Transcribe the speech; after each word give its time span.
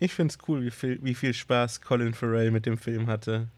Ich 0.00 0.14
finde 0.14 0.32
es 0.32 0.48
cool, 0.48 0.64
wie 0.64 0.70
viel, 0.70 0.98
wie 1.02 1.14
viel 1.14 1.34
Spaß 1.34 1.82
Colin 1.82 2.14
Farrell 2.14 2.50
mit 2.50 2.66
dem 2.66 2.78
Film 2.78 3.06
hatte. 3.06 3.48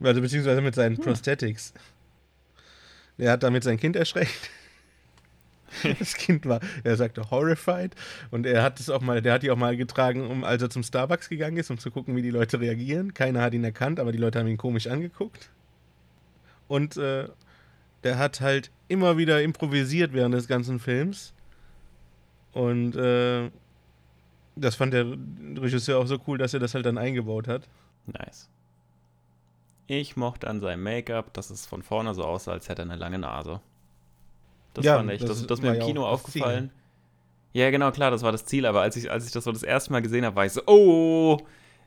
Also 0.00 0.20
beziehungsweise 0.20 0.60
mit 0.60 0.74
seinen 0.74 0.96
hm. 0.96 1.02
Prosthetics. 1.02 1.74
Er 3.18 3.32
hat 3.32 3.42
damit 3.42 3.64
sein 3.64 3.78
Kind 3.78 3.96
erschreckt. 3.96 4.50
Das 5.98 6.14
Kind 6.14 6.46
war, 6.46 6.60
er 6.84 6.96
sagte 6.96 7.28
horrified 7.30 7.94
und 8.30 8.46
er 8.46 8.62
hat 8.62 8.78
es 8.80 8.88
auch 8.88 9.02
mal, 9.02 9.20
der 9.20 9.34
hat 9.34 9.42
die 9.42 9.50
auch 9.50 9.56
mal 9.56 9.76
getragen, 9.76 10.26
um 10.26 10.44
als 10.44 10.62
er 10.62 10.70
zum 10.70 10.84
Starbucks 10.84 11.28
gegangen 11.28 11.56
ist, 11.56 11.70
um 11.70 11.76
zu 11.76 11.90
gucken, 11.90 12.16
wie 12.16 12.22
die 12.22 12.30
Leute 12.30 12.60
reagieren. 12.60 13.12
Keiner 13.12 13.42
hat 13.42 13.52
ihn 13.52 13.64
erkannt, 13.64 13.98
aber 14.00 14.12
die 14.12 14.18
Leute 14.18 14.38
haben 14.38 14.46
ihn 14.46 14.56
komisch 14.56 14.86
angeguckt. 14.86 15.50
Und 16.68 16.96
äh, 16.96 17.28
der 18.04 18.16
hat 18.16 18.40
halt 18.40 18.70
immer 18.88 19.18
wieder 19.18 19.42
improvisiert 19.42 20.12
während 20.12 20.34
des 20.34 20.46
ganzen 20.46 20.78
Films. 20.78 21.34
Und 22.52 22.96
äh, 22.96 23.50
das 24.56 24.74
fand 24.74 24.92
der 24.92 25.06
Regisseur 25.56 25.98
auch 25.98 26.06
so 26.06 26.18
cool, 26.26 26.38
dass 26.38 26.54
er 26.54 26.60
das 26.60 26.74
halt 26.74 26.86
dann 26.86 26.98
eingebaut 26.98 27.46
hat. 27.46 27.68
Nice. 28.06 28.48
Ich 29.86 30.16
mochte 30.16 30.48
an 30.48 30.60
seinem 30.60 30.82
Make-up, 30.82 31.32
dass 31.34 31.50
es 31.50 31.66
von 31.66 31.82
vorne 31.82 32.14
so 32.14 32.24
aussah, 32.24 32.52
als 32.52 32.68
hätte 32.68 32.82
er 32.82 32.86
eine 32.86 32.96
lange 32.96 33.18
Nase. 33.18 33.60
Das 34.74 34.84
ja, 34.84 34.96
fand 34.96 35.12
ich. 35.12 35.20
Das, 35.20 35.28
das, 35.28 35.46
das 35.46 35.58
ist 35.58 35.62
mir 35.62 35.76
im 35.76 35.82
Kino 35.82 36.04
aufgefallen. 36.04 36.70
Ja, 37.52 37.70
genau, 37.70 37.90
klar, 37.92 38.10
das 38.10 38.22
war 38.22 38.32
das 38.32 38.44
Ziel. 38.44 38.66
Aber 38.66 38.80
als 38.80 38.96
ich, 38.96 39.10
als 39.10 39.26
ich 39.26 39.32
das 39.32 39.44
so 39.44 39.52
das 39.52 39.62
erste 39.62 39.92
Mal 39.92 40.02
gesehen 40.02 40.24
habe, 40.24 40.36
war 40.36 40.44
ich 40.44 40.52
so, 40.52 40.62
oh, 40.66 41.38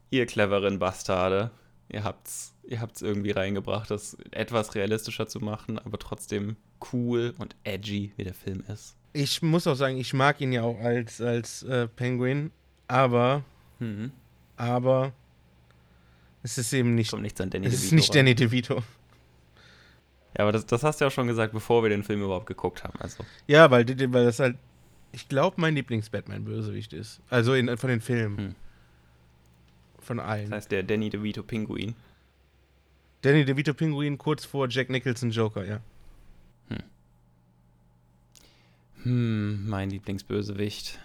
ihr 0.09 0.25
cleveren 0.25 0.79
Bastarde. 0.79 1.51
Ihr 1.89 2.03
habt's, 2.03 2.53
ihr 2.67 2.81
habt's 2.81 3.01
irgendwie 3.01 3.31
reingebracht, 3.31 3.91
das 3.91 4.15
etwas 4.31 4.75
realistischer 4.75 5.27
zu 5.27 5.39
machen, 5.39 5.79
aber 5.79 5.97
trotzdem 5.97 6.55
cool 6.93 7.33
und 7.39 7.55
edgy, 7.63 8.13
wie 8.15 8.23
der 8.23 8.33
Film 8.33 8.63
ist. 8.67 8.95
Ich 9.13 9.41
muss 9.41 9.67
auch 9.67 9.75
sagen, 9.75 9.97
ich 9.97 10.13
mag 10.13 10.39
ihn 10.39 10.51
ja 10.51 10.63
auch 10.63 10.79
als, 10.79 11.19
als 11.19 11.63
äh, 11.63 11.87
Penguin, 11.87 12.51
aber, 12.89 13.43
mhm. 13.77 14.11
aber 14.57 15.13
es 16.43 16.57
ist 16.57 16.73
eben 16.73 16.95
nicht. 16.95 17.11
Kommt 17.11 17.23
nichts 17.23 17.39
an 17.39 17.49
Danny 17.49 17.67
es 17.67 17.73
DeVito. 17.73 17.85
Es 17.85 17.85
ist 17.85 17.91
nicht 17.93 18.15
Danny 18.15 18.35
DeVito. 18.35 18.83
Ja, 20.37 20.43
aber 20.43 20.51
das, 20.51 20.65
das 20.65 20.83
hast 20.83 20.99
du 20.99 21.05
ja 21.05 21.11
schon 21.11 21.27
gesagt, 21.27 21.53
bevor 21.53 21.83
wir 21.83 21.89
den 21.89 22.03
Film 22.03 22.21
überhaupt 22.23 22.47
geguckt 22.47 22.83
haben. 22.83 22.99
Also. 22.99 23.23
Ja, 23.47 23.69
weil, 23.71 23.87
weil 23.87 24.25
das 24.25 24.39
halt, 24.39 24.57
ich 25.11 25.29
glaube, 25.29 25.61
mein 25.61 25.75
Lieblings-Batman-Bösewicht 25.75 26.93
ist. 26.93 27.21
Also 27.29 27.53
in, 27.53 27.77
von 27.77 27.89
den 27.89 28.01
Filmen. 28.01 28.37
Hm. 28.37 28.55
Von 29.99 30.19
allen. 30.19 30.49
Das 30.49 30.57
heißt, 30.57 30.71
der 30.71 30.83
Danny 30.83 31.09
DeVito 31.09 31.43
Pinguin. 31.43 31.95
Danny 33.21 33.45
DeVito 33.45 33.73
Pinguin 33.73 34.17
kurz 34.17 34.45
vor 34.45 34.67
Jack 34.67 34.89
Nicholson 34.89 35.29
Joker, 35.29 35.65
ja. 35.65 35.79
Hm. 36.69 36.77
Hm, 39.03 39.69
mein 39.69 39.91
Lieblingsbösewicht 39.91 40.99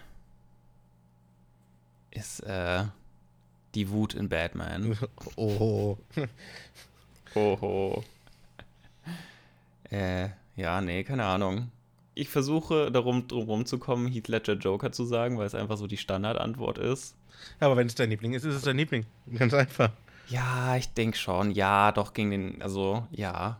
ist 2.15 2.39
äh, 2.41 2.83
die 3.75 3.89
Wut 3.89 4.13
in 4.13 4.29
Batman. 4.29 4.97
Oh. 5.35 5.97
Oho. 7.35 8.03
Äh, 9.91 10.29
ja, 10.55 10.79
nee, 10.79 11.03
keine 11.03 11.25
Ahnung. 11.25 11.69
Ich 12.13 12.29
versuche 12.29 12.91
darum 12.91 13.27
drum 13.27 13.43
rumzukommen, 13.45 14.07
Heath 14.09 14.29
Ledger 14.29 14.53
Joker 14.53 14.93
zu 14.93 15.03
sagen, 15.03 15.37
weil 15.37 15.47
es 15.47 15.55
einfach 15.55 15.77
so 15.77 15.85
die 15.85 15.97
Standardantwort 15.97 16.77
ist. 16.77 17.15
Ja, 17.59 17.67
aber 17.67 17.75
wenn 17.75 17.87
es 17.87 17.95
dein 17.95 18.09
Liebling 18.09 18.33
ist, 18.33 18.45
ist 18.45 18.55
es 18.55 18.61
dein 18.61 18.77
Liebling. 18.77 19.05
Ganz 19.37 19.53
einfach. 19.53 19.91
Ja, 20.29 20.77
ich 20.77 20.87
denke 20.93 21.17
schon. 21.17 21.51
Ja, 21.51 21.91
doch 21.91 22.13
gegen 22.13 22.31
den, 22.31 22.61
also 22.61 23.05
ja, 23.11 23.59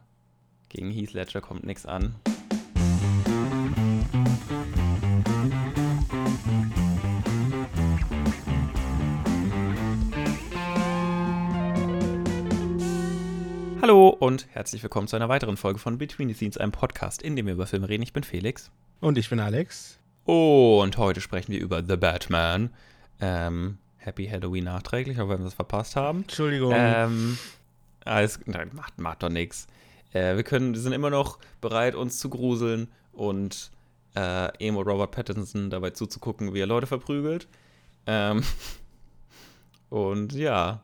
gegen 0.69 0.89
Heath 0.89 1.11
Ledger 1.11 1.41
kommt 1.41 1.65
nichts 1.65 1.85
an. 1.85 2.15
Hallo 13.85 14.09
und 14.09 14.47
herzlich 14.51 14.81
willkommen 14.81 15.07
zu 15.07 15.15
einer 15.15 15.29
weiteren 15.29 15.57
Folge 15.57 15.77
von 15.77 15.99
Between 15.99 16.27
the 16.27 16.33
Scenes, 16.33 16.57
einem 16.57 16.71
Podcast, 16.71 17.21
in 17.21 17.35
dem 17.35 17.45
wir 17.45 17.53
über 17.53 17.67
Filme 17.67 17.87
reden. 17.87 18.01
Ich 18.01 18.13
bin 18.13 18.23
Felix. 18.23 18.71
Und 18.99 19.15
ich 19.15 19.29
bin 19.29 19.39
Alex. 19.39 19.99
Und 20.23 20.97
heute 20.97 21.21
sprechen 21.21 21.51
wir 21.51 21.59
über 21.59 21.83
The 21.87 21.95
Batman. 21.95 22.71
Ähm, 23.21 23.77
Happy 23.97 24.25
Halloween 24.25 24.63
nachträglich, 24.63 25.21
auch 25.21 25.29
wenn 25.29 25.37
wir 25.37 25.45
es 25.45 25.53
verpasst 25.53 25.95
haben. 25.95 26.21
Entschuldigung. 26.23 26.73
Ähm, 26.75 27.37
alles, 28.05 28.39
nein, 28.47 28.71
macht, 28.73 28.97
macht 28.97 29.21
doch 29.21 29.29
nichts. 29.29 29.67
Äh, 30.13 30.35
wir 30.35 30.43
können, 30.43 30.73
wir 30.73 30.81
sind 30.81 30.93
immer 30.93 31.11
noch 31.11 31.37
bereit, 31.61 31.93
uns 31.93 32.17
zu 32.17 32.31
gruseln 32.31 32.87
und 33.13 33.69
äh, 34.15 34.47
Emo 34.65 34.81
Robert 34.81 35.11
Pattinson 35.11 35.69
dabei 35.69 35.91
zuzugucken, 35.91 36.55
wie 36.55 36.59
er 36.59 36.65
Leute 36.65 36.87
verprügelt. 36.87 37.47
Ähm, 38.07 38.41
und 39.91 40.33
ja, 40.33 40.81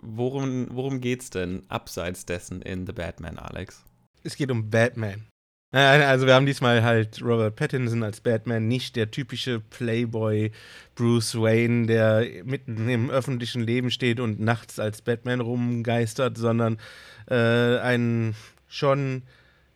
worum, 0.00 0.68
worum 0.70 1.00
geht's 1.00 1.30
denn 1.30 1.62
abseits 1.68 2.26
dessen 2.26 2.62
in 2.62 2.86
The 2.86 2.92
Batman, 2.92 3.38
Alex? 3.38 3.84
Es 4.24 4.36
geht 4.36 4.50
um 4.50 4.70
Batman. 4.70 5.26
Also 5.72 6.26
wir 6.26 6.34
haben 6.34 6.44
diesmal 6.44 6.82
halt 6.82 7.22
Robert 7.22 7.56
Pattinson 7.56 8.02
als 8.02 8.20
Batman, 8.20 8.68
nicht 8.68 8.94
der 8.94 9.10
typische 9.10 9.58
Playboy 9.58 10.52
Bruce 10.94 11.34
Wayne, 11.34 11.86
der 11.86 12.26
mitten 12.44 12.90
im 12.90 13.08
öffentlichen 13.08 13.62
Leben 13.62 13.90
steht 13.90 14.20
und 14.20 14.38
nachts 14.38 14.78
als 14.78 15.00
Batman 15.00 15.40
rumgeistert, 15.40 16.36
sondern 16.36 16.76
äh, 17.26 17.78
einen 17.78 18.34
schon 18.68 19.22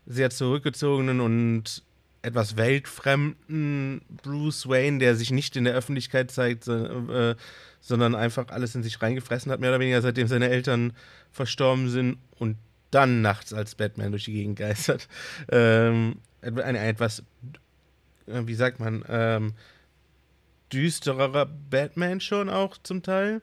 sehr 0.05 0.29
zurückgezogenen 0.29 1.21
und 1.21 1.83
etwas 2.23 2.57
weltfremden 2.57 4.03
Bruce 4.23 4.69
Wayne, 4.69 4.99
der 4.99 5.17
sich 5.17 5.31
nicht 5.31 5.57
in 5.57 5.65
der 5.65 5.75
Öffentlichkeit 5.75 6.31
zeigt, 6.31 6.67
äh, 6.69 7.35
sondern 7.81 8.15
einfach 8.15 8.49
alles 8.49 8.75
in 8.75 8.83
sich 8.83 9.01
reingefressen 9.01 9.53
hat, 9.53 9.61
mehr 9.61 9.71
oder 9.71 9.81
weniger, 9.81 10.03
seitdem 10.03 10.27
seine 10.27 10.49
Eltern 10.49 10.93
verstorben 11.31 11.89
sind 11.89 12.19
und 12.39 12.57
dann 12.91 13.23
nachts 13.23 13.53
als 13.53 13.75
Batman 13.75 14.11
durch 14.11 14.25
die 14.25 14.33
Gegend 14.33 14.59
geistert. 14.59 15.09
Ähm, 15.51 16.17
ein, 16.43 16.59
ein, 16.59 16.77
etwas, 16.77 17.23
äh, 18.27 18.43
wie 18.45 18.55
sagt 18.55 18.81
man, 18.81 19.05
ähm, 19.09 19.55
düstererer 20.73 21.47
Batman 21.47 22.21
schon 22.21 22.49
auch 22.49 22.77
zum 22.83 23.03
Teil. 23.03 23.41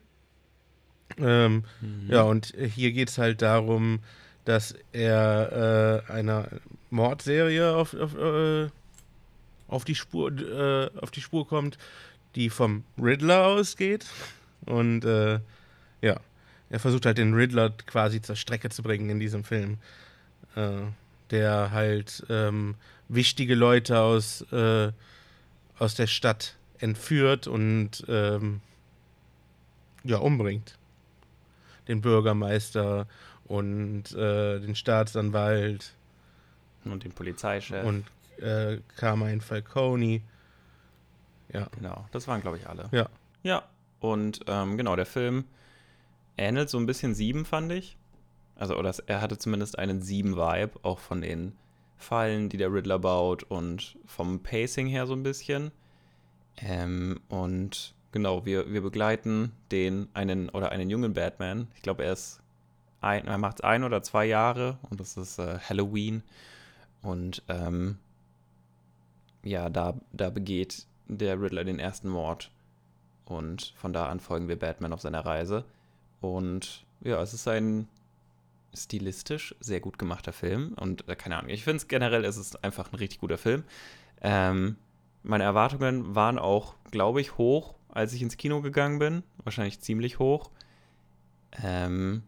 Ähm, 1.18 1.64
mhm. 1.80 2.10
Ja, 2.10 2.22
und 2.22 2.54
hier 2.56 2.92
geht 2.92 3.08
es 3.08 3.18
halt 3.18 3.42
darum, 3.42 4.00
dass 4.44 4.74
er 4.92 6.04
äh, 6.08 6.12
einer 6.12 6.48
Mordserie 6.90 7.74
auf, 7.74 7.94
auf, 7.94 8.14
äh, 8.16 8.68
auf, 9.68 9.84
die 9.84 9.94
Spur, 9.94 10.30
äh, 10.32 10.90
auf 11.00 11.10
die 11.10 11.20
Spur 11.20 11.46
kommt, 11.46 11.78
die 12.34 12.50
vom 12.50 12.84
Riddler 13.00 13.46
ausgeht. 13.46 14.06
Und 14.66 15.04
äh, 15.04 15.40
ja, 16.02 16.20
er 16.70 16.80
versucht 16.80 17.06
halt 17.06 17.18
den 17.18 17.34
Riddler 17.34 17.70
quasi 17.70 18.20
zur 18.20 18.36
Strecke 18.36 18.70
zu 18.70 18.82
bringen 18.82 19.10
in 19.10 19.20
diesem 19.20 19.44
Film. 19.44 19.78
Äh, 20.56 20.82
der 21.30 21.70
halt 21.70 22.24
ähm, 22.28 22.74
wichtige 23.08 23.54
Leute 23.54 24.00
aus, 24.00 24.42
äh, 24.52 24.92
aus 25.78 25.94
der 25.94 26.06
Stadt 26.06 26.56
entführt 26.78 27.46
und 27.46 28.04
ähm, 28.08 28.60
ja, 30.04 30.18
umbringt. 30.18 30.76
Den 31.88 32.00
Bürgermeister 32.00 33.06
und 33.46 34.12
äh, 34.12 34.60
den 34.60 34.74
Staatsanwalt. 34.74 35.94
Und 36.84 37.04
den 37.04 37.12
Polizeichef. 37.12 37.84
Und 37.84 38.04
äh, 38.38 38.78
Carmine 38.96 39.40
Falcone. 39.40 40.20
Ja. 41.52 41.68
Genau, 41.76 42.06
das 42.12 42.26
waren, 42.28 42.40
glaube 42.40 42.58
ich, 42.58 42.68
alle. 42.68 42.88
Ja. 42.92 43.08
Ja, 43.42 43.62
und 44.00 44.40
ähm, 44.48 44.76
genau, 44.78 44.96
der 44.96 45.06
Film 45.06 45.44
ähnelt 46.36 46.70
so 46.70 46.78
ein 46.78 46.86
bisschen 46.86 47.14
Sieben, 47.14 47.44
fand 47.44 47.72
ich. 47.72 47.96
Also, 48.56 48.76
oder 48.76 48.94
er 49.06 49.20
hatte 49.20 49.38
zumindest 49.38 49.78
einen 49.78 50.00
Sieben-Vibe, 50.00 50.80
auch 50.82 50.98
von 50.98 51.20
den 51.20 51.52
Fallen, 51.96 52.48
die 52.48 52.56
der 52.56 52.72
Riddler 52.72 52.98
baut 52.98 53.42
und 53.44 53.96
vom 54.06 54.42
Pacing 54.42 54.86
her 54.86 55.06
so 55.06 55.14
ein 55.14 55.22
bisschen. 55.22 55.72
Ähm, 56.56 57.20
und 57.28 57.94
genau, 58.12 58.44
wir, 58.46 58.72
wir 58.72 58.80
begleiten 58.80 59.52
den, 59.70 60.08
einen 60.14 60.48
oder 60.50 60.70
einen 60.70 60.90
jungen 60.90 61.14
Batman. 61.14 61.68
Ich 61.74 61.82
glaube, 61.82 62.04
er 62.04 62.12
ist 62.12 62.40
ein, 63.04 63.26
er 63.26 63.38
macht 63.38 63.64
ein 63.64 63.84
oder 63.84 64.02
zwei 64.02 64.24
Jahre 64.26 64.78
und 64.90 65.00
das 65.00 65.16
ist 65.16 65.38
äh, 65.38 65.58
Halloween. 65.58 66.22
Und 67.02 67.42
ähm, 67.48 67.98
ja, 69.42 69.68
da, 69.68 69.94
da 70.12 70.30
begeht 70.30 70.86
der 71.06 71.40
Riddler 71.40 71.64
den 71.64 71.78
ersten 71.78 72.08
Mord. 72.08 72.50
Und 73.26 73.74
von 73.76 73.92
da 73.92 74.08
an 74.08 74.20
folgen 74.20 74.48
wir 74.48 74.58
Batman 74.58 74.92
auf 74.92 75.00
seiner 75.00 75.24
Reise. 75.24 75.64
Und 76.20 76.84
ja, 77.02 77.20
es 77.22 77.34
ist 77.34 77.46
ein 77.48 77.88
stilistisch 78.74 79.54
sehr 79.60 79.80
gut 79.80 79.98
gemachter 79.98 80.32
Film. 80.32 80.74
Und 80.74 81.08
äh, 81.08 81.16
keine 81.16 81.36
Ahnung, 81.36 81.50
ich 81.50 81.64
finde 81.64 81.76
es 81.78 81.88
generell, 81.88 82.24
es 82.24 82.36
ist 82.36 82.64
einfach 82.64 82.92
ein 82.92 82.96
richtig 82.96 83.20
guter 83.20 83.38
Film. 83.38 83.64
Ähm, 84.20 84.76
meine 85.22 85.44
Erwartungen 85.44 86.14
waren 86.14 86.38
auch, 86.38 86.74
glaube 86.90 87.20
ich, 87.20 87.38
hoch, 87.38 87.74
als 87.88 88.12
ich 88.12 88.22
ins 88.22 88.36
Kino 88.36 88.60
gegangen 88.60 88.98
bin. 88.98 89.22
Wahrscheinlich 89.42 89.80
ziemlich 89.80 90.18
hoch. 90.18 90.50
Ähm, 91.62 92.24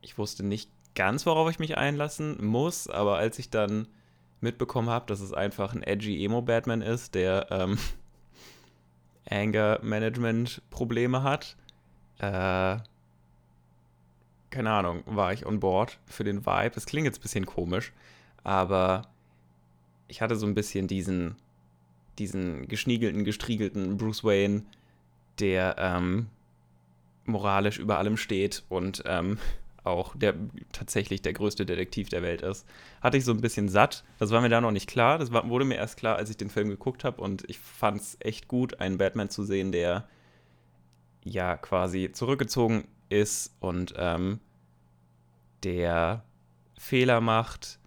ich 0.00 0.18
wusste 0.18 0.44
nicht 0.44 0.70
ganz, 0.94 1.26
worauf 1.26 1.50
ich 1.50 1.58
mich 1.58 1.78
einlassen 1.78 2.44
muss, 2.44 2.88
aber 2.88 3.18
als 3.18 3.38
ich 3.38 3.50
dann 3.50 3.88
mitbekommen 4.40 4.88
habe, 4.88 5.06
dass 5.06 5.20
es 5.20 5.32
einfach 5.32 5.74
ein 5.74 5.82
edgy 5.82 6.24
Emo-Batman 6.24 6.82
ist, 6.82 7.14
der 7.14 7.46
ähm, 7.50 7.78
Anger-Management-Probleme 9.30 11.22
hat. 11.22 11.56
Äh, 12.18 12.78
keine 14.50 14.70
Ahnung, 14.70 15.02
war 15.06 15.32
ich 15.32 15.44
on 15.44 15.60
board 15.60 15.98
für 16.06 16.24
den 16.24 16.46
Vibe. 16.46 16.70
Das 16.74 16.86
klingt 16.86 17.04
jetzt 17.04 17.18
ein 17.18 17.22
bisschen 17.22 17.46
komisch, 17.46 17.92
aber 18.44 19.02
ich 20.08 20.22
hatte 20.22 20.36
so 20.36 20.46
ein 20.46 20.54
bisschen 20.54 20.86
diesen, 20.88 21.36
diesen 22.18 22.66
geschniegelten, 22.66 23.24
gestriegelten 23.24 23.98
Bruce 23.98 24.24
Wayne, 24.24 24.62
der 25.38 25.76
ähm, 25.78 26.28
moralisch 27.24 27.78
über 27.78 27.98
allem 27.98 28.16
steht 28.16 28.64
und 28.68 29.02
ähm, 29.06 29.38
auch 29.84 30.14
der 30.16 30.34
tatsächlich 30.72 31.22
der 31.22 31.32
größte 31.32 31.64
Detektiv 31.64 32.08
der 32.08 32.22
Welt 32.22 32.42
ist. 32.42 32.66
Hatte 33.00 33.16
ich 33.16 33.24
so 33.24 33.32
ein 33.32 33.40
bisschen 33.40 33.68
satt. 33.68 34.04
Das 34.18 34.30
war 34.30 34.40
mir 34.40 34.48
da 34.48 34.60
noch 34.60 34.70
nicht 34.70 34.88
klar. 34.88 35.18
Das 35.18 35.32
war, 35.32 35.48
wurde 35.48 35.64
mir 35.64 35.76
erst 35.76 35.96
klar, 35.96 36.16
als 36.16 36.30
ich 36.30 36.36
den 36.36 36.50
Film 36.50 36.68
geguckt 36.68 37.04
habe. 37.04 37.20
Und 37.20 37.48
ich 37.48 37.58
fand 37.58 38.00
es 38.00 38.16
echt 38.20 38.48
gut, 38.48 38.80
einen 38.80 38.98
Batman 38.98 39.30
zu 39.30 39.44
sehen, 39.44 39.72
der 39.72 40.08
ja 41.24 41.56
quasi 41.56 42.10
zurückgezogen 42.12 42.88
ist 43.08 43.54
und 43.60 43.94
ähm, 43.96 44.40
der 45.62 46.24
Fehler 46.78 47.20
macht 47.20 47.78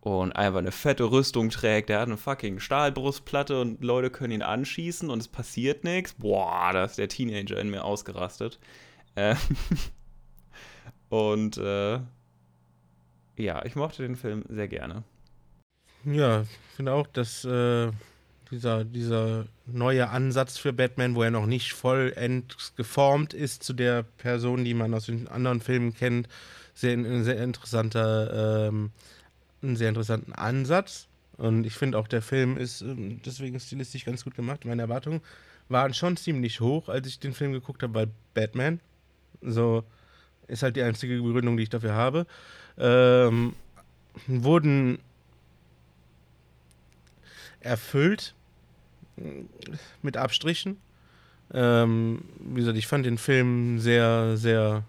und 0.00 0.32
einfach 0.32 0.58
eine 0.58 0.72
fette 0.72 1.10
Rüstung 1.10 1.50
trägt. 1.50 1.88
Der 1.88 2.00
hat 2.00 2.08
eine 2.08 2.16
fucking 2.16 2.60
Stahlbrustplatte 2.60 3.60
und 3.60 3.82
Leute 3.82 4.10
können 4.10 4.32
ihn 4.34 4.42
anschießen 4.42 5.10
und 5.10 5.18
es 5.18 5.28
passiert 5.28 5.84
nichts. 5.84 6.14
Boah, 6.14 6.70
da 6.72 6.84
ist 6.84 6.98
der 6.98 7.08
Teenager 7.08 7.58
in 7.58 7.70
mir 7.70 7.84
ausgerastet. 7.84 8.58
Äh, 9.14 9.34
und 11.08 11.56
äh, 11.58 12.00
ja, 13.36 13.64
ich 13.64 13.74
mochte 13.74 14.02
den 14.02 14.16
Film 14.16 14.44
sehr 14.48 14.68
gerne. 14.68 15.02
Ja, 16.04 16.42
ich 16.42 16.76
finde 16.76 16.92
auch, 16.92 17.06
dass 17.06 17.44
äh, 17.44 17.90
dieser, 18.50 18.84
dieser 18.84 19.46
neue 19.66 20.10
Ansatz 20.10 20.58
für 20.58 20.72
Batman, 20.72 21.14
wo 21.14 21.22
er 21.22 21.30
noch 21.30 21.46
nicht 21.46 21.72
vollends 21.72 22.74
geformt 22.76 23.34
ist 23.34 23.62
zu 23.62 23.72
der 23.72 24.02
Person, 24.02 24.64
die 24.64 24.74
man 24.74 24.94
aus 24.94 25.06
den 25.06 25.28
anderen 25.28 25.60
Filmen 25.60 25.94
kennt, 25.94 26.28
sehr, 26.74 26.92
ein 26.92 27.24
sehr 27.24 27.42
interessanter, 27.42 28.68
ähm, 28.68 28.90
einen 29.62 29.76
sehr 29.76 29.88
interessanten 29.88 30.32
Ansatz. 30.32 31.08
Und 31.36 31.64
ich 31.64 31.74
finde 31.74 31.98
auch, 31.98 32.06
der 32.06 32.22
Film 32.22 32.56
ist 32.56 32.82
ähm, 32.82 33.20
deswegen 33.24 33.58
stilistisch 33.58 34.04
ganz 34.04 34.24
gut 34.24 34.34
gemacht. 34.34 34.64
Meine 34.64 34.82
Erwartungen 34.82 35.20
waren 35.68 35.94
schon 35.94 36.16
ziemlich 36.16 36.60
hoch, 36.60 36.88
als 36.88 37.08
ich 37.08 37.18
den 37.18 37.32
Film 37.32 37.52
geguckt 37.52 37.82
habe 37.82 37.92
bei 37.92 38.08
Batman. 38.34 38.80
So, 39.40 39.84
ist 40.48 40.62
halt 40.62 40.76
die 40.76 40.82
einzige 40.82 41.20
Begründung, 41.20 41.56
die 41.56 41.64
ich 41.64 41.70
dafür 41.70 41.94
habe. 41.94 42.26
Ähm, 42.78 43.54
wurden 44.26 44.98
erfüllt 47.60 48.34
mit 50.02 50.16
Abstrichen. 50.16 50.76
Ähm, 51.52 52.22
wie 52.40 52.60
gesagt, 52.60 52.78
ich 52.78 52.86
fand 52.86 53.06
den 53.06 53.18
Film 53.18 53.78
sehr, 53.78 54.36
sehr, 54.36 54.84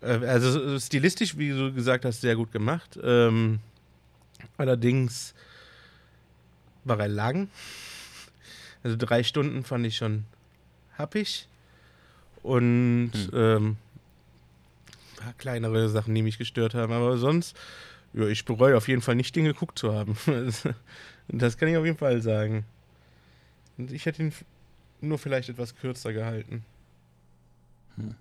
äh, 0.00 0.06
also 0.26 0.78
stilistisch, 0.78 1.36
wie 1.36 1.50
du 1.50 1.72
gesagt 1.72 2.04
hast, 2.04 2.20
sehr 2.20 2.36
gut 2.36 2.52
gemacht. 2.52 2.98
Ähm, 3.02 3.60
allerdings 4.56 5.34
war 6.84 7.00
er 7.00 7.08
lang. 7.08 7.48
Also 8.82 8.96
drei 8.96 9.22
Stunden 9.22 9.64
fand 9.64 9.86
ich 9.86 9.96
schon 9.96 10.24
happig. 10.96 11.48
Und 12.42 13.12
hm. 13.12 13.30
ähm, 13.32 13.76
paar 15.16 15.32
kleinere 15.34 15.88
Sachen, 15.88 16.14
die 16.14 16.22
mich 16.22 16.38
gestört 16.38 16.74
haben. 16.74 16.92
Aber 16.92 17.18
sonst, 17.18 17.56
ja, 18.12 18.26
ich 18.26 18.44
bereue 18.44 18.76
auf 18.76 18.88
jeden 18.88 19.02
Fall 19.02 19.14
nicht, 19.14 19.34
den 19.34 19.44
geguckt 19.44 19.78
zu 19.78 19.92
haben. 19.92 20.16
das 21.28 21.58
kann 21.58 21.68
ich 21.68 21.76
auf 21.76 21.84
jeden 21.84 21.98
Fall 21.98 22.22
sagen. 22.22 22.64
Und 23.78 23.92
ich 23.92 24.06
hätte 24.06 24.22
ihn 24.22 24.32
nur 25.00 25.18
vielleicht 25.18 25.48
etwas 25.48 25.76
kürzer 25.76 26.12
gehalten. 26.12 26.64
Hm. 27.96 28.14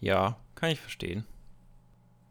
Ja, 0.00 0.36
kann 0.54 0.70
ich 0.70 0.80
verstehen. 0.80 1.24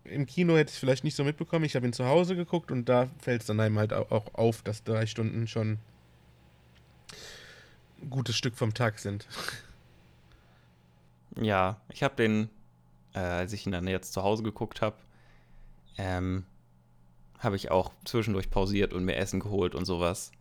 Im 0.03 0.25
Kino 0.25 0.55
hätte 0.57 0.69
ich 0.69 0.75
es 0.75 0.79
vielleicht 0.79 1.03
nicht 1.03 1.15
so 1.15 1.23
mitbekommen. 1.23 1.65
Ich 1.65 1.75
habe 1.75 1.85
ihn 1.85 1.93
zu 1.93 2.05
Hause 2.05 2.35
geguckt 2.35 2.71
und 2.71 2.89
da 2.89 3.09
fällt 3.19 3.41
es 3.41 3.47
dann 3.47 3.59
einem 3.59 3.77
halt 3.77 3.93
auch 3.93 4.33
auf, 4.33 4.63
dass 4.63 4.83
drei 4.83 5.05
Stunden 5.05 5.47
schon 5.47 5.77
ein 8.01 8.09
gutes 8.09 8.35
Stück 8.35 8.55
vom 8.55 8.73
Tag 8.73 8.97
sind. 8.99 9.27
Ja, 11.35 11.79
ich 11.89 12.01
habe 12.01 12.15
den 12.15 12.49
äh, 13.13 13.19
als 13.19 13.53
ich 13.53 13.65
ihn 13.65 13.71
dann 13.71 13.87
jetzt 13.87 14.13
zu 14.13 14.23
Hause 14.23 14.43
geguckt 14.43 14.81
habe, 14.81 14.97
ähm, 15.97 16.45
habe 17.39 17.55
ich 17.55 17.71
auch 17.71 17.91
zwischendurch 18.05 18.49
pausiert 18.49 18.93
und 18.93 19.05
mir 19.05 19.15
Essen 19.15 19.39
geholt 19.39 19.75
und 19.75 19.85
sowas, 19.85 20.31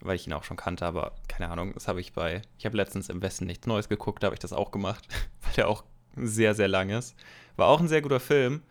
weil 0.00 0.16
ich 0.16 0.26
ihn 0.26 0.32
auch 0.32 0.44
schon 0.44 0.56
kannte, 0.56 0.86
aber 0.86 1.12
keine 1.28 1.50
Ahnung, 1.50 1.72
das 1.74 1.88
habe 1.88 2.00
ich 2.00 2.12
bei, 2.12 2.42
ich 2.58 2.66
habe 2.66 2.76
letztens 2.76 3.08
im 3.08 3.22
Westen 3.22 3.46
nichts 3.46 3.66
Neues 3.66 3.88
geguckt, 3.88 4.22
da 4.22 4.26
habe 4.26 4.34
ich 4.34 4.40
das 4.40 4.52
auch 4.52 4.70
gemacht, 4.70 5.06
weil 5.42 5.52
der 5.54 5.68
auch 5.68 5.84
sehr, 6.16 6.54
sehr 6.54 6.68
lang 6.68 6.90
ist. 6.90 7.14
War 7.56 7.68
auch 7.68 7.80
ein 7.80 7.88
sehr 7.88 8.02
guter 8.02 8.20
Film, 8.20 8.62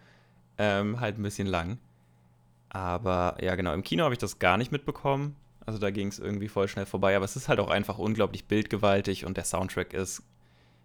ähm, 0.58 1.00
halt 1.00 1.18
ein 1.18 1.24
bisschen 1.24 1.48
lang. 1.48 1.78
Aber 2.70 3.38
ja, 3.42 3.56
genau, 3.56 3.74
im 3.74 3.84
Kino 3.84 4.04
habe 4.04 4.14
ich 4.14 4.20
das 4.20 4.40
gar 4.40 4.58
nicht 4.58 4.72
mitbekommen. 4.72 5.36
Also 5.66 5.80
da 5.80 5.92
ging 5.92 6.08
es 6.08 6.20
irgendwie 6.20 6.48
voll 6.48 6.68
schnell 6.68 6.86
vorbei, 6.86 7.16
aber 7.16 7.26
es 7.26 7.36
ist 7.36 7.50
halt 7.50 7.60
auch 7.60 7.70
einfach 7.70 7.98
unglaublich 7.98 8.46
bildgewaltig 8.46 9.26
und 9.26 9.38
der 9.38 9.44
Soundtrack 9.44 9.94
ist 9.94 10.24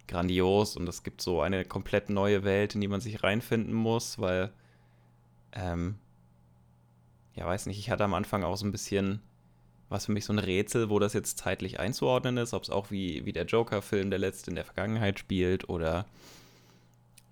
grandios 0.09 0.77
und 0.77 0.89
es 0.89 1.03
gibt 1.03 1.21
so 1.21 1.41
eine 1.41 1.65
komplett 1.65 2.11
neue 2.11 2.45
Welt, 2.45 2.75
in 2.75 2.81
die 2.81 2.89
man 2.89 3.01
sich 3.01 3.23
reinfinden 3.23 3.75
muss, 3.75 4.19
weil, 4.19 4.53
ähm, 5.53 5.97
ja, 7.35 7.47
weiß 7.47 7.67
nicht, 7.67 7.79
ich 7.79 7.91
hatte 7.91 8.05
am 8.05 8.15
Anfang 8.15 8.45
auch 8.45 8.57
so 8.57 8.67
ein 8.67 8.73
bisschen, 8.73 9.21
was 9.89 10.07
für 10.07 10.13
mich 10.13 10.25
so 10.25 10.33
ein 10.33 10.39
Rätsel, 10.39 10.91
wo 10.91 10.99
das 10.99 11.13
jetzt 11.13 11.39
zeitlich 11.39 11.81
einzuordnen 11.81 12.37
ist, 12.37 12.55
ob 12.55 12.63
es 12.63 12.71
auch 12.71 12.91
wie, 12.91 13.25
wie 13.25 13.33
der 13.33 13.47
Joker-Film, 13.47 14.11
der 14.11 14.19
letzte 14.19 14.51
in 14.51 14.57
der 14.57 14.65
Vergangenheit 14.65 15.19
spielt 15.19 15.69
oder 15.69 16.07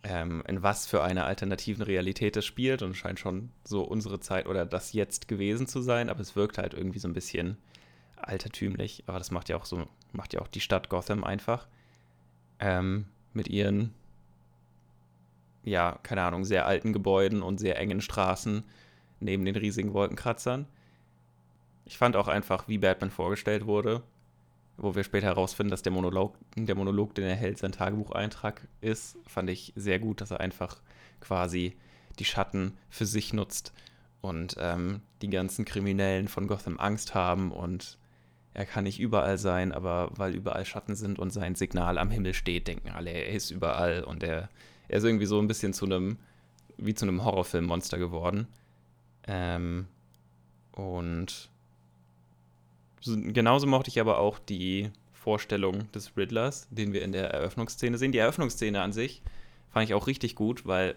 ähm, 0.02 0.42
in 0.46 0.62
was 0.62 0.86
für 0.86 1.02
einer 1.02 1.26
alternativen 1.26 1.82
Realität 1.82 2.36
es 2.36 2.46
spielt 2.46 2.82
und 2.82 2.94
scheint 2.94 3.18
schon 3.18 3.50
so 3.64 3.82
unsere 3.82 4.20
Zeit 4.20 4.46
oder 4.46 4.64
das 4.64 4.92
jetzt 4.92 5.28
gewesen 5.28 5.66
zu 5.66 5.82
sein, 5.82 6.08
aber 6.08 6.20
es 6.20 6.36
wirkt 6.36 6.58
halt 6.58 6.72
irgendwie 6.72 6.98
so 6.98 7.08
ein 7.08 7.14
bisschen 7.14 7.58
altertümlich, 8.16 9.04
aber 9.06 9.18
das 9.18 9.30
macht 9.30 9.48
ja 9.48 9.56
auch 9.56 9.64
so, 9.64 9.86
macht 10.12 10.32
ja 10.32 10.40
auch 10.40 10.48
die 10.48 10.60
Stadt 10.60 10.88
Gotham 10.88 11.24
einfach 11.24 11.66
ähm, 12.60 13.06
mit 13.32 13.48
ihren, 13.48 13.92
ja, 15.64 15.98
keine 16.02 16.22
Ahnung, 16.22 16.44
sehr 16.44 16.66
alten 16.66 16.92
Gebäuden 16.92 17.42
und 17.42 17.58
sehr 17.58 17.78
engen 17.78 18.00
Straßen 18.00 18.62
neben 19.20 19.44
den 19.44 19.56
riesigen 19.56 19.92
Wolkenkratzern. 19.92 20.66
Ich 21.84 21.98
fand 21.98 22.16
auch 22.16 22.28
einfach, 22.28 22.68
wie 22.68 22.78
Batman 22.78 23.10
vorgestellt 23.10 23.66
wurde, 23.66 24.02
wo 24.76 24.94
wir 24.94 25.04
später 25.04 25.26
herausfinden, 25.26 25.70
dass 25.70 25.82
der 25.82 25.92
Monolog, 25.92 26.36
der 26.56 26.74
Monolog, 26.74 27.14
den 27.14 27.24
er 27.24 27.34
hält, 27.34 27.58
sein 27.58 27.72
Tagebucheintrag 27.72 28.66
ist, 28.80 29.18
fand 29.26 29.50
ich 29.50 29.72
sehr 29.76 29.98
gut, 29.98 30.20
dass 30.20 30.30
er 30.30 30.40
einfach 30.40 30.80
quasi 31.20 31.76
die 32.18 32.24
Schatten 32.24 32.76
für 32.88 33.06
sich 33.06 33.32
nutzt 33.32 33.72
und 34.20 34.56
ähm, 34.58 35.00
die 35.22 35.30
ganzen 35.30 35.64
Kriminellen 35.64 36.28
von 36.28 36.46
Gotham 36.46 36.78
Angst 36.78 37.14
haben 37.14 37.52
und 37.52 37.98
er 38.52 38.66
kann 38.66 38.84
nicht 38.84 39.00
überall 39.00 39.38
sein, 39.38 39.72
aber 39.72 40.10
weil 40.16 40.34
überall 40.34 40.64
Schatten 40.64 40.96
sind 40.96 41.18
und 41.18 41.30
sein 41.30 41.54
Signal 41.54 41.98
am 41.98 42.10
Himmel 42.10 42.34
steht, 42.34 42.66
denken 42.66 42.90
alle, 42.90 43.10
er 43.10 43.28
ist 43.28 43.50
überall 43.50 44.02
und 44.02 44.22
er, 44.22 44.48
er 44.88 44.98
ist 44.98 45.04
irgendwie 45.04 45.26
so 45.26 45.38
ein 45.38 45.46
bisschen 45.46 45.72
zu 45.72 45.86
einem, 45.86 46.18
wie 46.76 46.94
zu 46.94 47.04
einem 47.04 47.24
Horrorfilmmonster 47.24 47.98
geworden. 47.98 48.48
Ähm, 49.26 49.86
und 50.72 51.48
so, 53.00 53.16
genauso 53.16 53.66
mochte 53.66 53.88
ich 53.88 54.00
aber 54.00 54.18
auch 54.18 54.38
die 54.38 54.90
Vorstellung 55.12 55.90
des 55.92 56.16
Riddlers, 56.16 56.66
den 56.70 56.92
wir 56.92 57.02
in 57.02 57.12
der 57.12 57.30
Eröffnungsszene 57.30 57.98
sehen. 57.98 58.12
Die 58.12 58.18
Eröffnungsszene 58.18 58.80
an 58.80 58.92
sich 58.92 59.22
fand 59.70 59.84
ich 59.84 59.94
auch 59.94 60.06
richtig 60.06 60.34
gut, 60.34 60.66
weil 60.66 60.96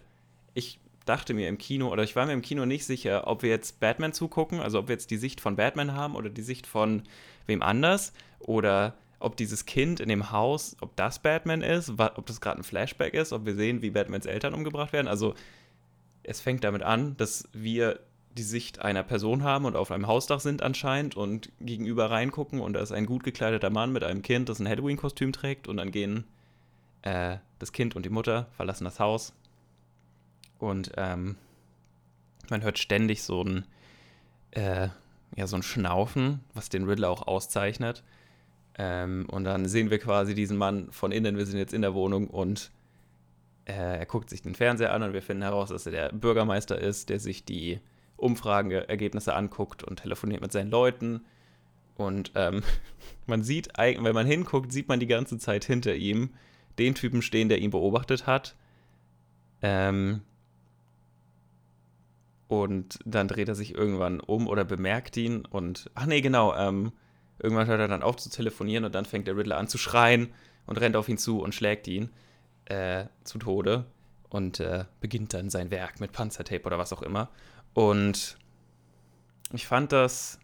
ich 0.54 0.80
dachte 1.06 1.34
mir 1.34 1.48
im 1.48 1.58
Kino, 1.58 1.92
oder 1.92 2.04
ich 2.04 2.16
war 2.16 2.26
mir 2.26 2.34
im 2.34 2.42
Kino 2.42 2.66
nicht 2.66 2.86
sicher, 2.86 3.28
ob 3.28 3.44
wir 3.44 3.50
jetzt 3.50 3.80
Batman 3.80 4.14
zugucken, 4.14 4.60
also 4.60 4.80
ob 4.80 4.88
wir 4.88 4.94
jetzt 4.94 5.12
die 5.12 5.18
Sicht 5.18 5.42
von 5.42 5.56
Batman 5.56 5.94
haben 5.94 6.16
oder 6.16 6.30
die 6.30 6.42
Sicht 6.42 6.68
von 6.68 7.04
wem 7.46 7.62
anders, 7.62 8.14
oder 8.40 8.96
ob 9.20 9.38
dieses 9.38 9.66
Kind 9.66 10.00
in 10.00 10.10
dem 10.10 10.32
Haus, 10.32 10.76
ob 10.82 10.96
das 10.96 11.20
Batman 11.20 11.62
ist, 11.62 11.90
ob 11.98 12.26
das 12.26 12.42
gerade 12.42 12.60
ein 12.60 12.64
Flashback 12.64 13.14
ist, 13.14 13.32
ob 13.32 13.46
wir 13.46 13.56
sehen, 13.56 13.82
wie 13.82 13.92
Batmans 13.92 14.26
Eltern 14.26 14.54
umgebracht 14.54 14.92
werden. 14.94 15.08
Also 15.08 15.34
es 16.24 16.42
fängt 16.42 16.64
damit 16.64 16.84
an, 16.84 17.16
dass 17.18 17.48
wir 17.54 18.00
die 18.38 18.44
Sicht 18.44 18.80
einer 18.80 19.04
Person 19.04 19.44
haben 19.44 19.66
und 19.66 19.76
auf 19.76 19.92
einem 19.92 20.08
Hausdach 20.08 20.40
sind 20.40 20.62
anscheinend 20.62 21.16
und 21.16 21.52
gegenüber 21.62 22.12
reingucken 22.12 22.60
und 22.60 22.74
da 22.74 22.82
ist 22.82 22.92
ein 22.92 23.06
gut 23.06 23.24
gekleideter 23.24 23.70
Mann 23.70 23.94
mit 23.94 24.04
einem 24.04 24.22
Kind, 24.24 24.50
das 24.50 24.60
ein 24.60 24.68
Halloween-Kostüm 24.68 25.32
trägt 25.32 25.68
und 25.68 25.78
dann 25.78 25.92
gehen 25.92 26.26
äh, 27.04 27.38
das 27.60 27.72
Kind 27.72 27.96
und 27.96 28.06
die 28.06 28.10
Mutter 28.10 28.48
verlassen 28.56 28.86
das 28.86 29.00
Haus 29.00 29.34
und 30.64 30.92
ähm, 30.98 31.36
man 32.50 32.64
hört 32.64 32.80
ständig 32.80 33.22
so 33.24 33.44
ein, 33.44 33.66
äh, 34.52 34.88
ja, 35.36 35.48
so 35.48 35.56
ein 35.56 35.64
Schnaufen, 35.64 36.40
was 36.54 36.70
den 36.70 36.86
Riddler 36.86 37.10
auch 37.10 37.28
auszeichnet. 37.28 38.04
Ähm, 38.78 39.28
und 39.30 39.44
dann 39.44 39.66
sehen 39.66 39.92
wir 39.92 40.00
quasi 40.00 40.34
diesen 40.34 40.58
Mann 40.58 40.92
von 40.92 41.12
innen. 41.12 41.38
Wir 41.38 41.46
sind 41.46 41.60
jetzt 41.60 41.74
in 41.74 41.82
der 41.82 41.94
Wohnung 41.94 42.28
und 42.28 42.72
äh, 43.66 44.00
er 44.00 44.06
guckt 44.06 44.30
sich 44.30 44.42
den 44.42 44.56
Fernseher 44.56 44.94
an 44.94 45.04
und 45.04 45.14
wir 45.14 45.22
finden 45.22 45.44
heraus, 45.44 45.70
dass 45.70 45.86
er 45.86 45.92
der 45.92 46.10
Bürgermeister 46.14 46.80
ist, 46.80 47.10
der 47.10 47.20
sich 47.20 47.46
die 47.46 47.80
Umfragenergebnisse 48.16 49.34
anguckt 49.36 49.84
und 49.84 50.02
telefoniert 50.02 50.42
mit 50.42 50.52
seinen 50.52 50.72
Leuten. 50.72 51.26
Und 51.96 52.32
ähm, 52.36 52.64
man 53.28 53.44
sieht, 53.44 53.70
wenn 53.78 54.16
man 54.16 54.26
hinguckt, 54.26 54.72
sieht 54.72 54.88
man 54.88 55.00
die 55.00 55.08
ganze 55.08 55.38
Zeit 55.38 55.66
hinter 55.66 55.94
ihm 55.94 56.32
den 56.80 56.96
Typen 56.96 57.22
stehen, 57.22 57.50
der 57.50 57.60
ihn 57.60 57.70
beobachtet 57.70 58.26
hat. 58.26 58.56
Ähm, 59.62 60.22
und 62.62 63.00
dann 63.06 63.28
dreht 63.28 63.48
er 63.48 63.56
sich 63.56 63.74
irgendwann 63.74 64.20
um 64.20 64.48
oder 64.48 64.64
bemerkt 64.64 65.18
ihn 65.18 65.46
und, 65.46 65.90
ach 65.96 66.06
nee, 66.06 66.22
genau, 66.22 66.54
ähm, 66.56 66.92
irgendwann 67.40 67.68
hört 67.68 67.80
er 67.80 67.88
dann 67.88 68.04
auf 68.04 68.18
zu 68.18 68.30
telefonieren 68.30 68.86
und 68.86 68.94
dann 68.94 69.06
fängt 69.06 69.28
der 69.28 69.36
Riddler 69.36 69.58
an 69.58 69.68
zu 69.68 69.78
schreien 69.78 70.34
und 70.66 70.80
rennt 70.80 70.96
auf 70.96 71.10
ihn 71.10 71.18
zu 71.18 71.42
und 71.42 71.56
schlägt 71.56 71.88
ihn 71.88 72.10
äh, 72.66 73.06
zu 73.24 73.40
Tode 73.40 73.86
und 74.30 74.60
äh, 74.60 74.86
beginnt 75.02 75.34
dann 75.34 75.50
sein 75.50 75.72
Werk 75.72 76.00
mit 76.00 76.12
Panzertape 76.12 76.66
oder 76.66 76.78
was 76.78 76.94
auch 76.94 77.02
immer. 77.02 77.30
Und 77.74 78.38
ich 79.52 79.68
fand 79.68 79.92
das, 79.92 80.40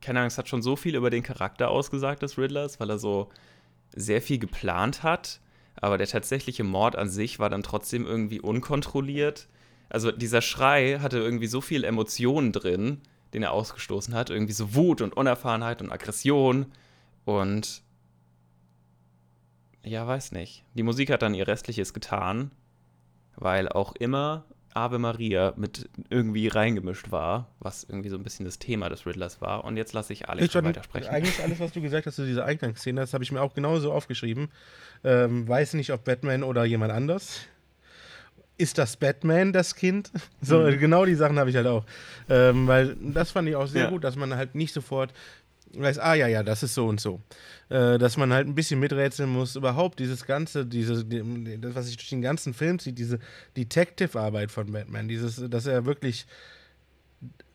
keine 0.00 0.20
Ahnung, 0.20 0.28
es 0.28 0.38
hat 0.38 0.48
schon 0.48 0.62
so 0.62 0.76
viel 0.76 0.94
über 0.94 1.10
den 1.10 1.22
Charakter 1.22 1.70
ausgesagt 1.70 2.22
des 2.22 2.38
Riddlers, 2.38 2.80
weil 2.80 2.90
er 2.90 2.98
so 2.98 3.30
sehr 3.94 4.22
viel 4.22 4.38
geplant 4.38 5.02
hat, 5.02 5.40
aber 5.76 5.98
der 5.98 6.06
tatsächliche 6.06 6.64
Mord 6.64 6.96
an 6.96 7.08
sich 7.08 7.38
war 7.38 7.50
dann 7.50 7.62
trotzdem 7.62 8.06
irgendwie 8.06 8.40
unkontrolliert. 8.40 9.48
Also 9.92 10.10
dieser 10.10 10.40
Schrei 10.40 11.00
hatte 11.00 11.18
irgendwie 11.18 11.46
so 11.46 11.60
viel 11.60 11.84
Emotionen 11.84 12.50
drin, 12.50 13.02
den 13.34 13.42
er 13.42 13.52
ausgestoßen 13.52 14.14
hat, 14.14 14.30
irgendwie 14.30 14.54
so 14.54 14.74
Wut 14.74 15.02
und 15.02 15.14
Unerfahrenheit 15.14 15.82
und 15.82 15.92
Aggression 15.92 16.72
und 17.26 17.82
ja, 19.84 20.06
weiß 20.06 20.32
nicht. 20.32 20.64
Die 20.72 20.82
Musik 20.82 21.10
hat 21.10 21.20
dann 21.20 21.34
ihr 21.34 21.46
restliches 21.46 21.92
getan, 21.92 22.52
weil 23.36 23.68
auch 23.68 23.94
immer 23.96 24.46
Ave 24.72 24.98
Maria 24.98 25.52
mit 25.56 25.90
irgendwie 26.08 26.48
reingemischt 26.48 27.10
war, 27.10 27.50
was 27.58 27.84
irgendwie 27.84 28.08
so 28.08 28.16
ein 28.16 28.22
bisschen 28.22 28.46
das 28.46 28.58
Thema 28.58 28.88
des 28.88 29.04
Riddlers 29.04 29.42
war. 29.42 29.64
Und 29.64 29.76
jetzt 29.76 29.92
lasse 29.92 30.14
ich 30.14 30.30
Alex 30.30 30.46
ich 30.46 30.52
schon 30.52 30.64
weitersprechen. 30.64 31.08
Eigentlich 31.08 31.42
alles, 31.42 31.60
was 31.60 31.72
du 31.72 31.82
gesagt 31.82 32.06
hast 32.06 32.16
zu 32.16 32.24
dieser 32.24 32.46
Eingangsszene, 32.46 32.98
das 32.98 33.12
habe 33.12 33.24
ich 33.24 33.30
mir 33.30 33.42
auch 33.42 33.52
genauso 33.52 33.92
aufgeschrieben. 33.92 34.48
Ähm, 35.04 35.46
weiß 35.46 35.74
nicht, 35.74 35.92
ob 35.92 36.04
Batman 36.04 36.42
oder 36.42 36.64
jemand 36.64 36.92
anders. 36.92 37.40
Ist 38.62 38.78
das 38.78 38.96
Batman 38.96 39.52
das 39.52 39.74
Kind? 39.74 40.10
So, 40.40 40.60
mhm. 40.60 40.78
genau 40.78 41.04
die 41.04 41.14
Sachen 41.14 41.38
habe 41.38 41.50
ich 41.50 41.56
halt 41.56 41.66
auch. 41.66 41.84
Ähm, 42.28 42.66
weil 42.66 42.96
das 43.00 43.30
fand 43.30 43.48
ich 43.48 43.56
auch 43.56 43.66
sehr 43.66 43.84
ja. 43.84 43.90
gut, 43.90 44.02
dass 44.04 44.16
man 44.16 44.34
halt 44.34 44.54
nicht 44.54 44.72
sofort 44.72 45.12
weiß, 45.74 45.98
ah 45.98 46.14
ja, 46.14 46.26
ja, 46.26 46.42
das 46.42 46.62
ist 46.62 46.74
so 46.74 46.86
und 46.86 47.00
so. 47.00 47.20
Äh, 47.68 47.98
dass 47.98 48.16
man 48.16 48.32
halt 48.32 48.46
ein 48.46 48.54
bisschen 48.54 48.80
miträtseln 48.80 49.30
muss, 49.30 49.56
überhaupt 49.56 49.98
dieses 49.98 50.26
Ganze, 50.26 50.66
diese, 50.66 51.04
die, 51.04 51.58
das, 51.60 51.74
was 51.74 51.86
sich 51.86 51.96
durch 51.96 52.10
den 52.10 52.22
ganzen 52.22 52.54
Film 52.54 52.78
zieht, 52.78 52.98
diese 52.98 53.18
Detective-Arbeit 53.56 54.50
von 54.50 54.70
Batman, 54.70 55.08
dieses, 55.08 55.42
dass 55.48 55.66
er 55.66 55.86
wirklich, 55.86 56.26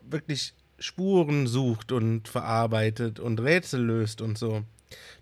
wirklich 0.02 0.54
Spuren 0.80 1.48
sucht 1.48 1.92
und 1.92 2.28
verarbeitet 2.28 3.20
und 3.20 3.40
Rätsel 3.40 3.84
löst 3.84 4.22
und 4.22 4.38
so. 4.38 4.64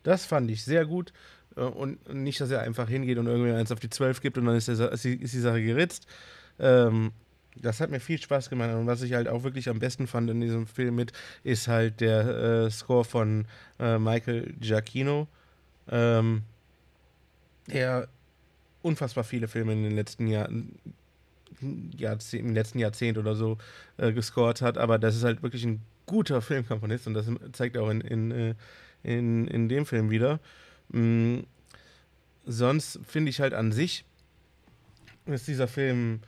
Das 0.04 0.26
fand 0.26 0.52
ich 0.52 0.64
sehr 0.64 0.86
gut. 0.86 1.14
Äh, 1.56 1.62
und 1.62 2.14
nicht, 2.14 2.40
dass 2.42 2.52
er 2.52 2.62
einfach 2.62 2.90
hingeht 2.90 3.18
und 3.18 3.28
irgendwie 3.28 3.52
eins 3.52 3.72
auf 3.72 3.80
die 3.80 3.90
12 3.90 4.22
gibt 4.22 4.38
und 4.38 4.46
dann 4.46 4.56
ist, 4.56 4.68
der, 4.68 4.92
ist, 4.92 5.04
die, 5.04 5.26
Sache 5.26 5.62
geritzt. 5.62 6.08
Ähm, 6.60 7.12
das 7.58 7.80
hat 7.80 7.90
mir 7.90 8.00
viel 8.00 8.22
Spaß 8.22 8.50
gemacht. 8.50 8.74
Und 8.74 8.88
was 8.88 9.02
ich 9.02 9.14
halt 9.14 9.28
auch 9.28 9.44
wirklich 9.44 9.70
am 9.70 9.80
besten 9.80 10.08
fand 10.08 10.30
in 10.30 10.42
diesem 10.42 10.68
Film 10.68 10.96
mit, 10.96 11.14
ist 11.44 11.68
halt 11.68 12.02
der 12.02 12.28
äh, 12.28 12.72
Score 12.72 13.06
von 13.06 13.46
äh, 13.80 13.98
Michael 13.98 14.54
Giacchino, 14.60 15.28
ähm, 15.90 16.44
der 17.68 18.08
unfassbar 18.82 19.24
viele 19.24 19.48
Filme 19.48 19.74
in 19.74 19.84
den 19.84 19.96
letzten 19.96 20.28
Jahren, 20.28 20.78
Jahrzehnt, 21.98 22.46
im 22.46 22.54
letzten 22.54 22.80
Jahrzehnt 22.80 23.18
oder 23.18 23.36
so 23.36 23.58
äh, 23.98 24.12
gescored 24.12 24.62
hat. 24.62 24.78
Aber 24.78 25.00
das 25.00 25.16
ist 25.16 25.24
halt 25.24 25.42
wirklich 25.42 25.64
ein 25.66 25.82
guter 26.06 26.42
Filmkomponist 26.42 27.08
und 27.08 27.14
das 27.14 27.26
zeigt 27.54 27.78
auch 27.78 27.90
in, 27.90 28.02
in, 28.02 28.32
äh, 28.32 28.56
in, 29.04 29.48
in 29.48 29.70
dem 29.70 29.86
Film 29.86 30.10
wieder. 30.10 30.40
Mhm. 30.90 31.46
Sonst 32.46 33.00
finde 33.08 33.32
ich 33.32 33.40
halt 33.40 33.54
an 33.54 33.72
sich, 33.72 34.06
ist 35.26 35.48
dieser 35.48 35.68
Film 35.68 36.20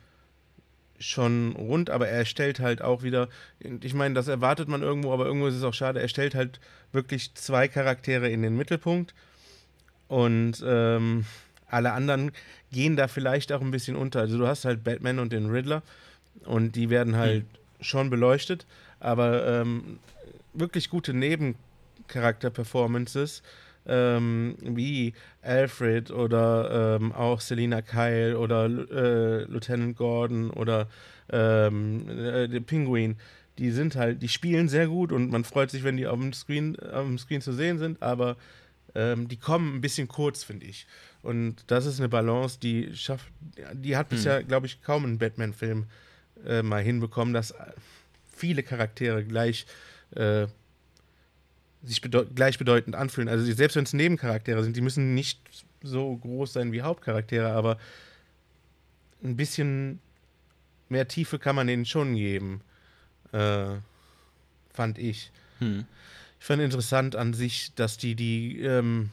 schon 0.98 1.54
rund, 1.56 1.90
aber 1.90 2.08
er 2.08 2.24
stellt 2.24 2.60
halt 2.60 2.82
auch 2.82 3.04
wieder, 3.04 3.28
ich 3.60 3.94
meine, 3.94 4.14
das 4.14 4.26
erwartet 4.26 4.68
man 4.68 4.82
irgendwo, 4.82 5.12
aber 5.12 5.26
irgendwo 5.26 5.46
ist 5.46 5.54
es 5.54 5.62
auch 5.62 5.74
schade, 5.74 6.00
er 6.00 6.08
stellt 6.08 6.34
halt 6.34 6.58
wirklich 6.92 7.34
zwei 7.34 7.68
Charaktere 7.68 8.28
in 8.28 8.42
den 8.42 8.56
Mittelpunkt 8.56 9.14
und 10.08 10.60
ähm, 10.66 11.24
alle 11.68 11.92
anderen 11.92 12.32
gehen 12.72 12.96
da 12.96 13.06
vielleicht 13.08 13.52
auch 13.52 13.60
ein 13.60 13.70
bisschen 13.70 13.94
unter. 13.94 14.20
Also 14.20 14.38
du 14.38 14.46
hast 14.46 14.64
halt 14.64 14.82
Batman 14.84 15.18
und 15.18 15.32
den 15.32 15.50
Riddler 15.50 15.82
und 16.44 16.76
die 16.76 16.88
werden 16.90 17.16
halt 17.16 17.44
mhm. 17.44 17.84
schon 17.84 18.10
beleuchtet, 18.10 18.66
aber 19.00 19.46
ähm, 19.46 19.98
wirklich 20.52 20.90
gute 20.90 21.14
Nebencharakter-Performances 21.14 23.42
ähm, 23.88 24.56
wie 24.60 25.14
Alfred 25.42 26.10
oder 26.10 26.98
ähm, 27.00 27.12
auch 27.12 27.40
Selina 27.40 27.82
Kyle 27.82 28.38
oder 28.38 28.66
äh, 28.66 29.44
Lieutenant 29.44 29.96
Gordon 29.96 30.50
oder 30.50 30.88
ähm, 31.30 32.08
äh, 32.08 32.48
der 32.48 32.60
Penguin, 32.60 33.16
die 33.58 33.70
sind 33.70 33.96
halt, 33.96 34.22
die 34.22 34.28
spielen 34.28 34.68
sehr 34.68 34.86
gut 34.86 35.12
und 35.12 35.30
man 35.30 35.44
freut 35.44 35.70
sich, 35.70 35.84
wenn 35.84 35.96
die 35.96 36.06
auf 36.06 36.18
dem 36.18 36.32
Screen, 36.32 36.78
auf 36.78 37.04
dem 37.04 37.18
Screen 37.18 37.40
zu 37.40 37.52
sehen 37.52 37.78
sind, 37.78 38.02
aber 38.02 38.36
ähm, 38.94 39.28
die 39.28 39.36
kommen 39.36 39.76
ein 39.76 39.80
bisschen 39.80 40.08
kurz, 40.08 40.44
finde 40.44 40.66
ich. 40.66 40.86
Und 41.22 41.64
das 41.66 41.86
ist 41.86 41.98
eine 41.98 42.08
Balance, 42.08 42.58
die 42.60 42.94
schafft, 42.94 43.26
die 43.72 43.96
hat 43.96 44.08
bisher, 44.08 44.40
hm. 44.40 44.48
glaube 44.48 44.66
ich, 44.66 44.82
kaum 44.82 45.04
ein 45.04 45.18
Batman-Film 45.18 45.86
äh, 46.46 46.62
mal 46.62 46.82
hinbekommen, 46.82 47.34
dass 47.34 47.54
viele 48.34 48.62
Charaktere 48.62 49.24
gleich 49.24 49.66
äh, 50.14 50.46
sich 51.82 52.02
gleichbedeutend 52.02 52.96
anfühlen. 52.96 53.28
Also 53.28 53.50
selbst 53.52 53.76
wenn 53.76 53.84
es 53.84 53.92
Nebencharaktere 53.92 54.62
sind, 54.62 54.76
die 54.76 54.80
müssen 54.80 55.14
nicht 55.14 55.40
so 55.82 56.16
groß 56.16 56.52
sein 56.52 56.72
wie 56.72 56.82
Hauptcharaktere, 56.82 57.50
aber 57.50 57.78
ein 59.22 59.36
bisschen 59.36 60.00
mehr 60.88 61.08
Tiefe 61.08 61.38
kann 61.38 61.56
man 61.56 61.66
denen 61.66 61.84
schon 61.84 62.14
geben, 62.14 62.62
äh, 63.32 63.76
fand 64.72 64.98
ich. 64.98 65.30
Hm. 65.58 65.86
Ich 66.40 66.46
fand 66.46 66.62
interessant 66.62 67.16
an 67.16 67.34
sich, 67.34 67.74
dass 67.74 67.96
die 67.96 68.14
die, 68.14 68.60
ähm, 68.60 69.10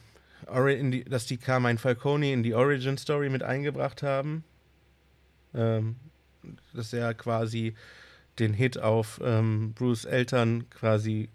die 0.52 1.04
dass 1.04 1.26
die 1.26 1.38
Carmine 1.38 1.78
Falcone 1.78 2.32
in 2.32 2.42
die 2.42 2.54
Origin 2.54 2.98
Story 2.98 3.28
mit 3.28 3.42
eingebracht 3.42 4.02
haben. 4.02 4.44
Ähm, 5.54 5.96
dass 6.72 6.92
er 6.92 7.14
quasi 7.14 7.74
den 8.38 8.52
Hit 8.52 8.78
auf 8.78 9.20
ähm, 9.24 9.72
Bruce 9.74 10.04
Eltern 10.04 10.68
quasi 10.70 11.28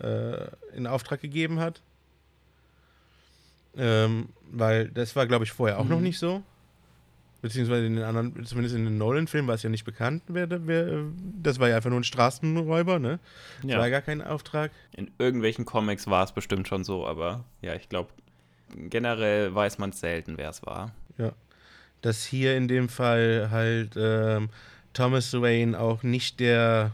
äh, 0.00 0.76
in 0.76 0.86
Auftrag 0.86 1.20
gegeben 1.20 1.60
hat. 1.60 1.80
Ähm, 3.76 4.28
weil 4.50 4.88
das 4.88 5.16
war, 5.16 5.26
glaube 5.26 5.44
ich, 5.44 5.52
vorher 5.52 5.78
auch 5.78 5.84
mhm. 5.84 5.90
noch 5.90 6.00
nicht 6.00 6.18
so. 6.18 6.42
Beziehungsweise 7.40 7.86
in 7.86 7.96
den 7.96 8.04
anderen, 8.04 8.46
zumindest 8.46 8.76
in 8.76 8.84
den 8.84 8.98
Nolan-Filmen 8.98 9.48
war 9.48 9.56
es 9.56 9.64
ja 9.64 9.70
nicht 9.70 9.84
bekannt, 9.84 10.22
wer, 10.28 10.48
wer, 10.66 11.04
das 11.42 11.58
war 11.58 11.68
ja 11.68 11.76
einfach 11.76 11.90
nur 11.90 11.98
ein 11.98 12.04
Straßenräuber, 12.04 13.00
ne? 13.00 13.18
Das 13.62 13.72
ja. 13.72 13.78
war 13.78 13.90
gar 13.90 14.00
kein 14.00 14.22
Auftrag. 14.22 14.70
In 14.94 15.10
irgendwelchen 15.18 15.64
Comics 15.64 16.06
war 16.06 16.22
es 16.22 16.30
bestimmt 16.30 16.68
schon 16.68 16.84
so, 16.84 17.04
aber 17.04 17.44
ja, 17.60 17.74
ich 17.74 17.88
glaube, 17.88 18.10
generell 18.76 19.52
weiß 19.52 19.78
man 19.78 19.90
selten, 19.90 20.38
wer 20.38 20.50
es 20.50 20.64
war. 20.64 20.92
Ja. 21.18 21.32
Dass 22.00 22.24
hier 22.24 22.56
in 22.56 22.68
dem 22.68 22.88
Fall 22.88 23.48
halt 23.50 23.94
ähm, 23.96 24.48
Thomas 24.92 25.32
Wayne 25.32 25.78
auch 25.78 26.04
nicht 26.04 26.38
der 26.38 26.92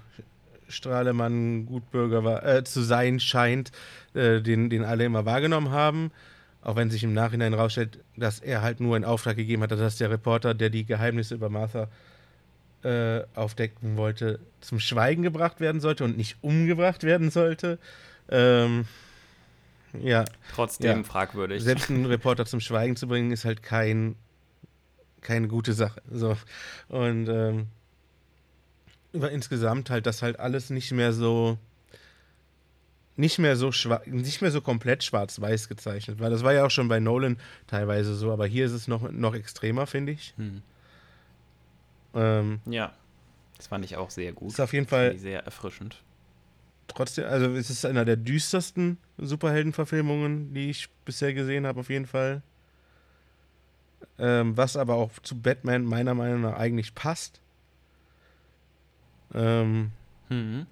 Strahlemann 0.68 1.66
Gutbürger 1.66 2.25
war, 2.25 2.44
äh, 2.44 2.64
zu 2.64 2.82
sein 2.82 3.20
scheint, 3.20 3.72
äh, 4.14 4.40
den, 4.40 4.70
den 4.70 4.84
alle 4.84 5.04
immer 5.04 5.25
wahrgenommen 5.25 5.70
haben. 5.70 6.10
Auch 6.62 6.76
wenn 6.76 6.90
sich 6.90 7.04
im 7.04 7.14
Nachhinein 7.14 7.54
herausstellt, 7.54 7.98
dass 8.16 8.40
er 8.40 8.62
halt 8.62 8.80
nur 8.80 8.96
einen 8.96 9.04
Auftrag 9.04 9.37
gegeben 9.37 9.62
hat, 9.62 9.70
dass 9.70 9.96
der 9.96 10.10
Reporter, 10.10 10.54
der 10.54 10.70
die 10.70 10.84
Geheimnisse 10.84 11.34
über 11.34 11.48
Martha 11.48 11.88
äh, 12.82 13.22
aufdecken 13.34 13.96
wollte, 13.96 14.40
zum 14.60 14.80
Schweigen 14.80 15.22
gebracht 15.22 15.60
werden 15.60 15.80
sollte 15.80 16.04
und 16.04 16.16
nicht 16.16 16.37
umgebracht 16.42 17.04
werden 17.04 17.30
sollte. 17.30 17.78
Ähm, 18.28 18.87
ja. 20.00 20.25
Trotzdem 20.54 20.98
ja. 20.98 21.04
fragwürdig. 21.04 21.62
Selbst 21.62 21.90
einen 21.90 22.06
Reporter 22.06 22.44
zum 22.44 22.60
Schweigen 22.60 22.96
zu 22.96 23.06
bringen, 23.08 23.30
ist 23.30 23.44
halt 23.44 23.62
kein, 23.62 24.16
keine 25.20 25.48
gute 25.48 25.72
Sache. 25.72 26.02
So. 26.10 26.37
Und 26.88 27.28
ähm, 27.28 27.68
über 29.12 29.30
insgesamt 29.30 29.90
halt, 29.90 30.06
dass 30.06 30.22
halt 30.22 30.38
alles 30.38 30.70
nicht 30.70 30.92
mehr 30.92 31.12
so 31.12 31.58
nicht 33.16 33.38
mehr 33.38 33.56
so 33.56 33.70
nicht 34.06 34.42
mehr 34.42 34.50
so 34.50 34.60
komplett 34.60 35.02
schwarz-weiß 35.02 35.68
gezeichnet 35.68 36.20
war. 36.20 36.30
Das 36.30 36.44
war 36.44 36.52
ja 36.52 36.64
auch 36.64 36.70
schon 36.70 36.88
bei 36.88 37.00
Nolan 37.00 37.36
teilweise 37.66 38.14
so, 38.14 38.30
aber 38.32 38.46
hier 38.46 38.66
ist 38.66 38.72
es 38.72 38.86
noch, 38.86 39.10
noch 39.10 39.34
extremer, 39.34 39.86
finde 39.86 40.12
ich. 40.12 40.34
Hm. 40.36 40.62
Ähm, 42.14 42.60
ja, 42.66 42.92
das 43.56 43.66
fand 43.66 43.84
ich 43.84 43.96
auch 43.96 44.10
sehr 44.10 44.32
gut. 44.32 44.52
Ist 44.52 44.60
auf 44.60 44.72
jeden 44.72 44.86
Fall 44.86 45.18
sehr 45.18 45.44
erfrischend. 45.44 46.02
Trotzdem, 46.86 47.26
also 47.26 47.46
es 47.54 47.70
ist 47.70 47.84
einer 47.84 48.04
der 48.04 48.16
düstersten 48.16 48.98
Superheldenverfilmungen, 49.18 50.54
die 50.54 50.70
ich 50.70 50.88
bisher 51.04 51.34
gesehen 51.34 51.66
habe, 51.66 51.80
auf 51.80 51.90
jeden 51.90 52.06
Fall. 52.06 52.42
Ähm, 54.18 54.56
was 54.56 54.76
aber 54.76 54.94
auch 54.94 55.10
zu 55.22 55.40
Batman 55.40 55.84
meiner 55.84 56.14
Meinung 56.14 56.42
nach 56.42 56.56
eigentlich 56.56 56.94
passt. 56.94 57.40
Ähm, 59.35 59.90
mhm. 60.28 60.66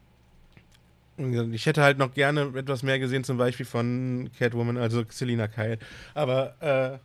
Ich 1.52 1.64
hätte 1.64 1.82
halt 1.82 1.96
noch 1.96 2.12
gerne 2.12 2.52
etwas 2.56 2.82
mehr 2.82 2.98
gesehen, 2.98 3.24
zum 3.24 3.38
Beispiel 3.38 3.64
von 3.64 4.30
Catwoman, 4.38 4.76
also 4.76 5.02
Selina 5.08 5.48
Kyle. 5.48 5.78
Aber 6.12 7.00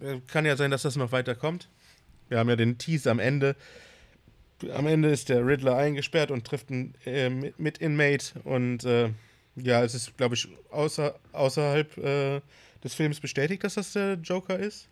äh, 0.00 0.20
kann 0.26 0.46
ja 0.46 0.56
sein, 0.56 0.70
dass 0.70 0.82
das 0.82 0.96
noch 0.96 1.12
weiterkommt. 1.12 1.68
Wir 2.28 2.38
haben 2.38 2.48
ja 2.48 2.56
den 2.56 2.78
Tease 2.78 3.10
am 3.10 3.18
Ende. 3.18 3.56
Am 4.74 4.86
Ende 4.86 5.10
ist 5.10 5.28
der 5.28 5.46
Riddler 5.46 5.76
eingesperrt 5.76 6.30
und 6.30 6.46
trifft 6.46 6.70
einen 6.70 6.94
äh, 7.04 7.28
Mit-Inmate. 7.30 8.40
Und 8.44 8.84
äh, 8.84 9.10
ja, 9.56 9.82
es 9.82 9.94
ist, 9.94 10.16
glaube 10.16 10.34
ich, 10.34 10.48
außer, 10.70 11.14
außerhalb 11.32 11.98
äh, 11.98 12.40
des 12.82 12.94
Films 12.94 13.20
bestätigt, 13.20 13.64
dass 13.64 13.74
das 13.74 13.92
der 13.92 14.14
Joker 14.14 14.58
ist. 14.58 14.88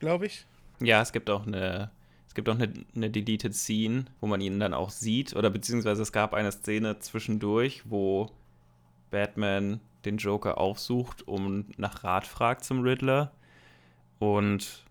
Glaube 0.00 0.26
ich. 0.26 0.44
Ja, 0.80 1.02
es 1.02 1.12
gibt 1.12 1.28
auch 1.30 1.46
eine 1.46 1.90
es 2.30 2.34
gibt 2.34 2.48
auch 2.48 2.54
eine, 2.54 2.72
eine 2.94 3.10
Deleted 3.10 3.56
Scene, 3.56 4.04
wo 4.20 4.28
man 4.28 4.40
ihn 4.40 4.60
dann 4.60 4.72
auch 4.72 4.90
sieht, 4.90 5.34
oder 5.34 5.50
beziehungsweise 5.50 6.00
es 6.00 6.12
gab 6.12 6.32
eine 6.32 6.52
Szene 6.52 7.00
zwischendurch, 7.00 7.82
wo 7.86 8.30
Batman 9.10 9.80
den 10.04 10.16
Joker 10.16 10.56
aufsucht 10.56 11.26
und 11.26 11.76
nach 11.76 12.04
Rat 12.04 12.28
fragt 12.28 12.64
zum 12.64 12.82
Riddler. 12.82 13.32
Und 14.20 14.84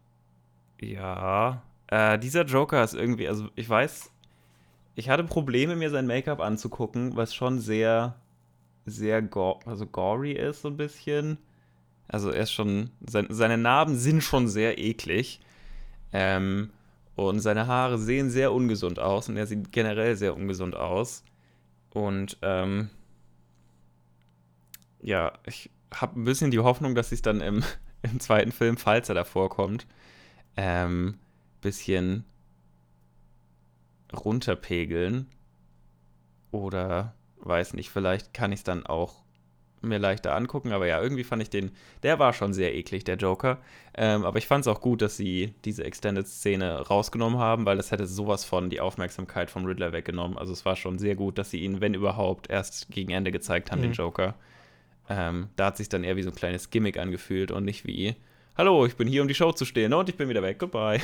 ja, 0.81 1.63
äh, 1.87 2.19
dieser 2.19 2.43
Joker 2.43 2.83
ist 2.83 2.93
irgendwie, 2.93 3.29
also 3.29 3.47
ich 3.55 3.69
weiß, 3.69 4.11
ich 4.95 5.07
hatte 5.07 5.23
Probleme, 5.23 5.77
mir 5.77 5.91
sein 5.91 6.07
Make-up 6.07 6.41
anzugucken, 6.41 7.15
was 7.15 7.33
schon 7.33 7.59
sehr, 7.61 8.17
sehr 8.85 9.21
go 9.21 9.61
also 9.65 9.85
gory 9.85 10.33
ist, 10.33 10.63
so 10.63 10.67
ein 10.67 10.75
bisschen. 10.75 11.37
Also 12.09 12.31
er 12.31 12.43
ist 12.43 12.51
schon, 12.51 12.89
sein, 12.99 13.27
seine 13.29 13.57
Narben 13.57 13.95
sind 13.95 14.25
schon 14.25 14.49
sehr 14.49 14.77
eklig. 14.77 15.39
Ähm, 16.11 16.71
und 17.27 17.39
seine 17.39 17.67
Haare 17.67 17.97
sehen 17.97 18.29
sehr 18.29 18.53
ungesund 18.53 18.99
aus 18.99 19.27
und 19.27 19.37
er 19.37 19.47
sieht 19.47 19.71
generell 19.71 20.15
sehr 20.15 20.35
ungesund 20.35 20.75
aus. 20.75 21.23
Und 21.91 22.37
ähm, 22.41 22.89
ja, 25.01 25.33
ich 25.45 25.69
habe 25.93 26.19
ein 26.19 26.23
bisschen 26.23 26.51
die 26.51 26.59
Hoffnung, 26.59 26.95
dass 26.95 27.09
sich 27.09 27.21
dann 27.21 27.41
im, 27.41 27.63
im 28.03 28.19
zweiten 28.19 28.51
Film, 28.51 28.77
falls 28.77 29.09
er 29.09 29.15
davor 29.15 29.49
kommt, 29.49 29.87
ähm, 30.55 31.17
bisschen 31.61 32.25
runterpegeln. 34.13 35.27
Oder 36.51 37.15
weiß 37.37 37.73
nicht, 37.73 37.89
vielleicht 37.89 38.33
kann 38.33 38.51
ich 38.51 38.59
es 38.59 38.63
dann 38.63 38.85
auch 38.85 39.23
mir 39.81 39.97
leichter 39.97 40.35
angucken. 40.35 40.71
Aber 40.71 40.87
ja, 40.87 41.01
irgendwie 41.01 41.23
fand 41.23 41.41
ich 41.41 41.49
den, 41.49 41.71
der 42.03 42.19
war 42.19 42.33
schon 42.33 42.53
sehr 42.53 42.75
eklig, 42.75 43.03
der 43.03 43.15
Joker. 43.15 43.57
Ähm, 43.95 44.25
aber 44.25 44.37
ich 44.37 44.47
fand 44.47 44.65
es 44.65 44.67
auch 44.67 44.81
gut, 44.81 45.01
dass 45.01 45.17
sie 45.17 45.53
diese 45.65 45.83
Extended-Szene 45.83 46.87
rausgenommen 46.87 47.39
haben, 47.39 47.65
weil 47.65 47.77
das 47.77 47.91
hätte 47.91 48.05
sowas 48.05 48.45
von 48.45 48.69
die 48.69 48.81
Aufmerksamkeit 48.81 49.51
vom 49.51 49.65
Riddler 49.65 49.91
weggenommen. 49.91 50.37
Also 50.37 50.53
es 50.53 50.65
war 50.65 50.75
schon 50.75 50.99
sehr 50.99 51.15
gut, 51.15 51.37
dass 51.37 51.51
sie 51.51 51.59
ihn, 51.59 51.81
wenn 51.81 51.93
überhaupt, 51.93 52.49
erst 52.49 52.89
gegen 52.89 53.11
Ende 53.11 53.31
gezeigt 53.31 53.71
haben, 53.71 53.79
mhm. 53.79 53.83
den 53.83 53.93
Joker. 53.93 54.35
Ähm, 55.09 55.49
da 55.55 55.67
hat 55.67 55.77
sich 55.77 55.89
dann 55.89 56.03
eher 56.03 56.15
wie 56.15 56.23
so 56.23 56.29
ein 56.29 56.35
kleines 56.35 56.69
Gimmick 56.69 56.97
angefühlt 56.97 57.51
und 57.51 57.65
nicht 57.65 57.85
wie, 57.85 58.15
hallo, 58.57 58.85
ich 58.85 58.95
bin 58.95 59.07
hier, 59.07 59.21
um 59.21 59.27
die 59.27 59.33
Show 59.33 59.51
zu 59.51 59.65
stehlen 59.65 59.93
und 59.93 60.07
ich 60.07 60.15
bin 60.15 60.29
wieder 60.29 60.43
weg, 60.43 60.59
goodbye. 60.59 61.01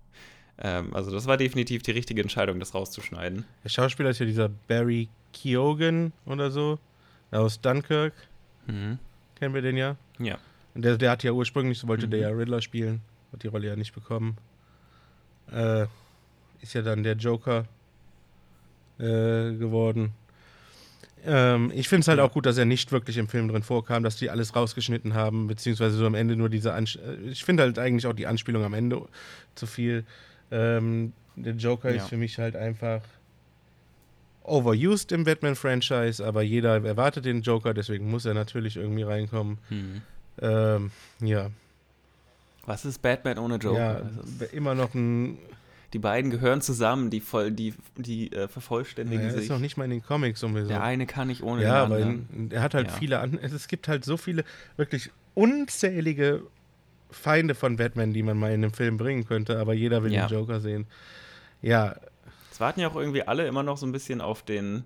ähm, 0.62 0.94
also 0.94 1.10
das 1.10 1.26
war 1.26 1.36
definitiv 1.36 1.82
die 1.82 1.90
richtige 1.90 2.22
Entscheidung, 2.22 2.60
das 2.60 2.74
rauszuschneiden. 2.74 3.44
Der 3.64 3.68
Schauspieler 3.70 4.10
ist 4.10 4.20
ja 4.20 4.26
dieser 4.26 4.48
Barry 4.48 5.08
Keoghan 5.32 6.12
oder 6.26 6.50
so 6.50 6.78
aus 7.30 7.60
Dunkirk. 7.60 8.14
Mhm. 8.66 8.98
Kennen 9.36 9.54
wir 9.54 9.62
den 9.62 9.76
ja? 9.76 9.96
Ja. 10.18 10.38
Und 10.74 10.84
der, 10.84 10.96
der 10.96 11.10
hat 11.10 11.22
ja 11.22 11.32
ursprünglich, 11.32 11.78
so 11.78 11.88
wollte 11.88 12.06
mhm. 12.06 12.10
der 12.12 12.20
ja 12.20 12.28
Riddler 12.28 12.60
spielen, 12.60 13.00
hat 13.32 13.42
die 13.42 13.48
Rolle 13.48 13.68
ja 13.68 13.76
nicht 13.76 13.94
bekommen. 13.94 14.36
Äh, 15.52 15.86
ist 16.60 16.74
ja 16.74 16.82
dann 16.82 17.02
der 17.02 17.16
Joker 17.16 17.64
äh, 18.98 19.54
geworden. 19.54 20.12
Ähm, 21.24 21.70
ich 21.74 21.88
finde 21.88 22.02
es 22.02 22.08
halt 22.08 22.18
ja. 22.18 22.24
auch 22.24 22.32
gut, 22.32 22.46
dass 22.46 22.56
er 22.56 22.64
nicht 22.64 22.92
wirklich 22.92 23.18
im 23.18 23.28
Film 23.28 23.48
drin 23.48 23.62
vorkam, 23.62 24.02
dass 24.02 24.16
die 24.16 24.30
alles 24.30 24.56
rausgeschnitten 24.56 25.14
haben, 25.14 25.46
beziehungsweise 25.46 25.96
so 25.96 26.06
am 26.06 26.14
Ende 26.14 26.36
nur 26.36 26.48
diese. 26.48 26.72
Ans 26.72 26.96
äh, 26.96 27.16
ich 27.30 27.44
finde 27.44 27.62
halt 27.64 27.78
eigentlich 27.78 28.06
auch 28.06 28.14
die 28.14 28.26
Anspielung 28.26 28.64
am 28.64 28.74
Ende 28.74 29.02
zu 29.54 29.66
viel. 29.66 30.04
Ähm, 30.50 31.12
der 31.36 31.54
Joker 31.54 31.90
ja. 31.90 31.96
ist 31.96 32.08
für 32.08 32.16
mich 32.16 32.38
halt 32.38 32.56
einfach 32.56 33.02
overused 34.42 35.12
im 35.12 35.24
Batman-Franchise, 35.24 36.24
aber 36.24 36.42
jeder 36.42 36.84
erwartet 36.84 37.24
den 37.24 37.42
Joker, 37.42 37.74
deswegen 37.74 38.10
muss 38.10 38.24
er 38.24 38.34
natürlich 38.34 38.76
irgendwie 38.76 39.02
reinkommen. 39.02 39.58
Hm. 39.68 40.02
Ähm, 40.40 40.90
ja. 41.20 41.50
Was 42.66 42.84
ist 42.84 43.02
Batman 43.02 43.38
ohne 43.38 43.56
Joker? 43.56 44.02
Ja, 44.40 44.46
immer 44.52 44.74
noch 44.74 44.94
ein. 44.94 45.38
Die 45.92 45.98
beiden 45.98 46.30
gehören 46.30 46.60
zusammen, 46.60 47.10
die, 47.10 47.20
voll, 47.20 47.50
die, 47.50 47.74
die 47.96 48.32
äh, 48.32 48.46
vervollständigen 48.46 49.24
ja, 49.24 49.32
sich. 49.32 49.42
ist 49.42 49.48
noch 49.48 49.58
nicht 49.58 49.76
mal 49.76 49.84
in 49.84 49.90
den 49.90 50.04
Comics 50.04 50.38
sowieso. 50.38 50.68
Der 50.68 50.84
eine 50.84 51.04
kann 51.04 51.26
nicht 51.26 51.42
ohne 51.42 51.64
ja, 51.64 51.84
den 51.84 51.92
anderen. 51.92 52.28
Ja, 52.30 52.46
aber 52.46 52.54
er 52.54 52.62
hat 52.62 52.74
halt 52.74 52.86
ja. 52.88 52.92
viele 52.92 53.18
an 53.18 53.38
Es 53.42 53.66
gibt 53.66 53.88
halt 53.88 54.04
so 54.04 54.16
viele 54.16 54.44
wirklich 54.76 55.10
unzählige 55.34 56.42
Feinde 57.10 57.56
von 57.56 57.76
Batman, 57.76 58.12
die 58.12 58.22
man 58.22 58.38
mal 58.38 58.52
in 58.52 58.62
einem 58.62 58.72
Film 58.72 58.98
bringen 58.98 59.26
könnte, 59.26 59.58
aber 59.58 59.74
jeder 59.74 60.04
will 60.04 60.12
ja. 60.12 60.28
den 60.28 60.36
Joker 60.36 60.60
sehen. 60.60 60.86
Ja, 61.60 61.96
warten 62.60 62.80
ja 62.80 62.88
auch 62.88 62.96
irgendwie 62.96 63.22
alle 63.22 63.46
immer 63.46 63.62
noch 63.62 63.76
so 63.76 63.86
ein 63.86 63.92
bisschen 63.92 64.20
auf 64.20 64.42
den, 64.42 64.84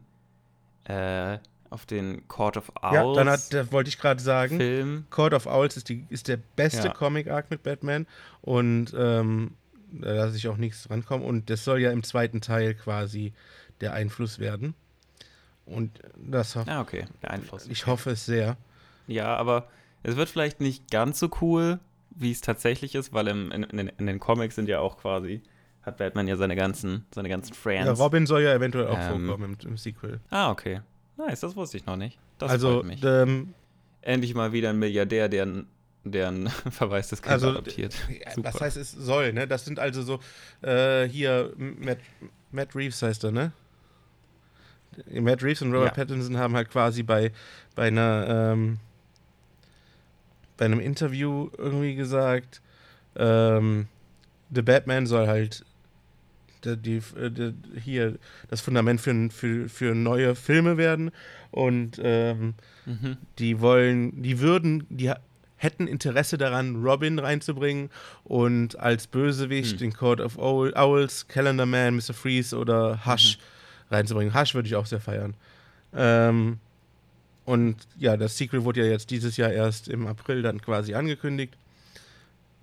äh, 0.84 1.38
auf 1.70 1.86
den 1.86 2.26
Court 2.28 2.56
of 2.56 2.72
Owls. 2.80 2.94
Ja, 2.94 3.12
dann 3.14 3.28
hat, 3.28 3.52
da 3.52 3.72
wollte 3.72 3.88
ich 3.88 3.98
gerade 3.98 4.22
sagen, 4.22 4.58
Film. 4.58 5.06
Court 5.10 5.34
of 5.34 5.46
Owls 5.46 5.76
ist, 5.76 5.88
die, 5.88 6.06
ist 6.08 6.28
der 6.28 6.38
beste 6.56 6.88
ja. 6.88 6.92
Comic-Arc 6.92 7.50
mit 7.50 7.62
Batman 7.62 8.06
und 8.42 8.94
ähm, 8.96 9.52
da 9.92 10.12
lasse 10.12 10.36
ich 10.36 10.48
auch 10.48 10.56
nichts 10.56 10.84
drankommen. 10.84 11.26
Und 11.26 11.50
das 11.50 11.64
soll 11.64 11.80
ja 11.80 11.90
im 11.90 12.02
zweiten 12.02 12.40
Teil 12.40 12.74
quasi 12.74 13.32
der 13.80 13.92
Einfluss 13.92 14.38
werden. 14.38 14.74
Und 15.66 16.00
das 16.16 16.56
hoffe 16.56 16.70
ah, 16.70 16.80
okay, 16.80 17.06
der 17.22 17.30
Einfluss. 17.30 17.66
Ich 17.68 17.86
hoffe 17.86 18.10
es 18.10 18.26
sehr. 18.26 18.56
Ja, 19.06 19.36
aber 19.36 19.68
es 20.02 20.16
wird 20.16 20.28
vielleicht 20.28 20.60
nicht 20.60 20.90
ganz 20.90 21.18
so 21.18 21.30
cool, 21.40 21.80
wie 22.10 22.30
es 22.30 22.40
tatsächlich 22.40 22.94
ist, 22.94 23.12
weil 23.12 23.28
im, 23.28 23.50
in, 23.50 23.62
in, 23.64 23.88
in 23.88 24.06
den 24.06 24.20
Comics 24.20 24.54
sind 24.54 24.68
ja 24.68 24.80
auch 24.80 24.98
quasi 24.98 25.42
hat 25.84 25.98
Batman 25.98 26.26
ja 26.28 26.36
seine 26.36 26.56
ganzen, 26.56 27.04
seine 27.14 27.28
ganzen 27.28 27.54
Friends. 27.54 27.86
Ja, 27.86 27.92
Robin 27.92 28.26
soll 28.26 28.42
ja 28.42 28.54
eventuell 28.54 28.88
auch 28.88 28.98
ähm, 28.98 29.26
vorkommen 29.26 29.56
im, 29.62 29.68
im, 29.68 29.76
Sequel. 29.76 30.20
Ah, 30.30 30.50
okay. 30.50 30.80
Nice, 31.16 31.40
das 31.40 31.54
wusste 31.54 31.76
ich 31.76 31.86
noch 31.86 31.96
nicht. 31.96 32.18
Das 32.38 32.50
also, 32.50 32.76
freut 32.76 32.86
mich. 32.86 33.04
Ähm, 33.04 33.54
Endlich 34.00 34.34
mal 34.34 34.52
wieder 34.52 34.70
ein 34.70 34.78
Milliardär, 34.78 35.28
der 35.28 35.46
ein 35.46 35.66
der 36.04 36.28
ein 36.28 36.48
verwaistes 36.70 37.22
Kind 37.22 37.32
also, 37.32 37.50
adoptiert. 37.50 37.94
Super. 38.34 38.52
Was 38.52 38.60
heißt 38.60 38.76
es 38.76 38.92
soll, 38.92 39.32
ne? 39.32 39.48
Das 39.48 39.64
sind 39.64 39.78
also 39.78 40.02
so, 40.02 40.20
äh, 40.60 41.08
hier, 41.08 41.52
Matt, 41.56 41.98
Matt, 42.52 42.76
Reeves 42.76 43.00
heißt 43.02 43.24
er, 43.24 43.32
ne? 43.32 43.52
Matt 45.10 45.42
Reeves 45.42 45.62
und 45.62 45.72
Robert 45.72 45.96
ja. 45.96 46.04
Pattinson 46.04 46.36
haben 46.36 46.54
halt 46.54 46.70
quasi 46.70 47.02
bei, 47.02 47.32
bei 47.74 47.88
einer, 47.88 48.52
ähm, 48.52 48.78
bei 50.56 50.66
einem 50.66 50.78
Interview 50.78 51.48
irgendwie 51.56 51.94
gesagt, 51.94 52.60
ähm, 53.16 53.88
The 54.54 54.62
Batman 54.62 55.06
soll 55.06 55.26
halt 55.26 55.64
die, 56.64 57.00
die, 57.30 57.54
hier 57.80 58.18
das 58.48 58.60
Fundament 58.60 59.00
für, 59.00 59.30
für, 59.30 59.68
für 59.68 59.94
neue 59.94 60.34
Filme 60.34 60.76
werden. 60.76 61.10
Und 61.50 62.00
ähm, 62.02 62.54
mhm. 62.86 63.16
die 63.38 63.60
wollen, 63.60 64.22
die 64.22 64.40
würden, 64.40 64.86
die 64.88 65.12
hätten 65.56 65.86
Interesse 65.86 66.36
daran, 66.36 66.82
Robin 66.84 67.18
reinzubringen 67.18 67.90
und 68.24 68.78
als 68.78 69.06
Bösewicht 69.06 69.74
mhm. 69.74 69.78
den 69.78 69.92
Code 69.92 70.22
of 70.22 70.36
Owls, 70.38 71.26
Calendar 71.28 71.66
Man, 71.66 71.96
Mr. 71.96 72.12
Freeze 72.12 72.56
oder 72.56 73.06
Hush 73.06 73.38
mhm. 73.38 73.94
reinzubringen. 73.94 74.34
Hush 74.34 74.54
würde 74.54 74.68
ich 74.68 74.76
auch 74.76 74.86
sehr 74.86 75.00
feiern. 75.00 75.34
Ähm, 75.94 76.58
und 77.44 77.76
ja, 77.98 78.16
das 78.16 78.36
Sequel 78.36 78.64
wurde 78.64 78.80
ja 78.84 78.90
jetzt 78.90 79.10
dieses 79.10 79.36
Jahr 79.36 79.52
erst 79.52 79.88
im 79.88 80.06
April 80.06 80.42
dann 80.42 80.60
quasi 80.60 80.94
angekündigt. 80.94 81.56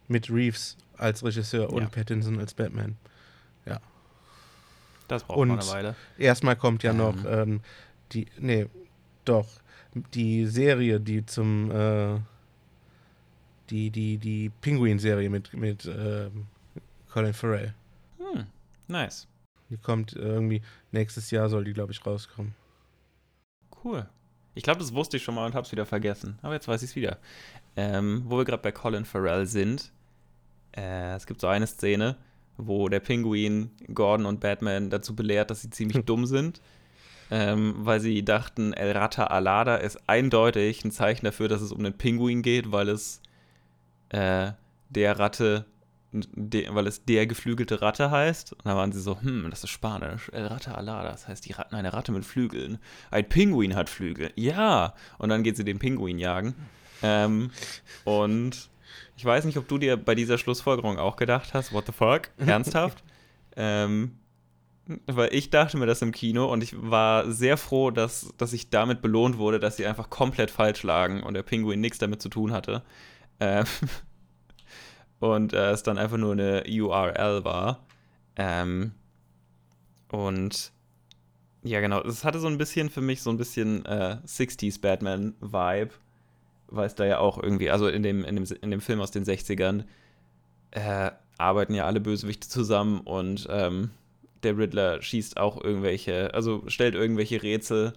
Mit 0.08 0.30
Reeves 0.30 0.76
als 0.98 1.24
Regisseur 1.24 1.72
und 1.72 1.84
ja. 1.84 1.90
Pattinson 1.90 2.40
als 2.40 2.54
Batman. 2.54 2.98
Das 5.12 5.26
braucht 5.26 5.39
und 5.39 5.50
man 5.50 5.60
eine 5.60 5.67
Weile. 5.67 5.95
Erstmal 6.17 6.56
kommt 6.56 6.84
ja 6.84 6.91
ähm. 6.91 6.97
noch 6.97 7.26
ähm, 7.26 7.60
die, 8.13 8.28
nee, 8.39 8.67
doch, 9.26 9.47
die 10.13 10.45
Serie, 10.45 11.02
die 11.02 11.26
zum, 11.26 11.69
äh, 11.69 12.17
die, 13.69 13.89
die, 13.89 14.17
die 14.17 14.50
Penguin-Serie 14.62 15.30
mit, 15.30 15.54
mit 15.54 15.86
äh, 15.86 16.30
Colin 17.12 17.34
Farrell. 17.34 17.74
Hm, 18.19 18.45
nice. 18.88 19.28
Die 19.69 19.76
kommt 19.76 20.13
irgendwie, 20.13 20.62
nächstes 20.93 21.30
Jahr 21.30 21.50
soll 21.50 21.65
die, 21.65 21.74
glaube 21.74 21.91
ich, 21.91 22.06
rauskommen. 22.06 22.56
Cool. 23.84 24.08
Ich 24.56 24.63
glaube, 24.63 24.80
das 24.80 24.93
wusste 24.93 25.17
ich 25.17 25.24
schon 25.24 25.36
mal 25.36 25.45
und 25.45 25.56
habe 25.56 25.65
es 25.65 25.74
wieder 25.74 25.86
vergessen. 25.86 26.39
Aber 26.41 26.54
jetzt 26.54 26.69
weiß 26.69 26.84
ich 26.84 26.91
es 26.91 26.95
wieder. 26.95 27.17
Ähm, 27.76 28.24
wo 28.28 28.38
wir 28.38 28.45
gerade 28.45 28.63
bei 28.63 28.71
Colin 28.71 29.04
Farrell 29.04 29.45
sind. 29.45 29.91
Äh, 30.71 31.15
es 31.15 31.26
gibt 31.26 31.41
so 31.41 31.47
eine 31.47 31.67
Szene, 31.67 32.15
wo 32.58 32.90
der 32.90 33.00
Pinguin 33.00 33.72
Gordon 33.94 34.26
und 34.26 34.40
Batman 34.40 34.90
dazu 34.90 35.16
belehrt, 35.16 35.50
dass 35.50 35.62
sie 35.62 35.70
ziemlich 35.70 36.06
dumm 36.06 36.26
sind, 36.26 36.62
ähm, 37.30 37.76
weil 37.78 38.00
sie 38.00 38.24
dachten, 38.24 38.74
El 38.74 38.92
Rata 38.92 39.26
Alada 39.26 39.76
ist 39.76 40.00
eindeutig 40.08 40.84
ein 40.84 40.92
Zeichen 40.92 41.26
dafür, 41.26 41.48
dass 41.48 41.62
es 41.62 41.72
um 41.72 41.84
den 41.84 41.98
Pinguin 41.98 42.42
geht, 42.42 42.72
weil 42.72 42.90
es 42.90 43.22
äh, 44.10 44.52
der 44.90 45.20
Ratte 45.20 45.66
de, 46.14 46.68
weil 46.74 46.88
es 46.88 47.06
der 47.06 47.26
geflügelte 47.28 47.82
Ratte 47.82 48.12
heißt. 48.12 48.54
Und 48.54 48.66
da 48.66 48.76
waren 48.76 48.92
sie 48.92 49.02
so, 49.02 49.22
hm, 49.22 49.48
das 49.50 49.64
ist 49.64 49.70
Spanisch. 49.70 50.30
El 50.34 50.48
Ratte 50.48 50.76
alada, 50.76 51.10
das 51.10 51.28
heißt 51.28 51.46
die 51.46 51.54
Ratten, 51.54 51.76
eine 51.76 51.94
Ratte 51.94 52.12
mit 52.12 52.26
Flügeln. 52.26 52.80
Ein 53.10 53.28
Pinguin 53.28 53.76
hat 53.76 53.90
Flügel. 53.90 54.32
Ja. 54.36 54.94
Und 55.18 55.30
dann 55.30 55.44
geht 55.44 55.58
sie 55.58 55.64
den 55.64 55.80
Pinguin 55.80 56.20
jagen. 56.20 56.56
Ähm, 57.02 57.52
und 58.04 58.70
ich 59.15 59.25
weiß 59.25 59.45
nicht, 59.45 59.58
ob 59.58 59.67
du 59.67 59.77
dir 59.77 59.97
bei 59.97 60.15
dieser 60.15 60.38
Schlussfolgerung 60.38 60.99
auch 60.99 61.15
gedacht 61.15 61.54
hast, 61.54 61.73
what 61.73 61.86
the 61.86 61.91
fuck? 61.91 62.30
Ernsthaft? 62.38 63.04
ähm, 63.56 64.17
weil 65.08 65.34
ich 65.34 65.49
dachte 65.49 65.77
mir 65.77 65.86
das 65.86 66.01
im 66.01 66.12
Kino 66.12 66.51
und 66.51 66.63
ich 66.63 66.75
war 66.77 67.32
sehr 67.32 67.58
froh, 67.58 67.91
dass, 67.91 68.34
dass 68.38 68.54
ich 68.54 68.69
damit 68.69 69.01
belohnt 69.01 69.38
wurde, 69.38 69.60
dass 69.60 69.77
sie 69.77 69.86
einfach 69.86 70.10
komplett 70.10 70.51
falsch 70.51 70.84
lagen 70.84 71.23
und 71.23 71.34
der 71.34 71.43
Pinguin 71.43 71.80
nichts 71.80 71.99
damit 71.99 72.21
zu 72.21 72.30
tun 72.30 72.51
hatte. 72.51 72.84
Ähm, 73.39 73.65
und 75.19 75.54
äh, 75.54 75.71
es 75.71 75.84
dann 75.84 75.97
einfach 75.97 76.17
nur 76.17 76.34
eine 76.34 76.63
URL 76.67 77.43
war. 77.43 77.86
Ähm, 78.36 78.93
und 80.10 80.71
ja, 81.63 81.80
genau, 81.80 82.01
es 82.01 82.25
hatte 82.25 82.39
so 82.39 82.47
ein 82.47 82.58
bisschen 82.58 82.89
für 82.89 83.01
mich 83.01 83.21
so 83.21 83.30
ein 83.30 83.38
bisschen 83.38 83.86
äh, 83.86 84.17
60s 84.25 84.82
Batman-Vibe, 84.82 85.91
weil 86.72 86.88
es 86.88 86.96
da 86.96 87.06
ja 87.06 87.20
auch 87.20 87.42
irgendwie, 87.42 87.70
also 87.70 87.88
in 87.88 88.04
dem, 88.04 88.26
in 88.26 88.36
dem, 88.36 88.46
in 88.62 88.72
dem 88.72 88.82
Film 88.82 89.02
aus 89.02 89.12
den 89.12 89.24
60ern, 89.24 89.84
äh, 90.72 91.12
arbeiten 91.38 91.74
ja 91.74 91.86
alle 91.86 92.00
Bösewichte 92.00 92.48
zusammen 92.48 93.02
und 93.02 93.48
ähm, 93.50 93.92
der 94.44 94.58
Riddler 94.58 95.02
schießt 95.02 95.38
auch 95.38 95.64
irgendwelche, 95.64 96.34
also 96.34 96.64
stellt 96.68 96.96
irgendwelche 96.96 97.44
Rätsel 97.44 97.94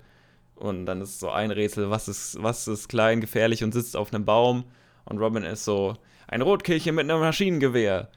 und 0.56 0.86
dann 0.86 1.00
ist 1.00 1.20
so 1.20 1.30
ein 1.30 1.50
Rätsel, 1.50 1.90
was 1.90 2.08
ist, 2.08 2.42
was 2.42 2.68
ist 2.68 2.88
klein, 2.88 3.20
gefährlich 3.20 3.64
und 3.64 3.72
sitzt 3.72 3.96
auf 3.96 4.12
einem 4.12 4.24
Baum 4.24 4.64
und 5.04 5.18
Robin 5.18 5.44
ist 5.44 5.64
so, 5.64 5.96
ein 6.26 6.42
Rotkehlchen 6.42 6.94
mit 6.94 7.08
einem 7.08 7.20
Maschinengewehr. 7.20 8.08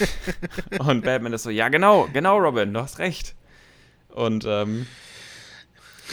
und 0.78 1.04
Batman 1.04 1.32
ist 1.32 1.44
so, 1.44 1.50
ja 1.50 1.68
genau, 1.68 2.08
genau 2.12 2.38
Robin, 2.38 2.72
du 2.72 2.80
hast 2.80 2.98
recht. 2.98 3.34
Und 4.08 4.44
ähm, 4.46 4.86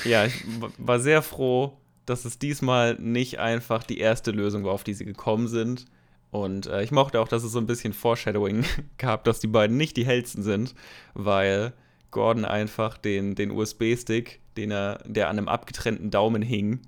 ja, 0.06 0.26
ich 0.26 0.44
war 0.78 1.00
sehr 1.00 1.22
froh, 1.22 1.78
dass 2.06 2.26
es 2.26 2.40
diesmal 2.40 2.96
nicht 2.96 3.40
einfach 3.40 3.84
die 3.84 4.00
erste 4.00 4.32
Lösung 4.32 4.64
war, 4.64 4.74
auf 4.74 4.84
die 4.84 4.94
sie 4.94 5.06
gekommen 5.06 5.48
sind. 5.48 5.86
Und 6.32 6.68
äh, 6.68 6.84
ich 6.84 6.92
mochte 6.92 7.20
auch, 7.20 7.28
dass 7.28 7.44
es 7.44 7.52
so 7.52 7.60
ein 7.60 7.68
bisschen 7.68 7.94
Foreshadowing 7.94 8.66
gab, 8.98 9.24
dass 9.24 9.40
die 9.40 9.48
beiden 9.48 9.78
nicht 9.78 9.98
die 9.98 10.06
hellsten 10.06 10.44
sind, 10.44 10.76
weil 11.14 11.74
Gordon 12.10 12.46
einfach 12.46 12.98
den, 12.98 13.36
den 13.36 13.52
USB-Stick, 13.52 14.40
den 14.58 14.72
er, 14.72 15.04
der 15.06 15.30
an 15.30 15.38
einem 15.38 15.48
abgetrennten 15.48 16.12
Daumen 16.12 16.42
hing, 16.42 16.80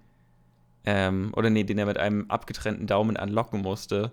ähm, 0.86 1.32
oder 1.36 1.50
nee, 1.50 1.64
den 1.64 1.78
er 1.78 1.86
mit 1.86 1.98
einem 1.98 2.26
abgetrennten 2.30 2.88
Daumen 2.88 3.16
anlocken 3.16 3.62
musste, 3.62 4.12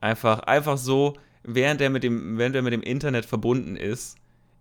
einfach, 0.00 0.40
einfach 0.40 0.78
so, 0.78 1.14
während 1.42 1.80
er, 1.80 1.90
mit 1.90 2.04
dem, 2.04 2.38
während 2.38 2.54
er 2.54 2.62
mit 2.62 2.72
dem 2.72 2.82
Internet 2.82 3.26
verbunden 3.26 3.76
ist, 3.76 4.16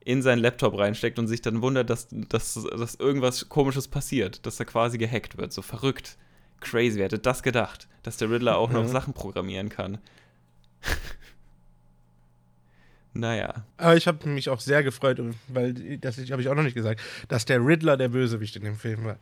in 0.08 0.22
seinen 0.22 0.40
Laptop 0.40 0.78
reinsteckt 0.78 1.20
und 1.20 1.28
sich 1.28 1.42
dann 1.42 1.62
wundert, 1.62 1.90
dass, 1.90 2.08
dass, 2.10 2.54
dass 2.54 2.96
irgendwas 2.96 3.50
Komisches 3.50 3.90
passiert, 3.90 4.46
dass 4.46 4.58
er 4.58 4.66
quasi 4.66 4.98
gehackt 4.98 5.38
wird. 5.38 5.52
So 5.52 5.62
verrückt. 5.62 6.18
Crazy. 6.62 6.96
Wer 6.96 7.06
hätte 7.06 7.20
das 7.20 7.44
gedacht, 7.44 7.90
dass 8.04 8.16
der 8.16 8.32
Riddler 8.32 8.58
auch 8.58 8.72
noch 8.72 8.84
ja. 8.84 8.88
Sachen 8.88 9.14
programmieren 9.14 9.68
kann? 9.68 9.98
naja. 13.14 13.66
Aber 13.76 13.98
ich 13.98 14.08
habe 14.08 14.30
mich 14.30 14.48
auch 14.48 14.62
sehr 14.62 14.82
gefreut, 14.82 15.22
weil 15.50 15.74
das 15.98 16.18
habe 16.32 16.42
ich 16.42 16.48
auch 16.48 16.56
noch 16.56 16.64
nicht 16.64 16.76
gesagt, 16.76 17.02
dass 17.28 17.44
der 17.44 17.60
Riddler 17.60 17.98
der 17.98 18.08
Bösewicht 18.08 18.56
in 18.56 18.64
dem 18.64 18.78
Film 18.78 19.04
war. 19.04 19.18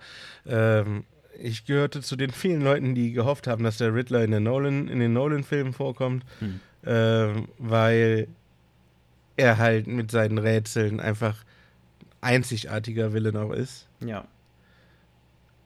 Ähm, 0.46 1.04
ich 1.42 1.66
gehörte 1.66 2.04
zu 2.04 2.16
den 2.16 2.30
vielen 2.30 2.62
Leuten, 2.62 2.94
die 2.94 3.12
gehofft 3.12 3.48
haben, 3.48 3.64
dass 3.64 3.80
der 3.80 3.92
Riddler 3.92 4.24
in, 4.24 4.30
der 4.30 4.40
Nolan, 4.40 4.88
in 4.88 5.00
den 5.00 5.14
Nolan-Filmen 5.14 5.74
vorkommt, 5.74 6.24
hm. 6.38 6.60
äh, 6.84 7.42
weil 7.58 8.28
er 9.38 9.58
halt 9.58 9.88
mit 9.88 10.12
seinen 10.12 10.38
Rätseln 10.38 11.00
einfach 11.00 11.44
einzigartiger 12.22 13.14
Villain 13.14 13.38
auch 13.38 13.52
ist. 13.52 13.88
Ja. 14.00 14.28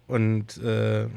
Und 0.08 0.58
äh, 0.58 1.08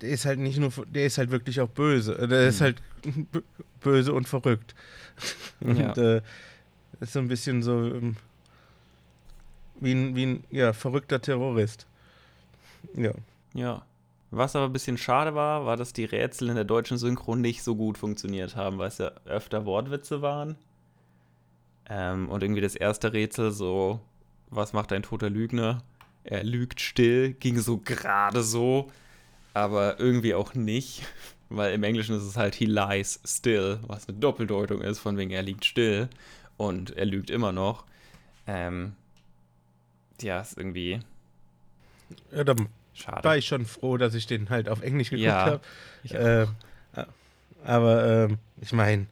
der 0.00 0.10
ist 0.10 0.26
halt 0.26 0.38
nicht 0.38 0.58
nur, 0.58 0.72
der 0.88 1.06
ist 1.06 1.18
halt 1.18 1.30
wirklich 1.30 1.60
auch 1.60 1.68
böse. 1.68 2.14
Der 2.28 2.42
hm. 2.42 2.48
ist 2.48 2.60
halt 2.60 2.82
böse 3.80 4.12
und 4.12 4.28
verrückt. 4.28 4.74
Und 5.60 5.78
ja. 5.78 6.16
äh, 6.16 6.22
ist 7.00 7.14
so 7.14 7.20
ein 7.20 7.28
bisschen 7.28 7.62
so 7.62 7.86
ähm, 7.86 8.16
wie 9.80 9.92
ein, 9.92 10.14
wie 10.14 10.26
ein 10.26 10.44
ja, 10.50 10.72
verrückter 10.72 11.20
Terrorist. 11.22 11.86
Ja. 12.94 13.12
Ja. 13.54 13.82
Was 14.30 14.56
aber 14.56 14.66
ein 14.66 14.72
bisschen 14.72 14.98
schade 14.98 15.34
war, 15.34 15.66
war, 15.66 15.76
dass 15.76 15.92
die 15.92 16.04
Rätsel 16.04 16.48
in 16.48 16.56
der 16.56 16.64
deutschen 16.64 16.98
Synchro 16.98 17.36
nicht 17.36 17.62
so 17.62 17.76
gut 17.76 17.96
funktioniert 17.96 18.56
haben, 18.56 18.78
weil 18.78 18.88
es 18.88 18.98
ja 18.98 19.12
öfter 19.24 19.64
Wortwitze 19.64 20.20
waren. 20.20 20.56
Ähm, 21.88 22.28
und 22.28 22.42
irgendwie 22.42 22.60
das 22.60 22.74
erste 22.74 23.12
Rätsel, 23.12 23.52
so, 23.52 24.00
was 24.50 24.72
macht 24.72 24.92
ein 24.92 25.04
toter 25.04 25.30
Lügner? 25.30 25.82
Er 26.24 26.42
lügt 26.42 26.80
still, 26.80 27.34
ging 27.34 27.58
so 27.58 27.78
gerade 27.78 28.42
so, 28.42 28.90
aber 29.54 30.00
irgendwie 30.00 30.34
auch 30.34 30.54
nicht, 30.54 31.04
weil 31.48 31.72
im 31.72 31.84
Englischen 31.84 32.16
ist 32.16 32.24
es 32.24 32.36
halt 32.36 32.56
he 32.56 32.66
lies 32.66 33.20
still, 33.24 33.78
was 33.86 34.08
eine 34.08 34.18
Doppeldeutung 34.18 34.82
ist, 34.82 34.98
von 34.98 35.16
wegen 35.16 35.30
er 35.30 35.42
liegt 35.42 35.64
still 35.64 36.08
und 36.56 36.96
er 36.96 37.06
lügt 37.06 37.30
immer 37.30 37.52
noch. 37.52 37.84
Ähm, 38.48 38.94
ja, 40.20 40.40
ist 40.40 40.58
irgendwie 40.58 41.00
ja, 42.32 42.44
dann 42.44 42.68
Schade. 42.96 43.24
war 43.24 43.36
ich 43.36 43.46
schon 43.46 43.66
froh, 43.66 43.96
dass 43.96 44.14
ich 44.14 44.26
den 44.26 44.48
halt 44.50 44.68
auf 44.68 44.82
Englisch 44.82 45.10
geguckt 45.10 45.26
ja, 45.26 45.60
habe. 46.10 46.48
Äh, 46.94 47.04
aber 47.64 48.28
äh, 48.28 48.36
ich 48.60 48.72
meine, 48.72 49.06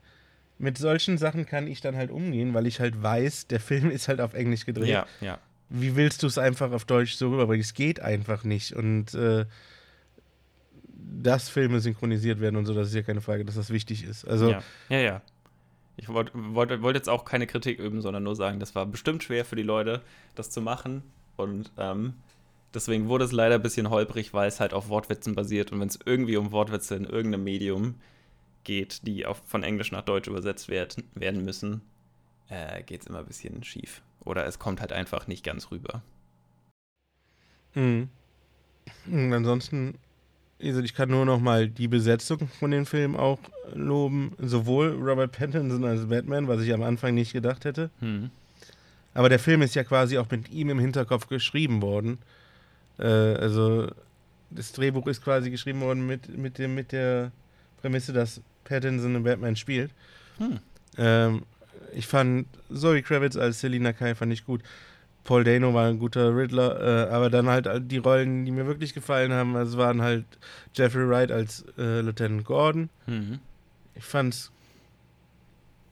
mit 0.59 0.79
solchen 0.79 1.19
Sachen 1.19 1.45
kann 1.47 1.67
ich 1.67 1.81
dann 1.81 1.97
halt 1.97 2.11
umgehen, 2.11 2.55
weil 2.55 2.67
ich 2.67 2.81
halt 2.81 3.03
weiß, 3.03 3.49
der 3.49 3.61
Film 3.61 3.91
ist 3.91 4.09
halt 4.09 4.21
auf 4.21 4.35
Englisch 4.35 4.65
gedreht. 4.65 4.89
Ja, 4.89 5.07
ja. 5.21 5.39
Wie 5.69 5.97
willst 5.97 6.23
du 6.23 6.27
es 6.27 6.39
einfach 6.39 6.73
auf 6.73 6.85
Deutsch 6.85 7.15
so 7.15 7.31
rüberbringen? 7.31 7.63
Es 7.63 7.75
geht 7.75 8.01
einfach 8.01 8.45
nicht. 8.45 8.73
Und 8.73 9.15
äh, 9.15 9.47
dass 11.23 11.49
Filme 11.49 11.81
synchronisiert 11.81 12.41
werden 12.41 12.57
und 12.57 12.67
so, 12.67 12.75
das 12.75 12.89
ist 12.89 12.95
ja 12.95 13.03
keine 13.03 13.21
Frage, 13.21 13.45
dass 13.45 13.55
das 13.55 13.71
wichtig 13.71 14.05
ist. 14.05 14.27
Also, 14.27 14.51
ja, 14.51 14.63
ja. 14.89 14.99
ja. 14.99 15.23
Ich 15.97 16.09
wollte 16.09 16.33
wollt, 16.35 16.83
wollt 16.83 16.97
jetzt 16.97 17.09
auch 17.09 17.25
keine 17.25 17.47
Kritik 17.47 17.79
üben, 17.79 18.01
sondern 18.01 18.25
nur 18.25 18.35
sagen, 18.35 18.59
das 18.59 18.75
war 18.75 18.85
bestimmt 18.85 19.23
schwer 19.23 19.45
für 19.45 19.57
die 19.57 19.63
Leute, 19.63 20.03
das 20.35 20.51
zu 20.51 20.61
machen. 20.61 21.03
Und 21.37 21.71
ähm, 21.79 22.15
Deswegen 22.75 23.09
wurde 23.09 23.25
es 23.25 23.33
leider 23.33 23.55
ein 23.57 23.63
bisschen 23.63 23.91
holprig, 23.91 24.35
weil 24.35 24.49
es 24.49 24.61
halt 24.61 24.75
auf 24.75 24.89
Wortwitzen 24.89 25.35
basiert. 25.35 25.71
Und 25.71 25.81
wenn 25.81 25.89
es 25.89 25.99
irgendwie 26.05 26.37
um 26.37 26.53
Wortwitze 26.53 26.97
in 26.97 27.05
irgendeinem 27.05 27.45
Medium 27.45 27.95
geht, 28.65 29.07
die 29.07 29.27
auf, 29.27 29.43
von 29.47 29.63
Englisch 29.63 29.93
nach 29.93 30.03
Deutsch 30.03 30.29
übersetzt 30.29 30.69
werd, 30.69 30.97
werden 31.15 31.45
müssen, 31.45 31.83
äh, 32.49 32.83
geht 32.83 33.03
es 33.03 33.07
immer 33.07 33.21
ein 33.21 33.27
bisschen 33.27 33.63
schief. 33.63 34.03
Oder 34.25 34.47
es 34.47 34.59
kommt 34.59 34.81
halt 34.81 34.93
einfach 34.93 35.27
nicht 35.27 35.45
ganz 35.45 35.71
rüber. 35.71 36.03
Mhm. 37.75 38.09
Und 39.07 39.33
ansonsten, 39.33 39.95
also 40.63 40.81
ich 40.81 40.95
kann 40.95 41.11
nur 41.11 41.25
noch 41.25 41.41
mal 41.41 41.69
die 41.69 41.89
Besetzung 41.89 42.49
von 42.59 42.71
den 42.71 42.87
Filmen 42.87 43.17
auch 43.17 43.39
loben. 43.73 44.33
Sowohl 44.39 44.93
Robert 44.93 45.33
Pattinson 45.33 45.85
als 45.85 46.09
Batman, 46.09 46.49
was 46.49 46.63
ich 46.63 46.73
am 46.73 46.83
Anfang 46.83 47.15
nicht 47.15 47.33
gedacht 47.33 47.65
hätte. 47.65 47.91
Mhm. 48.01 48.31
Aber 49.15 49.29
der 49.29 49.39
Film 49.39 49.63
ist 49.63 49.77
ja 49.77 49.85
quasi 49.85 50.19
auch 50.19 50.29
mit 50.31 50.51
ihm 50.51 50.71
im 50.71 50.81
Hinterkopf 50.81 51.29
geschrieben 51.29 51.83
worden. 51.83 52.19
Äh, 52.99 53.07
also 53.07 53.89
das 54.51 54.73
Drehbuch 54.73 55.07
ist 55.07 55.23
quasi 55.23 55.51
geschrieben 55.51 55.81
worden 55.81 56.07
mit, 56.07 56.37
mit, 56.37 56.59
dem, 56.59 56.75
mit 56.75 56.93
der 56.93 57.33
Prämisse, 57.81 58.13
dass 58.13 58.41
Pattinson 58.65 59.17
in 59.17 59.25
Batman 59.25 59.57
spielt. 59.57 59.91
Hm. 60.39 60.59
Ähm, 60.97 61.43
ich 61.93 62.07
fand 62.07 62.47
Zoe 62.73 63.03
Kravitz 63.03 63.37
als 63.37 63.61
Selina 63.61 63.93
Kai 63.93 64.15
fand 64.15 64.33
ich 64.33 64.45
gut. 64.45 64.63
Paul 65.25 65.43
Dano 65.43 65.73
war 65.73 65.89
ein 65.89 65.99
guter 65.99 66.37
Riddler, 66.37 67.09
äh, 67.09 67.11
aber 67.11 67.31
dann 67.31 67.49
halt 67.49 67.69
die 67.91 67.97
Rollen, 67.97 68.45
die 68.45 68.51
mir 68.51 68.67
wirklich 68.67 68.93
gefallen 68.93 69.33
haben, 69.33 69.57
also 69.57 69.79
waren 69.79 70.03
halt 70.03 70.27
Jeffrey 70.75 71.09
Wright 71.09 71.33
als 71.33 71.65
äh, 71.79 72.03
Lieutenant 72.03 72.45
Gordon. 72.45 72.91
Mhm. 73.07 73.41
Ich 73.95 74.05
fand's. 74.05 74.53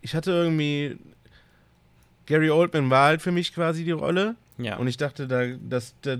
Ich 0.02 0.14
hatte 0.14 0.32
irgendwie. 0.32 0.98
Gary 2.26 2.50
Oldman 2.50 2.90
war 2.90 3.06
halt 3.06 3.22
für 3.22 3.32
mich 3.32 3.54
quasi 3.54 3.84
die 3.84 3.90
Rolle. 3.90 4.36
Ja. 4.58 4.76
Und 4.76 4.86
ich 4.86 4.96
dachte, 4.96 5.26
da, 5.26 5.46
das, 5.60 5.94
das, 6.02 6.18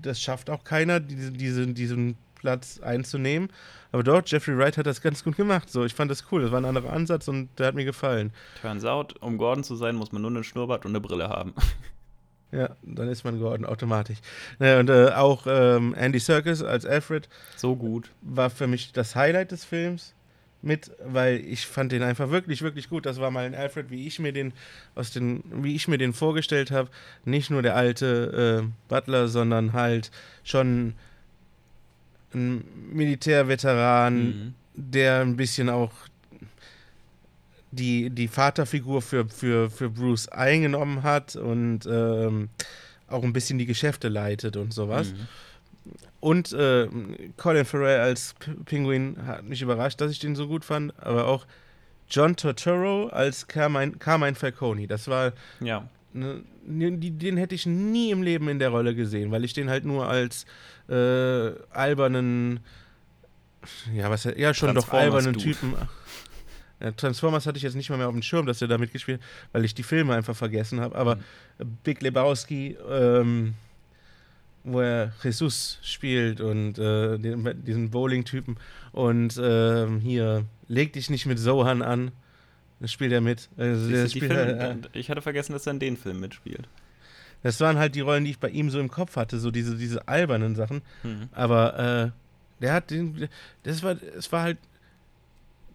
das 0.00 0.20
schafft 0.20 0.50
auch 0.50 0.64
keiner, 0.64 1.00
diese, 1.00 1.32
diese, 1.32 1.66
diesen 1.66 2.16
Platz 2.34 2.80
einzunehmen. 2.80 3.50
Aber 3.92 4.02
dort, 4.02 4.30
Jeffrey 4.30 4.56
Wright 4.56 4.76
hat 4.76 4.86
das 4.86 5.00
ganz 5.00 5.22
gut 5.22 5.36
gemacht. 5.36 5.70
So, 5.70 5.84
ich 5.84 5.94
fand 5.94 6.10
das 6.10 6.24
cool. 6.32 6.42
Das 6.42 6.50
war 6.50 6.60
ein 6.60 6.64
anderer 6.64 6.92
Ansatz 6.92 7.28
und 7.28 7.48
der 7.58 7.68
hat 7.68 7.74
mir 7.74 7.84
gefallen. 7.84 8.32
Turns 8.60 8.84
out, 8.84 9.14
um 9.20 9.38
Gordon 9.38 9.64
zu 9.64 9.76
sein, 9.76 9.94
muss 9.96 10.12
man 10.12 10.22
nur 10.22 10.30
einen 10.30 10.44
Schnurrbart 10.44 10.84
und 10.84 10.92
eine 10.92 11.00
Brille 11.00 11.28
haben. 11.28 11.54
Ja, 12.54 12.76
dann 12.82 13.08
ist 13.08 13.24
man 13.24 13.38
Gordon 13.38 13.64
automatisch. 13.64 14.18
Naja, 14.58 14.78
und 14.78 14.90
äh, 14.90 15.12
auch 15.14 15.46
ähm, 15.46 15.94
Andy 15.94 16.18
Serkis 16.18 16.62
als 16.62 16.84
Alfred. 16.84 17.26
So 17.56 17.76
gut. 17.76 18.10
War 18.20 18.50
für 18.50 18.66
mich 18.66 18.92
das 18.92 19.16
Highlight 19.16 19.52
des 19.52 19.64
Films 19.64 20.12
mit, 20.62 20.90
weil 21.04 21.36
ich 21.40 21.66
fand 21.66 21.92
den 21.92 22.02
einfach 22.02 22.30
wirklich, 22.30 22.62
wirklich 22.62 22.88
gut. 22.88 23.04
Das 23.06 23.20
war 23.20 23.30
mal 23.30 23.44
ein 23.44 23.54
Alfred, 23.54 23.90
wie 23.90 24.06
ich 24.06 24.18
mir 24.18 24.32
den 24.32 24.52
aus 24.94 25.10
den, 25.10 25.42
wie 25.50 25.74
ich 25.74 25.88
mir 25.88 25.98
den 25.98 26.12
vorgestellt 26.12 26.70
habe. 26.70 26.88
Nicht 27.24 27.50
nur 27.50 27.62
der 27.62 27.76
alte 27.76 28.62
äh, 28.64 28.68
Butler, 28.88 29.28
sondern 29.28 29.72
halt 29.72 30.10
schon 30.44 30.94
ein 32.34 32.64
Militärveteran, 32.92 34.24
mhm. 34.24 34.54
der 34.74 35.20
ein 35.20 35.36
bisschen 35.36 35.68
auch 35.68 35.92
die, 37.72 38.10
die 38.10 38.28
Vaterfigur 38.28 39.02
für, 39.02 39.28
für, 39.28 39.70
für 39.70 39.90
Bruce 39.90 40.28
eingenommen 40.28 41.02
hat 41.02 41.36
und 41.36 41.86
ähm, 41.86 42.50
auch 43.08 43.24
ein 43.24 43.32
bisschen 43.32 43.58
die 43.58 43.66
Geschäfte 43.66 44.08
leitet 44.08 44.56
und 44.56 44.72
sowas. 44.72 45.12
Mhm. 45.12 45.28
Und 46.22 46.52
äh, 46.52 46.86
Colin 47.36 47.64
Farrell 47.64 47.98
als 47.98 48.34
P 48.38 48.52
Pinguin 48.64 49.16
hat 49.26 49.42
mich 49.42 49.60
überrascht, 49.60 50.00
dass 50.00 50.12
ich 50.12 50.20
den 50.20 50.36
so 50.36 50.46
gut 50.46 50.64
fand, 50.64 50.94
aber 51.02 51.26
auch 51.26 51.44
John 52.08 52.36
Turturro 52.36 53.08
als 53.08 53.48
Carmine, 53.48 53.96
Carmine 53.98 54.36
Falcone. 54.36 54.86
Das 54.86 55.08
war. 55.08 55.32
Ja. 55.58 55.88
Ne, 56.12 56.44
den 56.64 57.36
hätte 57.38 57.56
ich 57.56 57.66
nie 57.66 58.12
im 58.12 58.22
Leben 58.22 58.48
in 58.48 58.60
der 58.60 58.68
Rolle 58.68 58.94
gesehen, 58.94 59.32
weil 59.32 59.44
ich 59.44 59.52
den 59.52 59.68
halt 59.68 59.84
nur 59.84 60.06
als 60.06 60.46
äh, 60.88 61.50
albernen. 61.70 62.60
Ja, 63.92 64.08
was 64.08 64.22
ja 64.22 64.54
schon 64.54 64.76
doch 64.76 64.92
albernen 64.92 65.36
Typen. 65.36 65.74
Transformers 66.98 67.46
hatte 67.46 67.56
ich 67.56 67.64
jetzt 67.64 67.74
nicht 67.74 67.90
mal 67.90 67.96
mehr 67.96 68.06
auf 68.06 68.14
dem 68.14 68.22
Schirm, 68.22 68.46
dass 68.46 68.62
er 68.62 68.68
da 68.68 68.78
mitgespielt 68.78 69.20
hat, 69.20 69.28
weil 69.50 69.64
ich 69.64 69.74
die 69.74 69.82
Filme 69.82 70.14
einfach 70.14 70.36
vergessen 70.36 70.80
habe. 70.80 70.94
Aber 70.94 71.16
mhm. 71.16 71.78
Big 71.82 72.00
Lebowski, 72.00 72.76
ähm, 72.88 73.54
wo 74.64 74.80
er 74.80 75.12
Jesus 75.22 75.78
spielt 75.82 76.40
und 76.40 76.78
äh, 76.78 77.18
den, 77.18 77.62
diesen 77.64 77.90
Bowling-Typen. 77.90 78.56
Und 78.92 79.36
äh, 79.36 79.88
hier, 80.00 80.44
leg 80.68 80.92
dich 80.92 81.10
nicht 81.10 81.26
mit 81.26 81.38
Sohan 81.38 81.82
an. 81.82 82.12
Das 82.80 82.92
spielt 82.92 83.12
er 83.12 83.20
mit. 83.20 83.48
Also, 83.56 83.90
der 83.90 84.08
spielt, 84.08 84.32
Filme, 84.32 84.80
äh, 84.92 84.98
ich 84.98 85.10
hatte 85.10 85.22
vergessen, 85.22 85.52
dass 85.52 85.66
er 85.66 85.72
in 85.72 85.78
den 85.78 85.96
Film 85.96 86.20
mitspielt. 86.20 86.68
Das 87.42 87.60
waren 87.60 87.76
halt 87.76 87.94
die 87.94 88.00
Rollen, 88.00 88.24
die 88.24 88.30
ich 88.30 88.38
bei 88.38 88.50
ihm 88.50 88.70
so 88.70 88.78
im 88.78 88.88
Kopf 88.88 89.16
hatte, 89.16 89.38
so 89.38 89.50
diese, 89.50 89.76
diese 89.76 90.06
albernen 90.06 90.54
Sachen. 90.54 90.82
Mhm. 91.02 91.28
Aber 91.32 91.78
äh, 91.78 92.10
der 92.60 92.72
hat 92.72 92.90
den. 92.90 93.28
Das 93.64 93.82
war, 93.82 93.96
es 94.16 94.30
war 94.32 94.42
halt. 94.42 94.58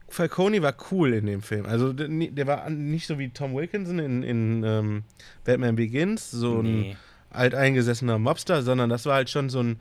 Falcone 0.10 0.62
war 0.62 0.74
cool 0.92 1.14
in 1.14 1.26
dem 1.26 1.42
Film. 1.42 1.66
Also 1.66 1.92
der, 1.92 2.08
der 2.08 2.48
war 2.48 2.70
nicht 2.70 3.08
so 3.08 3.20
wie 3.20 3.28
Tom 3.28 3.54
Wilkinson 3.54 4.00
in, 4.00 4.24
in 4.24 4.64
ähm, 4.64 5.04
Batman 5.44 5.76
Begins, 5.76 6.32
so 6.32 6.62
nee. 6.62 6.92
ein 6.92 6.98
alteingesessener 7.38 8.18
Mobster, 8.20 8.64
sondern 8.64 8.90
das 8.90 9.06
war 9.06 9.16
halt 9.16 9.30
schon 9.30 9.50
so 9.50 9.62
ein. 9.62 9.80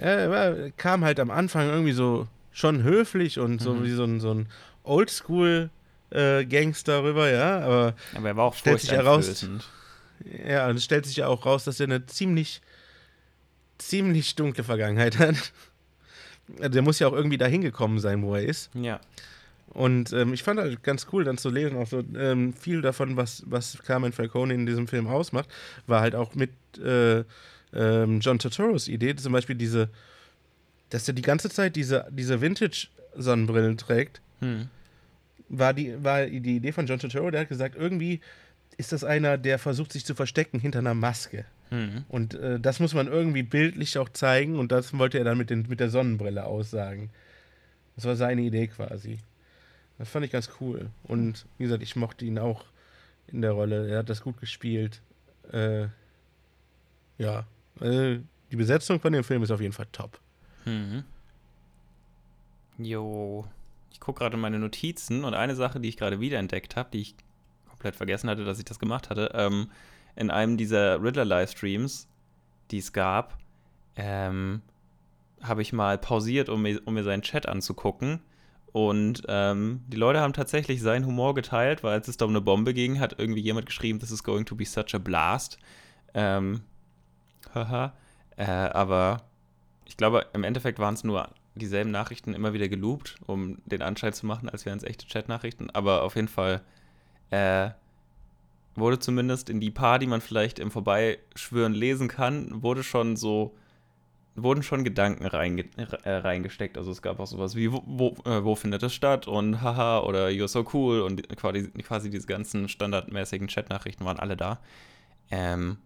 Er 0.00 0.70
kam 0.78 1.04
halt 1.04 1.20
am 1.20 1.30
Anfang 1.30 1.68
irgendwie 1.68 1.92
so 1.92 2.26
schon 2.50 2.82
höflich 2.82 3.38
und 3.38 3.60
so 3.60 3.74
mhm. 3.74 3.84
wie 3.84 3.90
so 3.90 4.04
ein, 4.04 4.20
so 4.20 4.32
ein 4.32 4.48
Oldschool 4.84 5.70
äh, 6.10 6.44
Gangster 6.46 7.02
rüber, 7.02 7.30
ja, 7.30 7.60
aber, 7.60 7.94
aber 8.14 8.28
er 8.28 8.36
war 8.36 8.44
auch 8.44 8.54
stellt 8.54 8.80
sich 8.80 8.92
heraus, 8.92 9.46
Ja, 10.46 10.68
und 10.68 10.76
es 10.76 10.84
stellt 10.84 11.04
sich 11.04 11.16
ja 11.16 11.26
auch 11.26 11.44
raus, 11.44 11.64
dass 11.64 11.78
er 11.78 11.84
eine 11.84 12.06
ziemlich 12.06 12.62
ziemlich 13.82 14.34
dunkle 14.34 14.64
Vergangenheit 14.64 15.18
hat. 15.18 15.52
Also 16.58 16.70
der 16.70 16.82
muss 16.82 16.98
ja 16.98 17.08
auch 17.08 17.12
irgendwie 17.12 17.38
dahin 17.38 17.62
gekommen 17.62 17.98
sein, 17.98 18.22
wo 18.22 18.34
er 18.34 18.44
ist. 18.44 18.70
Ja. 18.74 19.00
Und 19.68 20.12
ähm, 20.12 20.34
ich 20.34 20.42
fand 20.42 20.60
halt 20.60 20.82
ganz 20.82 21.06
cool, 21.12 21.24
dann 21.24 21.38
zu 21.38 21.48
lesen, 21.48 21.78
auch 21.78 21.86
so 21.86 22.02
ähm, 22.16 22.52
viel 22.52 22.82
davon, 22.82 23.16
was, 23.16 23.42
was 23.46 23.78
Carmen 23.82 24.12
Falcone 24.12 24.52
in 24.52 24.66
diesem 24.66 24.86
Film 24.86 25.06
ausmacht, 25.06 25.48
war 25.86 26.02
halt 26.02 26.14
auch 26.14 26.34
mit 26.34 26.50
äh, 26.78 27.24
ähm, 27.72 28.20
John 28.20 28.38
Turturros 28.38 28.88
Idee, 28.88 29.16
zum 29.16 29.32
Beispiel 29.32 29.56
diese, 29.56 29.88
dass 30.90 31.08
er 31.08 31.14
die 31.14 31.22
ganze 31.22 31.48
Zeit 31.48 31.74
diese, 31.76 32.06
diese 32.10 32.40
Vintage-Sonnenbrillen 32.40 33.78
trägt. 33.78 34.20
Hm. 34.40 34.68
War, 35.48 35.72
die, 35.72 36.02
war 36.04 36.26
die 36.26 36.56
Idee 36.56 36.72
von 36.72 36.86
John 36.86 36.98
Turturro, 36.98 37.30
der 37.30 37.42
hat 37.42 37.48
gesagt, 37.48 37.74
irgendwie 37.76 38.20
ist 38.76 38.92
das 38.92 39.04
einer, 39.04 39.38
der 39.38 39.58
versucht, 39.58 39.92
sich 39.92 40.04
zu 40.04 40.14
verstecken 40.14 40.60
hinter 40.60 40.80
einer 40.80 40.94
Maske. 40.94 41.46
Hm. 41.70 42.04
Und 42.08 42.34
äh, 42.34 42.60
das 42.60 42.78
muss 42.78 42.92
man 42.92 43.06
irgendwie 43.06 43.42
bildlich 43.42 43.96
auch 43.96 44.10
zeigen 44.10 44.58
und 44.58 44.70
das 44.70 44.96
wollte 44.98 45.16
er 45.16 45.24
dann 45.24 45.38
mit, 45.38 45.48
den, 45.48 45.66
mit 45.68 45.80
der 45.80 45.88
Sonnenbrille 45.88 46.44
aussagen. 46.44 47.08
Das 47.96 48.04
war 48.04 48.16
seine 48.16 48.42
Idee 48.42 48.66
quasi. 48.66 49.18
Das 50.02 50.10
fand 50.10 50.24
ich 50.24 50.32
ganz 50.32 50.50
cool. 50.60 50.90
Und 51.04 51.46
wie 51.58 51.62
gesagt, 51.62 51.80
ich 51.80 51.94
mochte 51.94 52.24
ihn 52.24 52.36
auch 52.36 52.64
in 53.28 53.40
der 53.40 53.52
Rolle. 53.52 53.88
Er 53.88 54.00
hat 54.00 54.10
das 54.10 54.20
gut 54.20 54.36
gespielt. 54.40 55.00
Äh, 55.52 55.86
ja. 57.18 57.46
Also 57.78 58.20
die 58.50 58.56
Besetzung 58.56 58.98
von 58.98 59.12
dem 59.12 59.22
Film 59.22 59.44
ist 59.44 59.52
auf 59.52 59.60
jeden 59.60 59.72
Fall 59.72 59.86
top. 59.92 60.18
Mhm. 60.64 61.04
Jo. 62.78 63.46
Ich 63.92 64.00
gucke 64.00 64.18
gerade 64.18 64.36
meine 64.36 64.58
Notizen 64.58 65.22
und 65.22 65.34
eine 65.34 65.54
Sache, 65.54 65.78
die 65.78 65.88
ich 65.88 65.96
gerade 65.96 66.18
wiederentdeckt 66.18 66.74
habe, 66.74 66.88
die 66.92 67.02
ich 67.02 67.14
komplett 67.68 67.94
vergessen 67.94 68.28
hatte, 68.28 68.44
dass 68.44 68.58
ich 68.58 68.64
das 68.64 68.80
gemacht 68.80 69.08
hatte, 69.08 69.30
ähm, 69.34 69.70
in 70.16 70.32
einem 70.32 70.56
dieser 70.56 71.00
Riddler-Livestreams, 71.00 72.08
die 72.72 72.78
es 72.78 72.92
gab, 72.92 73.38
ähm, 73.94 74.62
habe 75.40 75.62
ich 75.62 75.72
mal 75.72 75.96
pausiert, 75.96 76.48
um 76.48 76.62
mir, 76.62 76.80
um 76.86 76.94
mir 76.94 77.04
seinen 77.04 77.22
Chat 77.22 77.46
anzugucken. 77.46 78.20
Und 78.72 79.22
ähm, 79.28 79.82
die 79.88 79.98
Leute 79.98 80.20
haben 80.20 80.32
tatsächlich 80.32 80.80
seinen 80.80 81.06
Humor 81.06 81.34
geteilt, 81.34 81.82
weil 81.82 81.92
als 81.92 82.08
es 82.08 82.16
da 82.16 82.24
um 82.24 82.30
eine 82.30 82.40
Bombe 82.40 82.72
ging, 82.72 83.00
hat 83.00 83.18
irgendwie 83.18 83.42
jemand 83.42 83.66
geschrieben, 83.66 83.98
this 83.98 84.10
is 84.10 84.24
going 84.24 84.46
to 84.46 84.56
be 84.56 84.64
such 84.64 84.94
a 84.94 84.98
blast. 84.98 85.58
Ähm, 86.14 86.62
haha. 87.54 87.92
äh, 88.36 88.46
aber 88.46 89.22
ich 89.84 89.96
glaube, 89.98 90.26
im 90.32 90.44
Endeffekt 90.44 90.78
waren 90.78 90.94
es 90.94 91.04
nur 91.04 91.28
dieselben 91.54 91.90
Nachrichten 91.90 92.32
immer 92.32 92.54
wieder 92.54 92.68
geloopt, 92.68 93.16
um 93.26 93.58
den 93.66 93.82
Anschein 93.82 94.14
zu 94.14 94.24
machen, 94.24 94.48
als 94.48 94.64
wären 94.64 94.78
es 94.78 94.84
echte 94.84 95.06
Chat-Nachrichten. 95.06 95.68
Aber 95.70 96.02
auf 96.02 96.16
jeden 96.16 96.28
Fall 96.28 96.62
äh, 97.30 97.70
wurde 98.74 98.98
zumindest 98.98 99.50
in 99.50 99.60
die 99.60 99.70
paar, 99.70 99.98
die 99.98 100.06
man 100.06 100.22
vielleicht 100.22 100.58
im 100.58 100.70
Vorbeischwören 100.70 101.74
lesen 101.74 102.08
kann, 102.08 102.62
wurde 102.62 102.82
schon 102.82 103.16
so 103.16 103.54
wurden 104.34 104.62
schon 104.62 104.84
Gedanken 104.84 105.26
reinge 105.26 105.64
äh, 105.76 106.10
reingesteckt. 106.10 106.78
Also 106.78 106.90
es 106.90 107.02
gab 107.02 107.20
auch 107.20 107.26
sowas 107.26 107.54
wie, 107.54 107.70
wo, 107.72 107.82
wo, 107.86 108.08
äh, 108.24 108.44
wo, 108.44 108.54
findet 108.54 108.82
es 108.82 108.94
statt 108.94 109.28
und 109.28 109.60
haha 109.60 110.00
oder 110.00 110.28
you're 110.28 110.48
so 110.48 110.66
cool 110.72 111.00
und 111.00 111.28
quasi, 111.36 111.68
quasi 111.82 112.10
diese 112.10 112.26
ganzen 112.26 112.68
standardmäßigen 112.68 113.48
Chatnachrichten 113.48 114.06
waren 114.06 114.18
alle 114.18 114.36
da. 114.36 114.60
Ähm, 115.30 115.78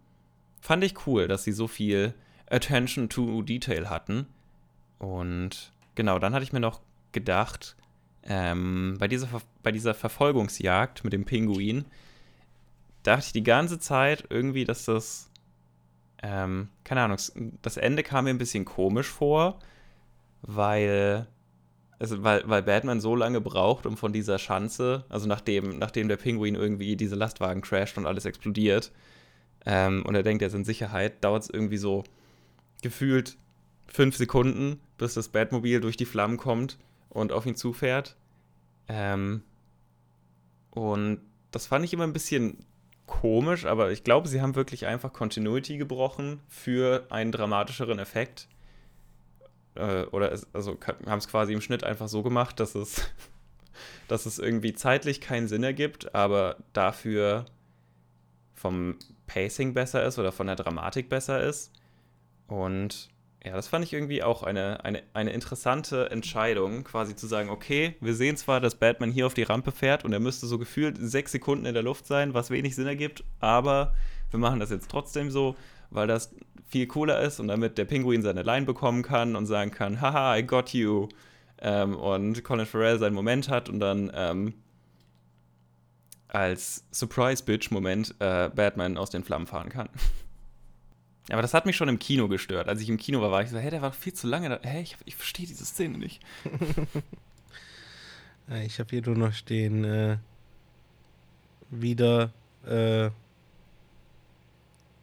fand 0.61 0.83
ich 0.83 1.07
cool, 1.07 1.27
dass 1.27 1.43
sie 1.43 1.51
so 1.51 1.67
viel 1.67 2.13
Attention 2.49 3.09
to 3.09 3.41
Detail 3.41 3.89
hatten. 3.89 4.27
Und 4.99 5.71
genau, 5.95 6.19
dann 6.19 6.33
hatte 6.33 6.43
ich 6.43 6.53
mir 6.53 6.59
noch 6.59 6.81
gedacht, 7.11 7.75
ähm, 8.23 8.95
bei, 8.99 9.07
dieser, 9.07 9.27
bei 9.63 9.71
dieser 9.71 9.93
Verfolgungsjagd 9.93 11.03
mit 11.03 11.13
dem 11.13 11.25
Pinguin, 11.25 11.85
dachte 13.03 13.27
ich 13.27 13.33
die 13.33 13.43
ganze 13.43 13.79
Zeit 13.79 14.25
irgendwie, 14.29 14.65
dass 14.65 14.85
das 14.85 15.29
ähm, 16.23 16.69
keine 16.83 17.01
Ahnung, 17.01 17.17
das 17.61 17.77
Ende 17.77 18.03
kam 18.03 18.25
mir 18.25 18.31
ein 18.31 18.37
bisschen 18.37 18.65
komisch 18.65 19.07
vor, 19.07 19.59
weil, 20.41 21.27
also 21.99 22.23
weil, 22.23 22.47
weil 22.47 22.63
Batman 22.63 23.01
so 23.01 23.15
lange 23.15 23.41
braucht, 23.41 23.85
um 23.85 23.97
von 23.97 24.13
dieser 24.13 24.39
Schanze, 24.39 25.05
also 25.09 25.27
nachdem, 25.27 25.77
nachdem 25.77 26.07
der 26.07 26.17
Pinguin 26.17 26.55
irgendwie 26.55 26.95
diese 26.95 27.15
Lastwagen 27.15 27.61
crasht 27.61 27.97
und 27.97 28.05
alles 28.07 28.25
explodiert, 28.25 28.91
ähm, 29.65 30.03
und 30.05 30.15
er 30.15 30.23
denkt, 30.23 30.41
er 30.41 30.47
ist 30.47 30.53
in 30.53 30.65
Sicherheit, 30.65 31.23
dauert 31.23 31.43
es 31.43 31.49
irgendwie 31.49 31.77
so 31.77 32.03
gefühlt 32.81 33.37
fünf 33.85 34.15
Sekunden, 34.15 34.79
bis 34.97 35.13
das 35.15 35.29
Batmobil 35.29 35.81
durch 35.81 35.97
die 35.97 36.05
Flammen 36.05 36.37
kommt 36.37 36.77
und 37.09 37.31
auf 37.31 37.45
ihn 37.45 37.55
zufährt. 37.55 38.15
Ähm, 38.87 39.43
und 40.71 41.19
das 41.51 41.67
fand 41.67 41.83
ich 41.85 41.93
immer 41.93 42.03
ein 42.03 42.13
bisschen 42.13 42.65
komisch, 43.07 43.65
aber 43.65 43.91
ich 43.91 44.03
glaube, 44.03 44.27
sie 44.27 44.41
haben 44.41 44.55
wirklich 44.55 44.85
einfach 44.85 45.11
Continuity 45.11 45.77
gebrochen 45.77 46.41
für 46.47 47.07
einen 47.09 47.31
dramatischeren 47.31 47.97
Effekt. 47.97 48.47
Äh, 49.75 50.03
oder 50.11 50.31
es, 50.31 50.45
also 50.53 50.77
haben 51.07 51.17
es 51.17 51.27
quasi 51.27 51.53
im 51.53 51.61
Schnitt 51.61 51.83
einfach 51.83 52.07
so 52.07 52.21
gemacht, 52.21 52.59
dass 52.59 52.75
es, 52.75 53.09
dass 54.07 54.27
es 54.27 54.37
irgendwie 54.37 54.73
zeitlich 54.73 55.21
keinen 55.21 55.47
Sinn 55.47 55.63
ergibt, 55.63 56.13
aber 56.13 56.57
dafür 56.73 57.45
vom 58.53 58.97
Pacing 59.25 59.73
besser 59.73 60.05
ist 60.05 60.19
oder 60.19 60.31
von 60.31 60.47
der 60.47 60.55
Dramatik 60.55 61.09
besser 61.09 61.41
ist. 61.41 61.71
Und 62.47 63.09
ja, 63.47 63.55
das 63.55 63.67
fand 63.67 63.85
ich 63.85 63.93
irgendwie 63.93 64.23
auch 64.23 64.43
eine, 64.43 64.83
eine, 64.83 65.03
eine 65.13 65.31
interessante 65.31 66.11
Entscheidung, 66.11 66.83
quasi 66.83 67.15
zu 67.15 67.27
sagen, 67.27 67.49
okay, 67.49 67.95
wir 68.01 68.13
sehen 68.13 68.35
zwar, 68.35 68.59
dass 68.59 68.75
Batman 68.75 69.11
hier 69.11 69.25
auf 69.25 69.33
die 69.33 69.43
Rampe 69.43 69.71
fährt 69.71 70.03
und 70.03 70.11
er 70.11 70.19
müsste 70.19 70.47
so 70.47 70.57
gefühlt 70.57 70.97
sechs 70.99 71.31
Sekunden 71.31 71.65
in 71.65 71.73
der 71.73 71.83
Luft 71.83 72.07
sein, 72.07 72.33
was 72.33 72.49
wenig 72.49 72.75
Sinn 72.75 72.87
ergibt, 72.87 73.23
aber 73.39 73.93
wir 74.31 74.39
machen 74.39 74.59
das 74.59 74.69
jetzt 74.69 74.91
trotzdem 74.91 75.31
so, 75.31 75.55
weil 75.89 76.07
das 76.07 76.35
viel 76.67 76.87
cooler 76.87 77.21
ist 77.21 77.39
und 77.39 77.47
damit 77.47 77.77
der 77.77 77.85
Pinguin 77.85 78.21
seine 78.21 78.43
Line 78.43 78.65
bekommen 78.65 79.01
kann 79.01 79.37
und 79.37 79.45
sagen 79.45 79.71
kann, 79.71 80.01
haha, 80.01 80.37
I 80.37 80.43
got 80.43 80.73
you. 80.73 81.07
Ähm, 81.59 81.95
und 81.95 82.43
Colin 82.43 82.65
Farrell 82.65 82.99
seinen 82.99 83.15
Moment 83.15 83.49
hat 83.49 83.69
und 83.69 83.79
dann 83.79 84.11
ähm, 84.13 84.53
als 86.27 86.85
Surprise-Bitch-Moment 86.91 88.15
äh, 88.19 88.49
Batman 88.53 88.97
aus 88.97 89.09
den 89.09 89.23
Flammen 89.23 89.47
fahren 89.47 89.69
kann. 89.69 89.89
Aber 91.29 91.41
das 91.41 91.53
hat 91.53 91.65
mich 91.65 91.75
schon 91.75 91.89
im 91.89 91.99
Kino 91.99 92.27
gestört. 92.27 92.69
Als 92.69 92.81
ich 92.81 92.89
im 92.89 92.97
Kino 92.97 93.21
war, 93.21 93.31
war 93.31 93.41
ich 93.41 93.49
so, 93.49 93.57
hä, 93.57 93.69
der 93.69 93.81
war 93.81 93.91
viel 93.91 94.13
zu 94.13 94.27
lange 94.27 94.49
da. 94.49 94.59
Hä, 94.61 94.81
ich, 94.81 94.97
ich 95.05 95.15
verstehe 95.15 95.45
diese 95.45 95.65
Szene 95.65 95.97
nicht. 95.97 96.21
ich 98.65 98.79
habe 98.79 98.89
hier 98.89 99.01
nur 99.05 99.17
noch 99.17 99.33
stehen, 99.33 99.83
äh, 99.83 100.17
wieder 101.69 102.31
äh, 102.65 103.09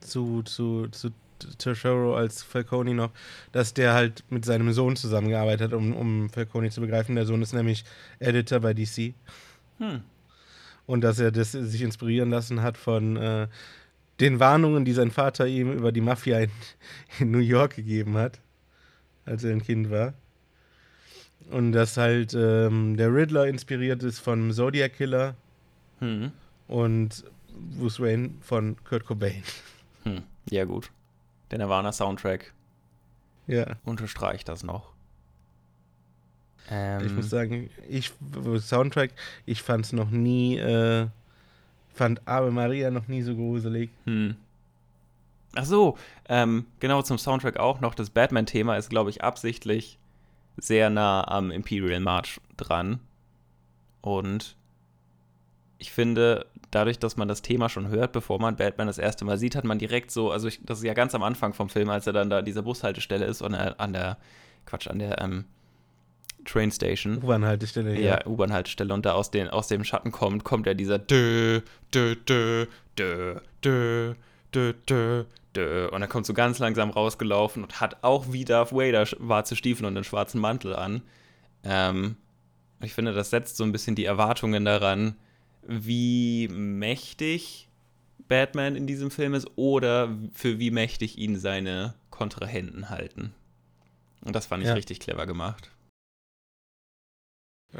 zu, 0.00 0.42
zu, 0.42 0.88
zu 0.88 1.10
Tesoro 1.58 2.16
als 2.16 2.42
Falcone 2.42 2.94
noch, 2.94 3.10
dass 3.52 3.74
der 3.74 3.94
halt 3.94 4.24
mit 4.30 4.44
seinem 4.44 4.72
Sohn 4.72 4.96
zusammengearbeitet 4.96 5.72
hat, 5.72 5.72
um, 5.72 5.94
um 5.94 6.30
Falcone 6.30 6.70
zu 6.70 6.80
begreifen. 6.80 7.16
Der 7.16 7.26
Sohn 7.26 7.42
ist 7.42 7.52
nämlich 7.52 7.84
Editor 8.18 8.60
bei 8.60 8.72
DC. 8.72 9.14
Hm. 9.78 10.02
Und 10.86 11.00
dass 11.00 11.18
er 11.18 11.32
das 11.32 11.52
sich 11.52 11.82
inspirieren 11.82 12.30
lassen 12.30 12.62
hat 12.62 12.76
von 12.76 13.16
äh, 13.16 13.48
den 14.20 14.38
Warnungen, 14.40 14.84
die 14.84 14.92
sein 14.92 15.10
Vater 15.10 15.46
ihm 15.46 15.72
über 15.72 15.90
die 15.92 16.00
Mafia 16.00 16.40
in, 16.40 16.50
in 17.18 17.30
New 17.30 17.38
York 17.38 17.76
gegeben 17.76 18.16
hat, 18.16 18.40
als 19.24 19.42
er 19.44 19.52
ein 19.52 19.62
Kind 19.62 19.90
war. 19.90 20.14
Und 21.50 21.72
dass 21.72 21.96
halt 21.96 22.32
ähm, 22.34 22.96
der 22.96 23.12
Riddler 23.14 23.46
inspiriert 23.46 24.02
ist 24.02 24.18
von 24.18 24.50
Zodiac 24.52 24.94
Killer 24.94 25.34
Hm. 26.00 26.32
und 26.68 27.24
Bruce 27.78 28.00
Wayne 28.00 28.30
von 28.40 28.76
Kurt 28.84 29.04
Cobain. 29.04 29.42
Hm. 30.04 30.22
Ja, 30.50 30.64
gut. 30.64 30.90
Der 31.50 31.58
Nirvana-Soundtrack 31.58 32.52
Ja. 33.46 33.76
unterstreicht 33.84 34.48
das 34.48 34.64
noch. 34.64 34.92
Ähm, 36.70 37.04
Ich 37.06 37.12
muss 37.12 37.28
sagen, 37.30 37.70
ich 37.88 38.12
Soundtrack, 38.60 39.10
ich 39.46 39.62
fand 39.62 39.84
es 39.84 39.92
noch 39.92 40.10
nie, 40.10 40.56
äh, 40.58 41.06
fand 41.94 42.26
Ave 42.26 42.50
Maria 42.50 42.90
noch 42.90 43.08
nie 43.08 43.22
so 43.22 43.34
gruselig. 43.34 43.90
Hm. 44.04 44.36
Ach 45.56 45.64
so, 45.64 45.96
ähm, 46.28 46.66
genau 46.80 47.02
zum 47.02 47.16
Soundtrack 47.16 47.58
auch 47.58 47.80
noch. 47.80 47.94
Das 47.94 48.10
Batman-Thema 48.10 48.76
ist, 48.76 48.90
glaube 48.90 49.10
ich, 49.10 49.22
absichtlich 49.22 49.98
sehr 50.56 50.90
nah 50.90 51.26
am 51.26 51.50
Imperial 51.50 52.00
March 52.00 52.40
dran. 52.56 53.00
Und 54.00 54.56
ich 55.78 55.92
finde, 55.92 56.46
dadurch, 56.70 56.98
dass 56.98 57.16
man 57.16 57.28
das 57.28 57.42
Thema 57.42 57.68
schon 57.68 57.88
hört, 57.88 58.12
bevor 58.12 58.40
man 58.40 58.56
Batman 58.56 58.86
das 58.86 58.98
erste 58.98 59.24
Mal 59.24 59.38
sieht, 59.38 59.54
hat 59.54 59.64
man 59.64 59.78
direkt 59.78 60.10
so, 60.10 60.30
also 60.30 60.48
ich, 60.48 60.60
das 60.64 60.78
ist 60.78 60.84
ja 60.84 60.94
ganz 60.94 61.14
am 61.14 61.22
Anfang 61.22 61.54
vom 61.54 61.68
Film, 61.68 61.88
als 61.88 62.06
er 62.06 62.12
dann 62.12 62.30
da 62.30 62.42
dieser 62.42 62.62
Bushaltestelle 62.62 63.24
ist 63.24 63.42
und 63.42 63.54
er 63.54 63.78
an 63.80 63.92
der, 63.92 64.18
Quatsch, 64.66 64.88
an 64.88 64.98
der 64.98 65.20
ähm, 65.20 65.44
Train 66.44 66.70
Station. 66.70 67.18
U-Bahn-Haltestelle, 67.22 67.94
Ja, 67.98 68.18
ja. 68.20 68.26
U-Bahn-Haltestelle 68.26 68.92
und 68.92 69.04
da 69.06 69.12
aus, 69.12 69.30
den, 69.30 69.48
aus 69.48 69.68
dem 69.68 69.84
Schatten 69.84 70.12
kommt, 70.12 70.44
kommt 70.44 70.66
ja 70.66 70.74
dieser 70.74 70.98
dö, 70.98 71.60
dö, 71.94 72.14
dö, 72.16 72.66
dö, 72.98 73.36
dö, 73.64 74.14
dö, 74.54 74.72
dö, 74.88 75.24
dö. 75.56 75.88
Und 75.88 76.02
er 76.02 76.08
kommt 76.08 76.26
so 76.26 76.34
ganz 76.34 76.58
langsam 76.58 76.90
rausgelaufen 76.90 77.62
und 77.62 77.80
hat 77.80 78.02
auch 78.02 78.32
wie 78.32 78.44
Darth 78.44 78.72
Vader 78.72 79.06
schwarze 79.06 79.56
Stiefel 79.56 79.86
und 79.86 79.96
einen 79.96 80.04
schwarzen 80.04 80.40
Mantel 80.40 80.74
an. 80.74 81.02
Ähm, 81.64 82.16
ich 82.80 82.92
finde, 82.94 83.12
das 83.12 83.30
setzt 83.30 83.56
so 83.56 83.64
ein 83.64 83.72
bisschen 83.72 83.94
die 83.94 84.04
Erwartungen 84.04 84.64
daran, 84.64 85.16
wie 85.66 86.48
mächtig 86.48 87.68
Batman 88.28 88.76
in 88.76 88.86
diesem 88.86 89.10
Film 89.10 89.34
ist 89.34 89.48
oder 89.56 90.10
für 90.32 90.58
wie 90.58 90.70
mächtig 90.70 91.18
ihn 91.18 91.36
seine 91.36 91.94
Kontrahenten 92.10 92.90
halten. 92.90 93.32
Und 94.24 94.34
das 94.36 94.46
fand 94.46 94.62
ich 94.62 94.68
Ja. 94.68 94.74
richtig 94.74 95.00
clever 95.00 95.26
gemacht. 95.26 95.70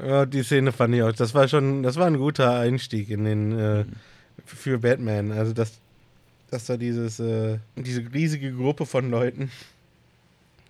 Ja, 0.02 0.26
die 0.26 0.42
Szene 0.42 0.72
fand 0.72 0.94
ich 0.94 1.02
auch. 1.02 1.12
Das 1.12 1.35
war 1.35 1.46
schon, 1.48 1.83
das 1.83 1.96
war 1.96 2.07
ein 2.07 2.18
guter 2.18 2.59
Einstieg 2.59 3.11
in 3.11 3.24
den 3.24 3.59
äh, 3.59 3.85
für 4.44 4.78
Batman. 4.78 5.33
Also 5.33 5.52
dass, 5.52 5.78
dass 6.50 6.66
da 6.66 6.76
dieses, 6.76 7.20
äh, 7.20 7.59
diese 7.76 8.02
riesige 8.12 8.52
Gruppe 8.52 8.87
von 8.87 9.11
Leuten, 9.11 9.50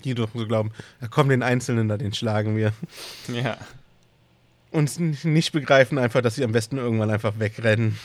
die 0.04 0.14
doch 0.14 0.28
so 0.34 0.46
glauben, 0.46 0.72
ja, 1.00 1.08
komm, 1.08 1.28
den 1.28 1.42
Einzelnen 1.42 1.88
da, 1.88 1.96
den 1.96 2.12
schlagen 2.12 2.56
wir. 2.56 2.72
Ja. 3.28 3.56
Und 4.70 5.24
nicht 5.24 5.52
begreifen 5.52 5.98
einfach, 5.98 6.20
dass 6.20 6.34
sie 6.34 6.44
am 6.44 6.52
besten 6.52 6.78
irgendwann 6.78 7.10
einfach 7.10 7.38
wegrennen. 7.38 7.96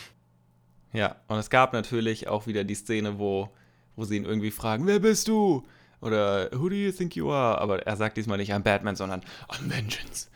Ja, 0.93 1.15
und 1.27 1.37
es 1.37 1.49
gab 1.49 1.73
natürlich 1.73 2.27
auch 2.27 2.47
wieder 2.47 2.63
die 2.63 2.75
Szene, 2.75 3.19
wo, 3.19 3.49
wo 3.95 4.05
sie 4.05 4.17
ihn 4.17 4.25
irgendwie 4.25 4.51
fragen, 4.51 4.87
wer 4.87 4.99
bist 4.99 5.27
du? 5.27 5.65
Oder 6.01 6.49
who 6.53 6.69
do 6.69 6.75
you 6.75 6.91
think 6.91 7.15
you 7.15 7.31
are? 7.31 7.59
Aber 7.59 7.85
er 7.85 7.97
sagt 7.97 8.17
diesmal 8.17 8.37
nicht 8.37 8.53
I'm 8.53 8.59
Batman, 8.59 8.95
sondern 8.95 9.21
I'm 9.49 9.69
Vengeance. 9.69 10.29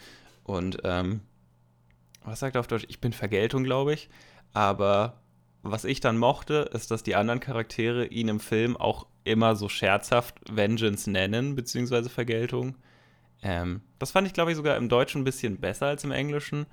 Und 0.43 0.79
ähm, 0.84 1.21
was 2.23 2.39
sagt 2.39 2.56
er 2.56 2.60
auf 2.60 2.67
Deutsch? 2.67 2.86
Ich 2.88 3.01
bin 3.01 3.13
Vergeltung, 3.13 3.63
glaube 3.63 3.93
ich. 3.93 4.10
Aber 4.53 5.21
was 5.62 5.86
ich 5.86 5.99
dann 5.99 6.17
mochte, 6.17 6.69
ist, 6.73 6.91
dass 6.91 7.03
die 7.03 7.15
anderen 7.15 7.39
Charaktere 7.39 8.06
ihn 8.06 8.27
im 8.27 8.39
Film 8.39 8.77
auch 8.77 9.08
immer 9.23 9.56
so 9.56 9.69
scherzhaft 9.69 10.36
Vengeance 10.51 11.10
nennen, 11.10 11.56
beziehungsweise 11.56 12.10
Vergeltung. 12.10 12.75
Ähm, 13.41 13.82
das 13.99 14.12
fand 14.12 14.27
ich, 14.27 14.34
glaube 14.34 14.51
ich, 14.51 14.58
sogar 14.58 14.77
im 14.77 14.89
Deutschen 14.89 15.21
ein 15.21 15.25
bisschen 15.25 15.58
besser 15.58 15.88
als 15.88 16.03
im 16.03 16.12
Englischen, 16.12 16.65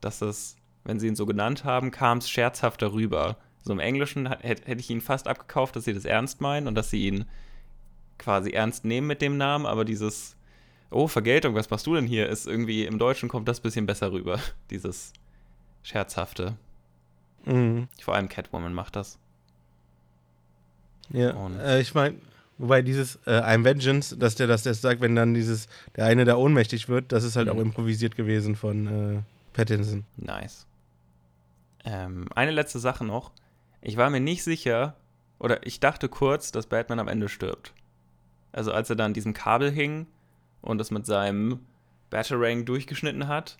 dass 0.00 0.22
es, 0.22 0.56
wenn 0.84 0.98
sie 0.98 1.08
ihn 1.08 1.16
so 1.16 1.26
genannt 1.26 1.64
haben, 1.64 1.90
kam 1.90 2.18
es 2.18 2.30
scherzhaft 2.30 2.80
darüber. 2.80 3.36
So 3.62 3.72
im 3.72 3.80
Englischen 3.80 4.26
hätte 4.26 4.66
hätte 4.66 4.80
ich 4.80 4.88
ihn 4.88 5.02
fast 5.02 5.28
abgekauft, 5.28 5.76
dass 5.76 5.84
sie 5.84 5.92
das 5.92 6.06
ernst 6.06 6.40
meinen 6.40 6.68
und 6.68 6.74
dass 6.74 6.90
sie 6.90 7.06
ihn 7.06 7.26
quasi 8.16 8.50
ernst 8.50 8.84
nehmen 8.84 9.06
mit 9.06 9.20
dem 9.20 9.36
Namen, 9.36 9.66
aber 9.66 9.84
dieses, 9.84 10.37
oh, 10.90 11.06
Vergeltung, 11.08 11.54
was 11.54 11.70
machst 11.70 11.86
du 11.86 11.94
denn 11.94 12.06
hier, 12.06 12.28
ist 12.28 12.46
irgendwie, 12.46 12.84
im 12.84 12.98
Deutschen 12.98 13.28
kommt 13.28 13.48
das 13.48 13.60
ein 13.60 13.62
bisschen 13.62 13.86
besser 13.86 14.12
rüber, 14.12 14.38
dieses 14.70 15.12
Scherzhafte. 15.82 16.56
Mhm. 17.44 17.88
Vor 18.00 18.14
allem 18.14 18.28
Catwoman 18.28 18.74
macht 18.74 18.96
das. 18.96 19.18
Ja, 21.10 21.30
äh, 21.60 21.80
ich 21.80 21.94
meine, 21.94 22.16
wobei 22.58 22.82
dieses 22.82 23.16
äh, 23.26 23.40
I'm 23.40 23.64
Vengeance, 23.64 24.16
dass 24.16 24.34
der 24.34 24.46
das 24.46 24.66
erst 24.66 24.82
sagt, 24.82 25.00
wenn 25.00 25.14
dann 25.14 25.32
dieses, 25.34 25.68
der 25.96 26.04
eine 26.04 26.24
da 26.24 26.36
ohnmächtig 26.36 26.88
wird, 26.88 27.12
das 27.12 27.24
ist 27.24 27.36
halt 27.36 27.46
Mhm. 27.48 27.52
auch 27.54 27.60
improvisiert 27.60 28.16
gewesen 28.16 28.56
von 28.56 28.86
äh, 29.16 29.22
Pattinson. 29.54 30.04
Nice. 30.16 30.66
Ähm, 31.84 32.26
eine 32.34 32.50
letzte 32.50 32.78
Sache 32.78 33.04
noch. 33.04 33.32
Ich 33.80 33.96
war 33.96 34.10
mir 34.10 34.20
nicht 34.20 34.42
sicher, 34.42 34.96
oder 35.38 35.66
ich 35.66 35.80
dachte 35.80 36.08
kurz, 36.08 36.52
dass 36.52 36.66
Batman 36.66 36.98
am 36.98 37.08
Ende 37.08 37.28
stirbt. 37.28 37.72
Also 38.52 38.72
als 38.72 38.90
er 38.90 38.96
dann 38.96 39.06
an 39.06 39.14
diesem 39.14 39.32
Kabel 39.34 39.70
hing 39.70 40.06
und 40.60 40.80
es 40.80 40.90
mit 40.90 41.06
seinem 41.06 41.60
Batarang 42.10 42.64
durchgeschnitten 42.64 43.28
hat 43.28 43.58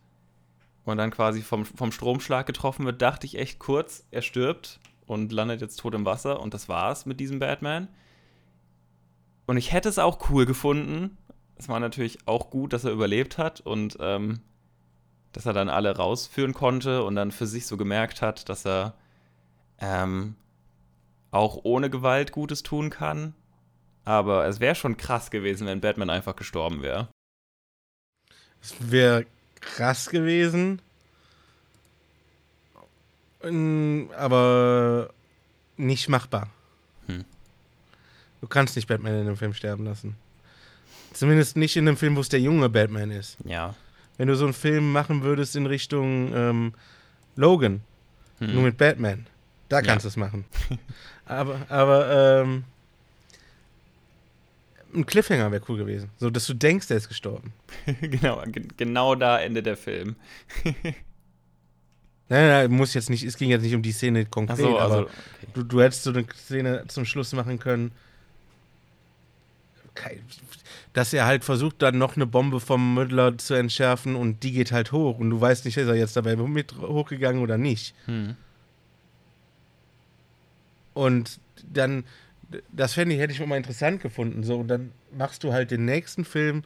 und 0.85 0.99
dann 0.99 1.11
quasi 1.11 1.43
vom, 1.43 1.65
vom 1.65 1.93
Stromschlag 1.93 2.47
getroffen 2.47 2.87
wird, 2.87 3.03
dachte 3.03 3.27
ich 3.27 3.39
echt 3.39 3.59
kurz, 3.59 4.07
er 4.11 4.23
stirbt 4.23 4.81
und 5.07 5.33
landet 5.33 5.61
jetzt 5.61 5.77
tot 5.77 5.95
im 5.95 6.05
Wasser 6.05 6.41
und 6.41 6.55
das 6.55 6.69
war's 6.69 7.07
mit 7.07 7.21
diesem 7.21 7.39
Batman. 7.39 7.89
Und 9.47 9.57
ich 9.57 9.73
hätte 9.73 9.89
es 9.89 9.99
auch 9.99 10.31
cool 10.31 10.47
gefunden. 10.47 11.17
Es 11.57 11.69
war 11.69 11.81
natürlich 11.81 12.19
auch 12.27 12.51
gut, 12.51 12.73
dass 12.73 12.85
er 12.85 12.93
überlebt 12.93 13.39
hat 13.39 13.61
und 13.61 13.97
ähm, 14.01 14.41
dass 15.33 15.47
er 15.47 15.53
dann 15.53 15.69
alle 15.69 15.97
rausführen 15.97 16.53
konnte 16.55 17.03
und 17.03 17.15
dann 17.17 17.33
für 17.33 17.47
sich 17.47 17.67
so 17.67 17.77
gemerkt 17.77 18.23
hat, 18.23 18.49
dass 18.49 18.67
er 18.67 18.95
ähm, 19.79 20.37
auch 21.31 21.61
ohne 21.63 21.91
Gewalt 21.91 22.33
Gutes 22.33 22.63
tun 22.63 22.91
kann. 22.91 23.35
Aber 24.09 24.47
es 24.47 24.59
wäre 24.59 24.75
schon 24.75 24.97
krass 24.97 25.31
gewesen, 25.31 25.67
wenn 25.67 25.83
Batman 25.83 26.09
einfach 26.09 26.35
gestorben 26.35 26.81
wäre. 26.81 27.09
Es 28.63 28.75
wäre 28.91 29.27
krass 29.61 30.09
gewesen. 30.09 30.81
Aber 34.17 35.11
nicht 35.77 36.09
machbar. 36.09 36.49
Hm. 37.07 37.27
Du 38.41 38.47
kannst 38.47 38.77
nicht 38.77 38.89
Batman 38.89 39.13
in 39.13 39.21
einem 39.21 39.37
Film 39.37 39.53
sterben 39.53 39.85
lassen. 39.85 40.17
Zumindest 41.13 41.59
nicht 41.59 41.77
in 41.77 41.87
einem 41.87 41.99
Film, 41.99 42.17
wo 42.17 42.21
es 42.21 42.31
der 42.31 42.41
junge 42.41 42.71
Batman 42.71 43.11
ist. 43.11 43.37
Ja. 43.45 43.75
Wenn 44.17 44.29
du 44.29 44.37
so 44.37 44.47
einen 44.47 44.55
Film 44.55 44.91
machen 44.91 45.23
würdest 45.23 45.55
in 45.55 45.67
Richtung 45.67 46.33
ähm, 46.35 46.75
Logan, 47.37 47.83
Hm. 48.39 48.55
nur 48.55 48.63
mit 48.63 48.79
Batman, 48.79 49.27
da 49.69 49.83
kannst 49.83 50.05
du 50.05 50.09
es 50.09 50.17
machen. 50.17 50.47
aber 51.27 51.61
aber 51.69 52.41
ähm, 52.43 52.65
ein 54.95 55.05
Cliffhanger 55.07 55.51
wäre 55.53 55.63
cool 55.69 55.77
gewesen. 55.79 56.11
So, 56.19 56.31
dass 56.31 56.47
du 56.47 56.55
denkst, 56.55 56.89
der 56.89 56.97
ist 56.97 57.09
gestorben. 57.09 57.53
genau, 58.01 58.43
ge- 58.47 58.67
genau 58.77 59.15
da 59.15 59.39
endet 59.41 59.67
der 59.67 59.77
Film. 59.77 60.17
Nein, 62.31 62.47
nein, 62.49 62.71
muss 62.71 62.93
jetzt 62.93 63.09
nicht, 63.09 63.23
es 63.25 63.39
ging 63.39 63.49
jetzt 63.49 63.63
nicht 63.63 63.75
um 63.75 63.81
die 63.81 63.91
Szene 63.93 64.27
konkret, 64.27 64.59
Achso, 64.59 64.77
also. 64.77 64.95
aber 64.97 65.03
Okay. 65.05 65.47
du, 65.55 65.63
du 65.63 65.81
hättest 65.81 66.03
so 66.03 66.11
eine 66.11 66.27
Szene 66.35 66.85
zum 66.89 67.07
Schluss 67.07 67.33
machen 67.33 67.59
können, 67.59 67.91
dass 70.93 71.13
er 71.15 71.25
halt 71.27 71.43
versucht, 71.45 71.77
dann 71.81 71.97
noch 71.99 72.17
eine 72.17 72.27
Bombe 72.27 72.61
vom 72.61 72.93
Müller 72.95 73.37
zu 73.39 73.55
entschärfen 73.55 74.15
und 74.15 74.43
die 74.43 74.53
geht 74.53 74.73
halt 74.73 74.93
hoch 74.93 75.19
und 75.19 75.31
du 75.31 75.41
weißt 75.41 75.65
nicht, 75.65 75.77
ist 75.79 75.89
er 75.89 75.95
jetzt 75.95 76.17
dabei 76.17 76.37
mit 76.37 76.77
hochgegangen 76.77 77.43
oder 77.43 77.57
nicht. 77.59 77.95
Hm. 78.05 78.37
Und 80.95 81.41
dann, 81.67 82.05
das 82.73 82.95
fände 82.95 83.15
ich, 83.15 83.21
hätte 83.21 83.33
ich 83.33 83.45
mal 83.47 83.57
interessant 83.57 84.01
gefunden. 84.03 84.43
So, 84.43 84.57
und 84.57 84.69
dann 84.69 84.93
machst 85.17 85.45
du 85.45 85.53
halt 85.53 85.71
den 85.71 85.85
nächsten 85.85 86.25
Film. 86.25 86.63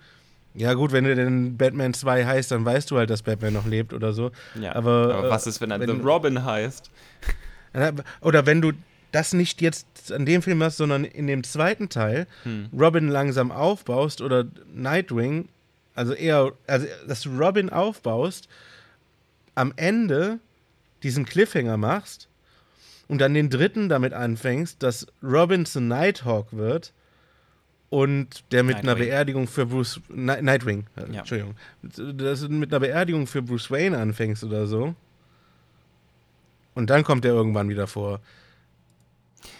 Ja, 0.54 0.74
gut, 0.74 0.92
wenn 0.92 1.04
du 1.04 1.14
denn 1.14 1.56
Batman 1.56 1.94
2 1.94 2.26
heißt, 2.26 2.50
dann 2.50 2.64
weißt 2.64 2.90
du 2.90 2.98
halt, 2.98 3.08
dass 3.10 3.22
Batman 3.22 3.54
noch 3.54 3.66
lebt 3.66 3.92
oder 3.94 4.12
so. 4.12 4.30
Ja. 4.60 4.74
Aber, 4.74 5.14
Aber 5.14 5.26
äh, 5.28 5.30
was 5.30 5.46
ist, 5.46 5.60
wenn 5.60 5.70
er 5.70 5.80
The 5.80 5.92
Robin 5.92 6.44
heißt? 6.44 6.90
Oder 8.20 8.46
wenn 8.46 8.60
du 8.60 8.72
das 9.12 9.32
nicht 9.32 9.60
jetzt 9.60 10.12
an 10.12 10.26
dem 10.26 10.42
Film 10.42 10.62
hast, 10.62 10.76
sondern 10.76 11.04
in 11.04 11.26
dem 11.26 11.44
zweiten 11.44 11.88
Teil 11.88 12.26
Hm. 12.44 12.68
Robin 12.78 13.08
langsam 13.08 13.50
aufbaust 13.50 14.20
oder 14.20 14.46
Nightwing, 14.74 15.48
also 15.94 16.12
eher, 16.14 16.52
also 16.66 16.86
dass 17.06 17.22
du 17.22 17.30
Robin 17.38 17.70
aufbaust, 17.70 18.48
am 19.54 19.72
Ende 19.76 20.38
diesen 21.02 21.24
Cliffhanger 21.24 21.76
machst 21.76 22.28
und 23.12 23.18
dann 23.18 23.34
den 23.34 23.50
dritten 23.50 23.88
damit 23.90 24.14
anfängst, 24.14 24.82
dass 24.82 25.06
Robin 25.22 25.66
zu 25.66 25.80
Nighthawk 25.82 26.48
wird 26.52 26.92
und 27.90 28.42
der 28.52 28.62
mit 28.62 28.76
einer 28.76 28.86
Nightwing. 28.94 29.06
Beerdigung 29.08 29.46
für 29.46 29.66
Bruce 29.66 30.00
Ni- 30.08 30.40
Nightwing, 30.40 30.86
äh, 30.96 31.12
Ja. 31.12 31.18
Entschuldigung, 31.20 31.54
dass 31.82 32.40
du 32.40 32.48
mit 32.48 32.72
einer 32.72 32.80
Beerdigung 32.80 33.26
für 33.26 33.42
Bruce 33.42 33.70
Wayne 33.70 33.98
anfängst 33.98 34.42
oder 34.44 34.66
so 34.66 34.94
Und 36.74 36.88
dann 36.88 37.04
kommt 37.04 37.24
er 37.26 37.32
irgendwann 37.32 37.68
wieder 37.68 37.86
vor. 37.86 38.20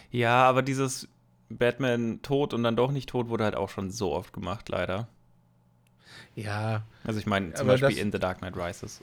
Ja, 0.09 0.43
aber 0.45 0.63
dieses 0.63 1.07
Batman 1.49 2.23
tot 2.23 2.55
und 2.55 2.63
dann 2.63 2.75
doch 2.75 2.91
nicht 2.91 3.07
tot 3.09 3.29
wurde 3.29 3.43
halt 3.43 3.55
auch 3.55 3.69
schon 3.69 3.91
so 3.91 4.13
oft 4.13 4.33
gemacht, 4.33 4.67
leider. 4.69 5.07
Ja. 6.35 6.81
Also 7.03 7.19
ich 7.19 7.27
meine 7.27 7.53
zum 7.53 7.67
Beispiel 7.67 7.99
in 7.99 8.11
The 8.11 8.17
Dark 8.17 8.39
Knight 8.39 8.57
Rises. 8.57 8.99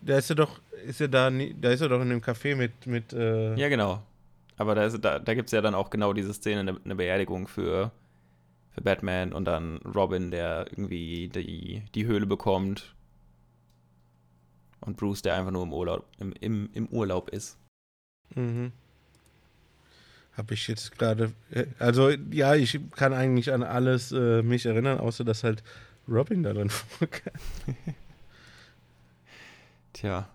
Da 0.00 0.18
ist 0.18 0.30
er 0.30 0.36
doch, 0.36 0.60
ist 0.86 1.00
er 1.00 1.08
da, 1.08 1.30
da 1.30 1.70
ist 1.70 1.80
er 1.80 1.88
doch 1.88 2.00
in 2.00 2.10
dem 2.10 2.20
Café 2.20 2.54
mit, 2.54 2.86
mit 2.86 3.12
äh 3.12 3.54
Ja, 3.56 3.68
genau. 3.68 4.02
Aber 4.56 4.74
da, 4.74 4.88
da, 4.88 5.18
da 5.18 5.34
gibt 5.34 5.48
es 5.48 5.52
ja 5.52 5.60
dann 5.60 5.74
auch 5.74 5.90
genau 5.90 6.12
diese 6.12 6.32
Szene, 6.32 6.60
eine, 6.60 6.80
eine 6.84 6.94
Beerdigung 6.96 7.46
für, 7.46 7.90
für 8.70 8.80
Batman 8.80 9.32
und 9.32 9.44
dann 9.44 9.78
Robin, 9.78 10.30
der 10.30 10.66
irgendwie 10.70 11.28
die, 11.28 11.82
die 11.94 12.06
Höhle 12.06 12.26
bekommt. 12.26 12.94
Und 14.80 14.96
Bruce, 14.96 15.22
der 15.22 15.34
einfach 15.34 15.50
nur 15.50 15.64
im 15.64 15.72
Urlaub, 15.72 16.06
im, 16.18 16.32
im, 16.40 16.70
im 16.72 16.86
Urlaub 16.88 17.30
ist. 17.30 17.58
Mhm. 18.34 18.72
Habe 20.36 20.54
ich 20.54 20.68
jetzt 20.68 20.96
gerade. 20.98 21.32
Äh, 21.50 21.66
also, 21.78 22.10
ja, 22.10 22.54
ich 22.54 22.78
kann 22.94 23.12
eigentlich 23.12 23.52
an 23.52 23.62
alles 23.62 24.12
äh, 24.12 24.42
mich 24.42 24.66
erinnern, 24.66 25.00
außer 25.00 25.24
dass 25.24 25.44
halt 25.44 25.62
Robin 26.08 26.42
da 26.42 26.52
drin 26.52 26.70
vorkam. 26.70 27.32
Tja. 29.96 30.28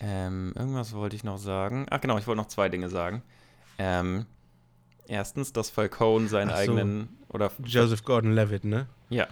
Ähm, 0.00 0.52
irgendwas 0.54 0.92
wollte 0.92 1.16
ich 1.16 1.24
noch 1.24 1.38
sagen. 1.38 1.86
Ach 1.88 1.98
genau, 1.98 2.18
ich 2.18 2.26
wollte 2.26 2.42
noch 2.42 2.48
zwei 2.48 2.68
Dinge 2.68 2.90
sagen. 2.90 3.22
Ähm, 3.78 4.26
erstens, 5.06 5.54
dass 5.54 5.70
Falcone 5.70 6.28
seinen 6.28 6.50
so. 6.50 6.54
eigenen 6.54 7.08
oder 7.30 7.50
Joseph 7.64 8.04
Gordon-Levitt, 8.04 8.64
ne? 8.64 8.86
Ja. 9.08 9.26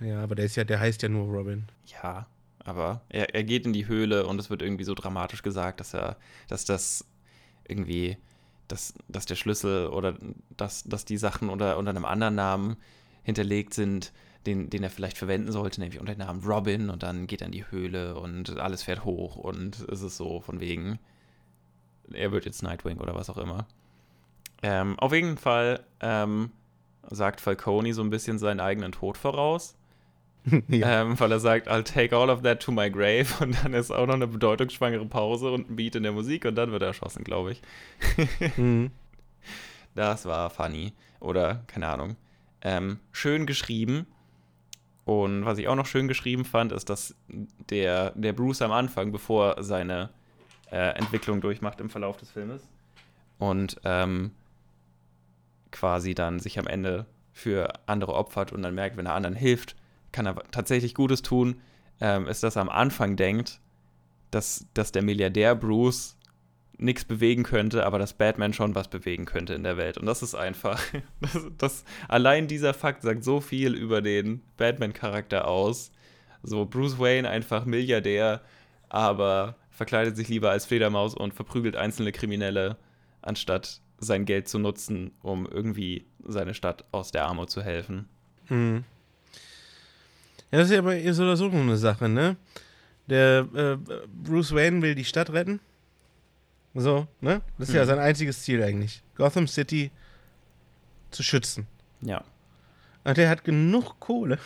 Ja, 0.00 0.22
aber 0.22 0.34
der 0.34 0.46
ist 0.46 0.56
ja, 0.56 0.64
der 0.64 0.80
heißt 0.80 1.02
ja 1.02 1.10
nur 1.10 1.26
Robin. 1.26 1.64
Ja, 2.02 2.26
aber 2.64 3.02
er, 3.10 3.34
er 3.34 3.44
geht 3.44 3.66
in 3.66 3.74
die 3.74 3.86
Höhle 3.86 4.26
und 4.26 4.40
es 4.40 4.48
wird 4.48 4.62
irgendwie 4.62 4.84
so 4.84 4.94
dramatisch 4.94 5.42
gesagt, 5.42 5.80
dass 5.80 5.92
er, 5.92 6.16
dass 6.48 6.64
das 6.64 7.04
irgendwie, 7.68 8.16
dass, 8.66 8.94
dass 9.08 9.26
der 9.26 9.36
Schlüssel 9.36 9.88
oder 9.88 10.16
dass, 10.56 10.84
dass 10.84 11.04
die 11.04 11.18
Sachen 11.18 11.50
unter, 11.50 11.76
unter 11.76 11.90
einem 11.90 12.06
anderen 12.06 12.34
Namen 12.34 12.76
hinterlegt 13.24 13.74
sind, 13.74 14.10
den, 14.46 14.70
den 14.70 14.82
er 14.82 14.90
vielleicht 14.90 15.18
verwenden 15.18 15.52
sollte, 15.52 15.80
nämlich 15.80 16.00
unter 16.00 16.14
dem 16.14 16.18
Namen 16.18 16.44
Robin 16.44 16.90
und 16.90 17.02
dann 17.02 17.26
geht 17.26 17.40
er 17.40 17.46
in 17.46 17.52
die 17.52 17.70
Höhle 17.70 18.16
und 18.16 18.58
alles 18.58 18.82
fährt 18.82 19.04
hoch 19.04 19.36
und 19.36 19.80
es 19.88 20.02
ist 20.02 20.16
so 20.16 20.40
von 20.40 20.60
wegen, 20.60 20.98
er 22.12 22.32
wird 22.32 22.44
jetzt 22.44 22.62
Nightwing 22.62 22.98
oder 22.98 23.14
was 23.14 23.30
auch 23.30 23.38
immer. 23.38 23.66
Ähm, 24.62 24.98
auf 24.98 25.12
jeden 25.12 25.36
Fall 25.36 25.84
ähm, 26.00 26.50
sagt 27.10 27.40
Falcone 27.40 27.92
so 27.92 28.02
ein 28.02 28.10
bisschen 28.10 28.38
seinen 28.38 28.60
eigenen 28.60 28.92
Tod 28.92 29.16
voraus. 29.16 29.76
ja. 30.68 31.02
ähm, 31.02 31.18
weil 31.18 31.32
er 31.32 31.40
sagt, 31.40 31.70
I'll 31.70 31.82
take 31.82 32.14
all 32.14 32.28
of 32.28 32.42
that 32.42 32.60
to 32.60 32.70
my 32.70 32.90
grave 32.90 33.26
und 33.40 33.64
dann 33.64 33.72
ist 33.72 33.90
auch 33.90 34.06
noch 34.06 34.14
eine 34.14 34.26
bedeutungsschwangere 34.26 35.06
Pause 35.06 35.50
und 35.50 35.70
ein 35.70 35.76
Beat 35.76 35.96
in 35.96 36.02
der 36.02 36.12
Musik 36.12 36.44
und 36.44 36.54
dann 36.54 36.70
wird 36.70 36.82
er 36.82 36.88
erschossen, 36.88 37.24
glaube 37.24 37.52
ich. 37.52 37.62
mhm. 38.56 38.90
Das 39.94 40.26
war 40.26 40.50
funny. 40.50 40.92
Oder, 41.20 41.62
keine 41.66 41.88
Ahnung. 41.88 42.16
Ähm, 42.60 42.98
schön 43.12 43.46
geschrieben. 43.46 44.06
Und 45.04 45.44
was 45.44 45.58
ich 45.58 45.68
auch 45.68 45.74
noch 45.74 45.86
schön 45.86 46.08
geschrieben 46.08 46.44
fand, 46.44 46.72
ist, 46.72 46.88
dass 46.88 47.14
der, 47.28 48.12
der 48.12 48.32
Bruce 48.32 48.62
am 48.62 48.72
Anfang, 48.72 49.12
bevor 49.12 49.62
seine 49.62 50.10
äh, 50.70 50.96
Entwicklung 50.96 51.40
durchmacht 51.40 51.80
im 51.80 51.90
Verlauf 51.90 52.16
des 52.16 52.30
Filmes 52.30 52.62
und 53.38 53.76
ähm, 53.84 54.30
quasi 55.70 56.14
dann 56.14 56.40
sich 56.40 56.58
am 56.58 56.66
Ende 56.66 57.06
für 57.32 57.68
andere 57.86 58.14
opfert 58.14 58.52
und 58.52 58.62
dann 58.62 58.74
merkt, 58.74 58.96
wenn 58.96 59.06
er 59.06 59.14
anderen 59.14 59.34
hilft, 59.34 59.76
kann 60.12 60.26
er 60.26 60.36
tatsächlich 60.50 60.94
Gutes 60.94 61.20
tun, 61.22 61.60
ähm, 62.00 62.26
ist, 62.26 62.42
dass 62.42 62.56
er 62.56 62.62
am 62.62 62.68
Anfang 62.68 63.16
denkt, 63.16 63.60
dass, 64.30 64.66
dass 64.72 64.92
der 64.92 65.02
Milliardär 65.02 65.54
Bruce 65.54 66.16
nichts 66.78 67.04
bewegen 67.04 67.42
könnte, 67.42 67.86
aber 67.86 67.98
dass 67.98 68.14
Batman 68.14 68.52
schon 68.52 68.74
was 68.74 68.88
bewegen 68.88 69.24
könnte 69.24 69.54
in 69.54 69.62
der 69.62 69.76
Welt. 69.76 69.98
Und 69.98 70.06
das 70.06 70.22
ist 70.22 70.34
einfach, 70.34 70.80
das, 71.20 71.46
das 71.58 71.84
allein 72.08 72.48
dieser 72.48 72.74
Fakt 72.74 73.02
sagt 73.02 73.24
so 73.24 73.40
viel 73.40 73.74
über 73.74 74.02
den 74.02 74.42
Batman-Charakter 74.56 75.46
aus. 75.46 75.92
So 76.42 76.66
Bruce 76.66 76.98
Wayne 76.98 77.28
einfach 77.28 77.64
Milliardär, 77.64 78.42
aber 78.88 79.56
verkleidet 79.70 80.16
sich 80.16 80.28
lieber 80.28 80.50
als 80.50 80.66
Fledermaus 80.66 81.14
und 81.14 81.34
verprügelt 81.34 81.76
einzelne 81.76 82.12
Kriminelle, 82.12 82.76
anstatt 83.22 83.80
sein 83.98 84.24
Geld 84.24 84.48
zu 84.48 84.58
nutzen, 84.58 85.12
um 85.22 85.46
irgendwie 85.46 86.04
seine 86.24 86.54
Stadt 86.54 86.84
aus 86.92 87.10
der 87.10 87.24
Armut 87.24 87.50
zu 87.50 87.62
helfen. 87.62 88.08
Mhm. 88.48 88.84
Ja, 90.50 90.58
das 90.58 90.68
ist 90.68 90.74
ja 90.74 90.80
aber 90.80 91.14
so 91.14 91.22
oder 91.22 91.36
so 91.36 91.48
eine 91.50 91.76
Sache, 91.76 92.08
ne? 92.08 92.36
Der 93.06 93.48
äh, 93.54 93.76
Bruce 94.06 94.54
Wayne 94.54 94.82
will 94.82 94.94
die 94.94 95.04
Stadt 95.04 95.32
retten 95.32 95.60
so, 96.74 97.06
ne? 97.20 97.40
Das 97.58 97.68
ist 97.68 97.74
mhm. 97.74 97.78
ja 97.78 97.86
sein 97.86 97.98
einziges 97.98 98.42
Ziel 98.42 98.62
eigentlich. 98.62 99.02
Gotham 99.16 99.46
City 99.46 99.90
zu 101.10 101.22
schützen. 101.22 101.66
Ja. 102.00 102.24
Und 103.04 103.16
der 103.16 103.28
hat 103.28 103.44
genug 103.44 104.00
Kohle, 104.00 104.38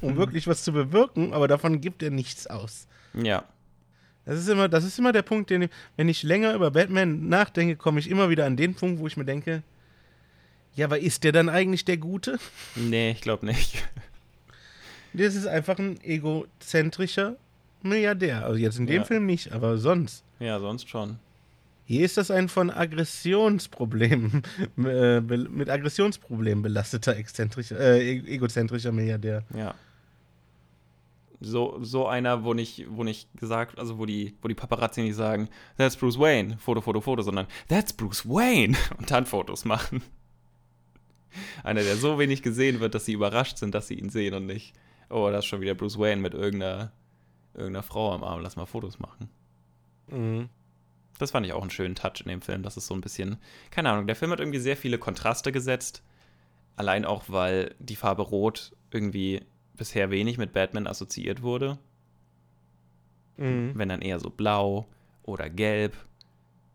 um 0.00 0.14
mhm. 0.14 0.16
wirklich 0.16 0.46
was 0.46 0.64
zu 0.64 0.72
bewirken, 0.72 1.32
aber 1.32 1.46
davon 1.46 1.80
gibt 1.80 2.02
er 2.02 2.10
nichts 2.10 2.46
aus. 2.46 2.88
Ja. 3.14 3.44
Das 4.24 4.38
ist 4.38 4.48
immer, 4.48 4.68
das 4.68 4.84
ist 4.84 4.98
immer 4.98 5.12
der 5.12 5.22
Punkt, 5.22 5.50
den, 5.50 5.68
wenn 5.96 6.08
ich 6.08 6.22
länger 6.22 6.52
über 6.54 6.70
Batman 6.70 7.28
nachdenke, 7.28 7.76
komme 7.76 8.00
ich 8.00 8.10
immer 8.10 8.28
wieder 8.28 8.44
an 8.44 8.56
den 8.56 8.74
Punkt, 8.74 9.00
wo 9.00 9.06
ich 9.06 9.16
mir 9.16 9.24
denke, 9.24 9.62
ja, 10.74 10.86
aber 10.86 10.98
ist 10.98 11.24
der 11.24 11.32
dann 11.32 11.48
eigentlich 11.48 11.84
der 11.84 11.96
Gute? 11.96 12.38
Nee, 12.76 13.12
ich 13.12 13.20
glaube 13.20 13.46
nicht. 13.46 13.88
Das 15.14 15.34
ist 15.34 15.46
einfach 15.46 15.78
ein 15.78 16.00
egozentrischer 16.02 17.36
Milliardär. 17.82 18.44
Also 18.44 18.58
jetzt 18.58 18.78
in 18.78 18.86
dem 18.86 19.02
ja. 19.02 19.04
Film 19.04 19.26
nicht, 19.26 19.52
aber 19.52 19.78
sonst. 19.78 20.24
Ja, 20.38 20.60
sonst 20.60 20.88
schon. 20.88 21.18
Hier 21.88 22.04
ist 22.04 22.18
das 22.18 22.30
ein 22.30 22.50
von 22.50 22.70
Aggressionsproblemen, 22.70 24.42
äh, 24.76 25.20
mit 25.20 25.70
Aggressionsproblemen 25.70 26.60
belasteter, 26.60 27.16
exzentrischer, 27.16 27.80
äh, 27.80 28.16
e-, 28.16 28.34
egozentrischer 28.34 28.92
Milliardär. 28.92 29.42
Ja. 29.56 29.74
So, 31.40 31.78
so 31.80 32.06
einer, 32.06 32.44
wo 32.44 32.52
nicht, 32.52 32.84
wo 32.90 33.04
nicht 33.04 33.34
gesagt, 33.38 33.78
also 33.78 33.96
wo 33.96 34.04
die, 34.04 34.34
wo 34.42 34.48
die 34.48 34.54
Paparazzi 34.54 35.00
nicht 35.00 35.14
sagen, 35.14 35.48
that's 35.78 35.96
Bruce 35.96 36.18
Wayne, 36.18 36.58
Foto, 36.58 36.82
Foto, 36.82 37.00
Foto, 37.00 37.22
sondern 37.22 37.46
that's 37.68 37.94
Bruce 37.94 38.28
Wayne 38.28 38.76
und 38.98 39.10
dann 39.10 39.24
Fotos 39.24 39.64
machen. 39.64 40.02
Einer, 41.64 41.82
der 41.82 41.96
so 41.96 42.18
wenig 42.18 42.42
gesehen 42.42 42.80
wird, 42.80 42.94
dass 42.94 43.06
sie 43.06 43.14
überrascht 43.14 43.56
sind, 43.56 43.74
dass 43.74 43.88
sie 43.88 43.94
ihn 43.94 44.10
sehen 44.10 44.34
und 44.34 44.44
nicht, 44.44 44.74
oh, 45.08 45.30
das 45.30 45.46
ist 45.46 45.46
schon 45.46 45.62
wieder 45.62 45.74
Bruce 45.74 45.98
Wayne 45.98 46.20
mit 46.20 46.34
irgendeiner, 46.34 46.92
irgendeiner 47.54 47.82
Frau 47.82 48.12
am 48.12 48.24
Arm, 48.24 48.42
lass 48.42 48.56
mal 48.56 48.66
Fotos 48.66 48.98
machen. 48.98 49.30
Mhm. 50.08 50.50
Das 51.18 51.32
fand 51.32 51.44
ich 51.44 51.52
auch 51.52 51.60
einen 51.60 51.70
schönen 51.70 51.94
Touch 51.94 52.20
in 52.20 52.28
dem 52.28 52.40
Film. 52.40 52.62
Das 52.62 52.76
ist 52.76 52.86
so 52.86 52.94
ein 52.94 53.00
bisschen, 53.00 53.36
keine 53.70 53.90
Ahnung, 53.90 54.06
der 54.06 54.16
Film 54.16 54.30
hat 54.30 54.40
irgendwie 54.40 54.60
sehr 54.60 54.76
viele 54.76 54.98
Kontraste 54.98 55.52
gesetzt. 55.52 56.02
Allein 56.76 57.04
auch, 57.04 57.24
weil 57.28 57.74
die 57.80 57.96
Farbe 57.96 58.22
Rot 58.22 58.72
irgendwie 58.92 59.42
bisher 59.76 60.10
wenig 60.10 60.38
mit 60.38 60.52
Batman 60.52 60.86
assoziiert 60.86 61.42
wurde. 61.42 61.78
Mhm. 63.36 63.72
Wenn 63.74 63.88
dann 63.88 64.02
eher 64.02 64.20
so 64.20 64.30
blau 64.30 64.86
oder 65.24 65.50
gelb. 65.50 65.96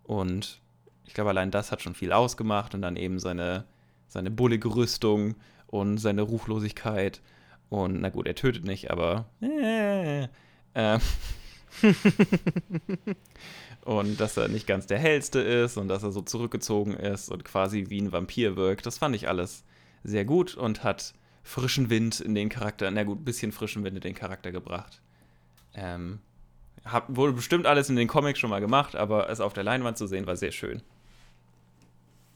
Und 0.04 0.62
ich 1.06 1.14
glaube, 1.14 1.30
allein 1.30 1.52
das 1.52 1.72
hat 1.72 1.82
schon 1.82 1.96
viel 1.96 2.12
ausgemacht. 2.12 2.76
Und 2.76 2.82
dann 2.82 2.98
eben 2.98 3.20
seine, 3.20 3.66
seine 4.08 4.30
bullige 4.30 4.76
Rüstung 4.76 5.36
und 5.68 5.98
seine 5.98 6.22
Ruchlosigkeit. 6.22 7.22
Und 7.70 8.02
na 8.02 8.10
gut, 8.10 8.28
er 8.28 8.36
tötet 8.36 8.66
nicht, 8.66 8.91
aber. 8.91 9.26
Äh, 9.41 10.24
äh. 10.74 11.00
und 13.86 14.20
dass 14.20 14.38
er 14.38 14.48
nicht 14.48 14.68
ganz 14.68 14.88
der 14.88 15.00
hellste 15.00 15.40
ist 15.40 15.78
und 15.78 15.88
dass 15.88 16.04
er 16.04 16.12
so 16.12 16.22
zurückgezogen 16.22 16.94
ist 16.94 17.30
und 17.30 17.44
quasi 17.46 17.86
wie 17.90 18.02
ein 18.02 18.12
Vampir 18.12 18.56
wirkt. 18.56 18.86
Das 18.86 18.98
fand 18.98 19.16
ich 19.16 19.28
alles 19.28 19.64
sehr 20.04 20.26
gut 20.26 20.56
und 20.56 20.84
hat 20.84 21.14
frischen 21.44 21.90
Wind 21.90 22.20
in 22.20 22.36
den 22.36 22.50
Charakter, 22.50 22.90
na 22.92 23.04
gut, 23.04 23.22
ein 23.22 23.26
bisschen 23.26 23.52
frischen 23.52 23.84
Wind 23.84 23.98
in 23.98 24.02
den 24.02 24.16
Charakter 24.16 24.52
gebracht. 24.52 25.02
Ähm, 25.74 26.20
hab, 26.86 27.16
wurde 27.16 27.34
bestimmt 27.34 27.66
alles 27.66 27.90
in 27.90 27.96
den 27.96 28.08
Comics 28.08 28.40
schon 28.40 28.50
mal 28.50 28.62
gemacht, 28.62 28.96
aber 28.96 29.30
es 29.30 29.40
auf 29.40 29.54
der 29.54 29.64
Leinwand 29.64 29.98
zu 29.98 30.08
sehen 30.08 30.26
war 30.26 30.36
sehr 30.36 30.52
schön. 30.52 30.82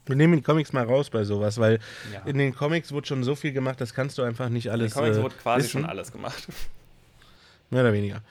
Wir 0.05 0.15
nehmen 0.15 0.37
die 0.37 0.41
Comics 0.41 0.71
mal 0.71 0.85
raus 0.85 1.09
bei 1.09 1.25
sowas, 1.25 1.57
weil 1.57 1.79
ja. 2.13 2.21
in 2.21 2.37
den 2.37 2.55
Comics 2.55 2.93
wurde 2.93 3.07
schon 3.07 3.23
so 3.23 3.35
viel 3.35 3.51
gemacht, 3.51 3.81
das 3.81 3.93
kannst 3.93 4.17
du 4.17 4.23
einfach 4.23 4.47
nicht 4.49 4.71
alles. 4.71 4.95
In 4.95 4.99
den 4.99 5.03
Comics 5.03 5.17
äh, 5.17 5.23
wurde 5.23 5.35
quasi 5.35 5.65
wissen. 5.65 5.81
schon 5.81 5.85
alles 5.85 6.11
gemacht. 6.11 6.47
Mehr 7.69 7.81
oder 7.81 7.93
weniger. 7.93 8.21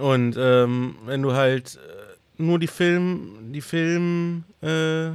Und 0.00 0.36
ähm, 0.38 0.96
wenn 1.04 1.22
du 1.22 1.32
halt 1.32 1.76
äh, 1.76 2.42
nur 2.42 2.58
die 2.58 2.66
Film, 2.66 3.52
die 3.52 3.60
Film 3.60 4.44
äh, 4.62 5.10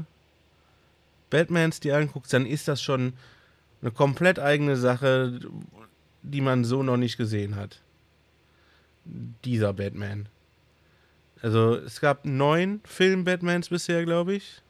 Batmans 1.30 1.80
die 1.80 1.92
anguckst, 1.92 2.32
dann 2.34 2.46
ist 2.46 2.68
das 2.68 2.82
schon 2.82 3.14
eine 3.82 3.92
komplett 3.92 4.40
eigene 4.40 4.78
Sache, 4.78 5.40
die 6.22 6.42
man 6.42 6.64
so 6.64 6.84
noch 6.84 6.98
nicht 6.98 7.18
gesehen 7.18 7.56
hat. 7.56 7.82
Dieser 9.44 9.74
Batman. 9.74 10.28
Also 11.42 11.76
es 11.76 12.00
gab 12.00 12.26
neun 12.26 12.82
Film-Batmans 12.86 13.70
bisher, 13.70 14.04
glaube 14.06 14.34
ich. 14.34 14.62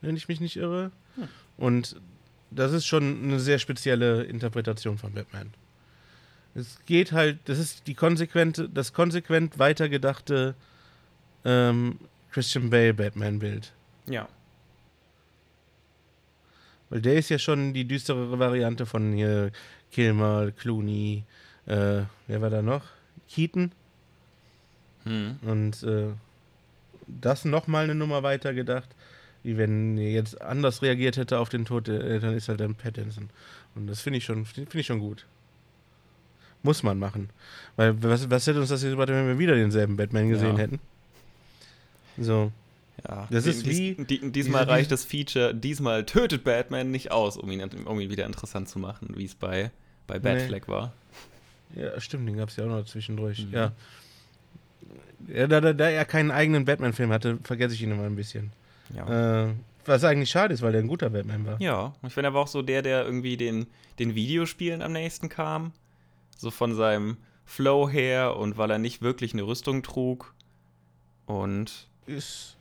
Wenn 0.00 0.16
ich 0.16 0.28
mich 0.28 0.40
nicht 0.40 0.56
irre. 0.56 0.90
Hm. 1.14 1.28
Und 1.56 1.96
das 2.50 2.72
ist 2.72 2.86
schon 2.86 3.24
eine 3.24 3.40
sehr 3.40 3.58
spezielle 3.58 4.24
Interpretation 4.24 4.98
von 4.98 5.12
Batman. 5.12 5.52
Es 6.54 6.78
geht 6.86 7.12
halt, 7.12 7.38
das 7.44 7.58
ist 7.58 7.86
die 7.86 7.94
konsequente, 7.94 8.68
das 8.68 8.92
konsequent 8.92 9.58
weitergedachte 9.58 10.54
ähm, 11.44 11.98
Christian 12.30 12.70
Bale 12.70 12.94
Batman-Bild. 12.94 13.72
Ja. 14.06 14.28
Weil 16.90 17.00
der 17.02 17.14
ist 17.14 17.28
ja 17.28 17.38
schon 17.38 17.74
die 17.74 17.84
düsterere 17.84 18.38
Variante 18.38 18.86
von 18.86 19.12
hier 19.12 19.52
Kilmer, 19.92 20.50
Clooney, 20.52 21.24
äh, 21.66 22.02
wer 22.26 22.40
war 22.40 22.50
da 22.50 22.62
noch? 22.62 22.82
Keaton. 23.28 23.72
Hm. 25.04 25.38
Und 25.42 25.82
äh, 25.82 26.08
das 27.06 27.44
nochmal 27.44 27.84
eine 27.84 27.94
Nummer 27.94 28.22
weiter 28.22 28.54
gedacht, 28.54 28.88
wie 29.42 29.56
wenn 29.56 29.96
er 29.98 30.10
jetzt 30.10 30.40
anders 30.40 30.82
reagiert 30.82 31.16
hätte 31.16 31.38
auf 31.38 31.48
den 31.48 31.64
Tod, 31.64 31.88
äh, 31.88 32.20
dann 32.20 32.34
ist 32.34 32.48
halt 32.48 32.60
dann 32.60 32.74
Pattinson. 32.74 33.30
Und 33.74 33.86
das 33.86 34.00
finde 34.00 34.18
ich 34.18 34.24
schon, 34.24 34.44
finde 34.44 34.78
ich 34.78 34.86
schon 34.86 34.98
gut. 34.98 35.26
Muss 36.62 36.82
man 36.82 36.98
machen. 36.98 37.30
Weil 37.76 38.02
was, 38.02 38.28
was 38.30 38.46
hätte 38.46 38.60
uns 38.60 38.68
das 38.70 38.82
jetzt 38.82 38.92
überhaupt, 38.92 39.10
wenn 39.12 39.26
wir 39.28 39.38
wieder 39.38 39.54
denselben 39.54 39.96
Batman 39.96 40.28
gesehen 40.28 40.56
Ja. 40.56 40.58
hätten? 40.58 40.78
So. 42.18 42.50
Ja, 43.08 43.28
Das 43.30 43.46
ist 43.46 43.64
dies- 43.64 43.78
wie- 43.78 44.04
die, 44.04 44.32
diesmal 44.32 44.64
diese- 44.64 44.72
reicht 44.72 44.90
das 44.90 45.04
Feature, 45.04 45.54
diesmal 45.54 46.04
tötet 46.04 46.42
Batman 46.42 46.90
nicht 46.90 47.12
aus, 47.12 47.36
um 47.36 47.48
ihn, 47.50 47.62
um 47.84 48.00
ihn 48.00 48.10
wieder 48.10 48.26
interessant 48.26 48.68
zu 48.68 48.80
machen, 48.80 49.14
wie 49.16 49.24
es 49.24 49.36
bei, 49.36 49.70
bei 50.08 50.14
Nee. 50.14 50.20
Batfleck 50.20 50.66
war. 50.66 50.92
Ja, 51.76 52.00
stimmt, 52.00 52.26
den 52.28 52.36
gab 52.36 52.48
es 52.48 52.56
ja 52.56 52.64
auch 52.64 52.68
noch 52.68 52.84
zwischendurch. 52.86 53.46
Mhm. 53.46 53.52
Ja. 53.52 53.72
ja 55.28 55.46
da, 55.46 55.60
da, 55.60 55.72
da 55.72 55.88
er 55.90 56.04
keinen 56.04 56.32
eigenen 56.32 56.64
Batman-Film 56.64 57.12
hatte, 57.12 57.38
vergesse 57.44 57.74
ich 57.74 57.82
ihn 57.82 57.92
immer 57.92 58.04
ein 58.04 58.16
bisschen. 58.16 58.50
Ja. 58.94 59.44
Äh, 59.46 59.52
was 59.84 60.02
eigentlich 60.02 60.30
schade 60.30 60.52
ist, 60.54 60.62
weil 60.62 60.72
der 60.72 60.80
ein 60.82 60.88
guter 60.88 61.10
Batman 61.10 61.46
war. 61.46 61.60
ja, 61.60 61.94
ich 62.06 62.14
bin 62.14 62.24
aber 62.24 62.40
auch 62.40 62.48
so 62.48 62.62
der, 62.62 62.82
der 62.82 63.04
irgendwie 63.04 63.36
den, 63.36 63.66
den 64.00 64.14
Videospielen 64.16 64.82
am 64.82 64.92
nächsten 64.92 65.28
kam. 65.28 65.72
So 66.38 66.50
von 66.50 66.74
seinem 66.74 67.18
Flow 67.44 67.88
her 67.88 68.36
und 68.36 68.56
weil 68.56 68.70
er 68.70 68.78
nicht 68.78 69.02
wirklich 69.02 69.32
eine 69.32 69.42
Rüstung 69.42 69.82
trug. 69.82 70.34
Und 71.26 71.88
Ist, 72.06 72.56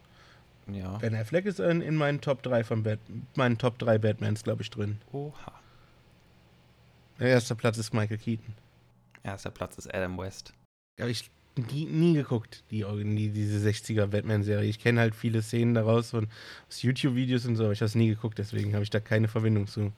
ja. 0.67 0.97
ben 0.97 1.15
Affleck 1.15 1.45
ist 1.45 1.59
in, 1.59 1.82
in 1.82 1.95
meinen 1.95 2.19
Top 2.19 2.43
3 2.43 2.63
von 2.63 2.84
Bat 2.84 2.99
meinen 3.36 3.57
Top 3.57 3.80
3 3.80 3.99
Batmans, 3.99 4.43
glaube 4.43 4.63
ich, 4.63 4.69
drin. 4.69 4.97
Oha. 5.13 5.53
Der 7.19 7.30
erste 7.30 7.55
Platz 7.55 7.78
ist 7.78 7.93
Michael 7.93 8.17
Keaton. 8.17 8.53
Erster 9.23 9.51
Platz 9.51 9.78
ist 9.78 9.93
Adam 9.93 10.17
West. 10.17 10.53
Habe 10.99 11.11
ich 11.11 11.30
nie, 11.55 11.86
nie 11.86 12.13
geguckt, 12.13 12.63
die, 12.71 12.84
die, 12.84 13.30
diese 13.30 13.67
60er 13.67 14.07
Batman-Serie. 14.07 14.69
Ich 14.69 14.80
kenne 14.80 14.99
halt 14.99 15.15
viele 15.15 15.41
Szenen 15.41 15.73
daraus 15.73 16.11
von 16.11 16.28
aus 16.67 16.82
YouTube-Videos 16.82 17.45
und 17.45 17.55
so, 17.55 17.63
aber 17.63 17.73
ich 17.73 17.80
habe 17.80 17.88
es 17.88 17.95
nie 17.95 18.09
geguckt, 18.09 18.38
deswegen 18.38 18.73
habe 18.73 18.84
ich 18.84 18.89
da 18.89 18.99
keine 18.99 19.28
Verbindung 19.28 19.67
zu. 19.67 19.91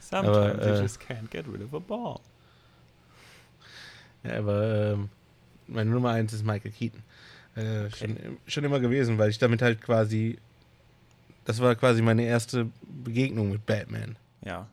Sometimes 0.00 0.36
Aber, 0.36 0.66
you 0.66 0.74
äh, 0.74 0.82
just 0.82 1.00
can't 1.00 1.30
get 1.30 1.46
rid 1.46 1.62
of 1.62 1.72
a 1.74 1.78
ball. 1.78 2.20
Ja, 4.24 4.38
aber 4.38 4.92
ähm, 4.92 5.08
meine 5.66 5.90
Nummer 5.90 6.10
1 6.10 6.32
ist 6.32 6.44
Michael 6.44 6.72
Keaton. 6.72 7.02
Äh, 7.56 7.90
schon, 7.90 8.16
schon 8.46 8.64
immer 8.64 8.80
gewesen, 8.80 9.18
weil 9.18 9.30
ich 9.30 9.38
damit 9.38 9.62
halt 9.62 9.80
quasi. 9.80 10.38
Das 11.44 11.60
war 11.60 11.74
quasi 11.74 12.00
meine 12.02 12.24
erste 12.24 12.68
Begegnung 12.82 13.50
mit 13.50 13.66
Batman. 13.66 14.16
Ja. 14.44 14.66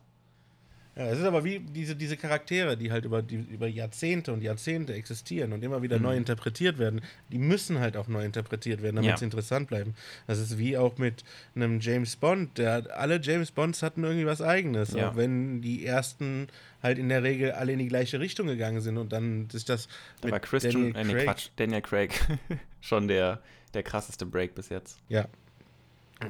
Ja, 0.94 1.06
es 1.06 1.18
ist 1.20 1.24
aber 1.24 1.42
wie 1.42 1.58
diese, 1.60 1.96
diese 1.96 2.18
Charaktere, 2.18 2.76
die 2.76 2.92
halt 2.92 3.06
über, 3.06 3.22
die, 3.22 3.36
über 3.36 3.66
Jahrzehnte 3.66 4.30
und 4.30 4.42
Jahrzehnte 4.42 4.92
existieren 4.92 5.54
und 5.54 5.64
immer 5.64 5.80
wieder 5.80 5.96
Mhm. 5.96 6.02
neu 6.02 6.16
interpretiert 6.18 6.78
werden, 6.78 7.00
die 7.30 7.38
müssen 7.38 7.78
halt 7.78 7.96
auch 7.96 8.08
neu 8.08 8.24
interpretiert 8.26 8.82
werden, 8.82 8.96
damit 8.96 9.10
Ja. 9.10 9.16
sie 9.16 9.24
interessant 9.24 9.68
bleiben. 9.68 9.94
Das 10.26 10.38
ist 10.38 10.58
wie 10.58 10.76
auch 10.76 10.98
mit 10.98 11.24
einem 11.54 11.80
James 11.80 12.16
Bond. 12.16 12.58
Der, 12.58 12.94
alle 12.94 13.18
James 13.22 13.52
Bonds 13.52 13.82
hatten 13.82 14.04
irgendwie 14.04 14.26
was 14.26 14.42
Eigenes, 14.42 14.92
Ja. 14.92 15.08
auch 15.10 15.16
wenn 15.16 15.62
die 15.62 15.86
ersten 15.86 16.48
halt 16.82 16.98
in 16.98 17.08
der 17.08 17.22
Regel 17.22 17.52
alle 17.52 17.72
in 17.72 17.78
die 17.78 17.88
gleiche 17.88 18.20
Richtung 18.20 18.46
gegangen 18.46 18.82
sind 18.82 18.98
und 18.98 19.12
dann 19.14 19.48
ist 19.50 19.70
das 19.70 19.88
Da 20.20 20.30
war 20.30 20.40
Christian, 20.40 20.92
Daniel 20.92 20.96
äh, 20.96 21.04
nee, 21.04 21.12
Craig- 21.14 21.24
Quatsch, 21.24 21.48
Daniel 21.56 21.80
Craig 21.80 22.20
schon 22.82 23.08
der, 23.08 23.40
der 23.72 23.82
krasseste 23.82 24.26
Break 24.26 24.54
bis 24.54 24.68
jetzt. 24.68 24.98
Ja. 25.08 25.26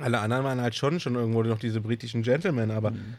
Alle 0.01 0.21
anderen 0.21 0.45
waren 0.45 0.61
halt 0.61 0.77
schon, 0.77 1.01
schon 1.01 1.17
irgendwo 1.17 1.43
noch 1.43 1.59
diese 1.59 1.81
britischen 1.81 2.23
Gentlemen, 2.23 2.71
aber 2.71 2.93
Mhm. 2.93 3.15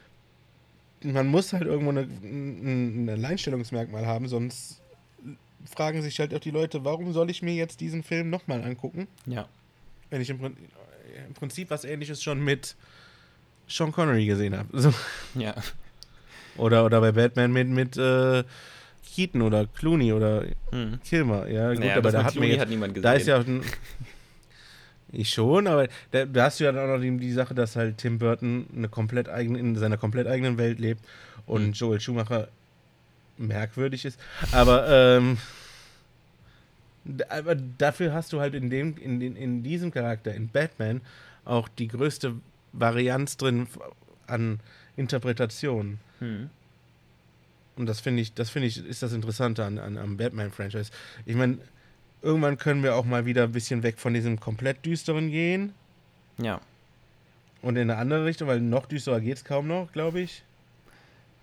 Man 1.04 1.28
muss 1.28 1.54
halt 1.54 1.64
irgendwo 1.64 1.92
eine, 1.92 2.02
ein 2.02 3.06
ein 3.06 3.10
Alleinstellungsmerkmal 3.10 4.06
haben, 4.06 4.28
sonst 4.28 4.82
fragen 5.70 6.02
sich 6.02 6.20
halt 6.20 6.34
auch 6.34 6.40
die 6.40 6.52
Leute, 6.52 6.84
warum 6.86 7.14
soll 7.14 7.30
ich 7.30 7.42
mir 7.42 7.54
jetzt 7.54 7.80
diesen 7.80 8.04
Film 8.04 8.30
nochmal 8.30 8.64
angucken, 8.64 9.08
Ja. 9.26 9.48
wenn 10.10 10.22
ich 10.22 10.30
im, 10.30 10.40
Prin- 10.40 10.58
im 11.28 11.34
Prinzip 11.34 11.70
was 11.70 11.86
ähnliches 11.86 12.22
schon 12.22 12.44
mit 12.44 12.76
Sean 13.68 13.92
Connery 13.92 14.26
gesehen 14.26 14.58
habe. 14.58 14.68
So. 14.80 14.94
Ja. 15.36 15.56
Oder, 16.58 16.86
oder 16.86 17.00
bei 17.02 17.12
Batman 17.14 17.52
mit, 17.54 17.68
mit 17.70 17.98
äh, 17.98 18.44
Keaton 19.16 19.42
oder 19.42 19.66
Clooney 19.68 20.12
oder 20.14 20.46
Hm. 20.72 21.00
Kilmer. 21.08 21.48
Ja, 21.48 21.70
gut, 21.72 21.80
Naja, 21.80 21.96
aber 21.98 22.12
da 22.12 22.24
hat 22.26 22.34
Clooney 22.34 22.50
jetzt 22.50 22.60
hat 22.62 22.70
niemand 22.70 22.94
gesehen. 22.94 23.04
Da 23.04 23.14
ist 23.14 23.28
ja 23.28 23.40
auch 23.40 23.46
ein. 23.48 23.62
Ich 25.14 25.30
schon, 25.30 25.68
aber 25.68 25.88
da, 26.12 26.26
da 26.26 26.46
hast 26.46 26.60
du 26.60 26.64
ja 26.64 26.72
dann 26.72 26.90
auch 26.90 26.96
noch 26.96 27.02
die, 27.02 27.16
die 27.18 27.32
Sache, 27.32 27.54
dass 27.54 27.76
halt 27.76 28.00
Tim 28.00 28.18
Burton 28.18 28.66
eine 28.76 28.90
komplett 28.90 29.30
eigene, 29.30 29.60
in 29.60 29.76
seiner 29.76 29.98
komplett 29.98 30.28
eigenen 30.28 30.58
Welt 30.58 30.80
lebt 30.80 31.06
und 31.46 31.66
Hm. 31.66 31.72
Joel 31.74 32.02
Schumacher 32.02 32.48
merkwürdig 33.38 34.06
ist. 34.06 34.20
Aber, 34.52 34.90
ähm, 34.90 35.38
aber 37.30 37.56
dafür 37.56 38.14
hast 38.14 38.34
du 38.34 38.40
halt 38.40 38.56
in, 38.56 38.70
dem, 38.70 38.98
in, 38.98 39.20
den, 39.20 39.36
in 39.36 39.62
diesem 39.62 39.92
Charakter, 39.92 40.34
in 40.34 40.50
Batman, 40.50 41.02
auch 41.46 41.68
die 41.68 41.90
größte 41.90 42.34
Varianz 42.72 43.38
drin 43.38 43.68
an 44.26 44.60
Interpretationen. 44.98 46.00
Hm. 46.20 46.50
Und 47.76 47.86
das 47.88 48.00
finde 48.00 48.22
ich, 48.22 48.34
das 48.34 48.50
finde 48.50 48.68
ich, 48.68 48.84
ist 48.84 49.04
das 49.04 49.14
Interessante 49.14 49.64
an, 49.64 49.78
an, 49.78 49.98
am 49.98 50.18
Batman-Franchise. 50.18 50.92
Ich 51.26 51.36
meine, 51.36 51.58
irgendwann 52.24 52.58
können 52.58 52.82
wir 52.84 52.96
auch 52.96 53.06
mal 53.06 53.26
wieder 53.26 53.44
ein 53.44 53.52
bisschen 53.52 53.84
weg 53.84 54.00
von 54.00 54.14
diesem 54.14 54.40
komplett 54.40 54.84
düsteren 54.86 55.30
gehen 55.30 55.74
Ja. 56.38 56.60
und 57.62 57.76
in 57.76 57.90
eine 57.92 58.00
andere 58.00 58.26
Richtung, 58.26 58.48
weil 58.48 58.60
noch 58.62 58.86
düsterer 58.88 59.20
geht 59.22 59.38
es 59.38 59.44
kaum 59.46 59.68
noch, 59.68 59.92
glaube 59.92 60.22
ich. 60.22 60.44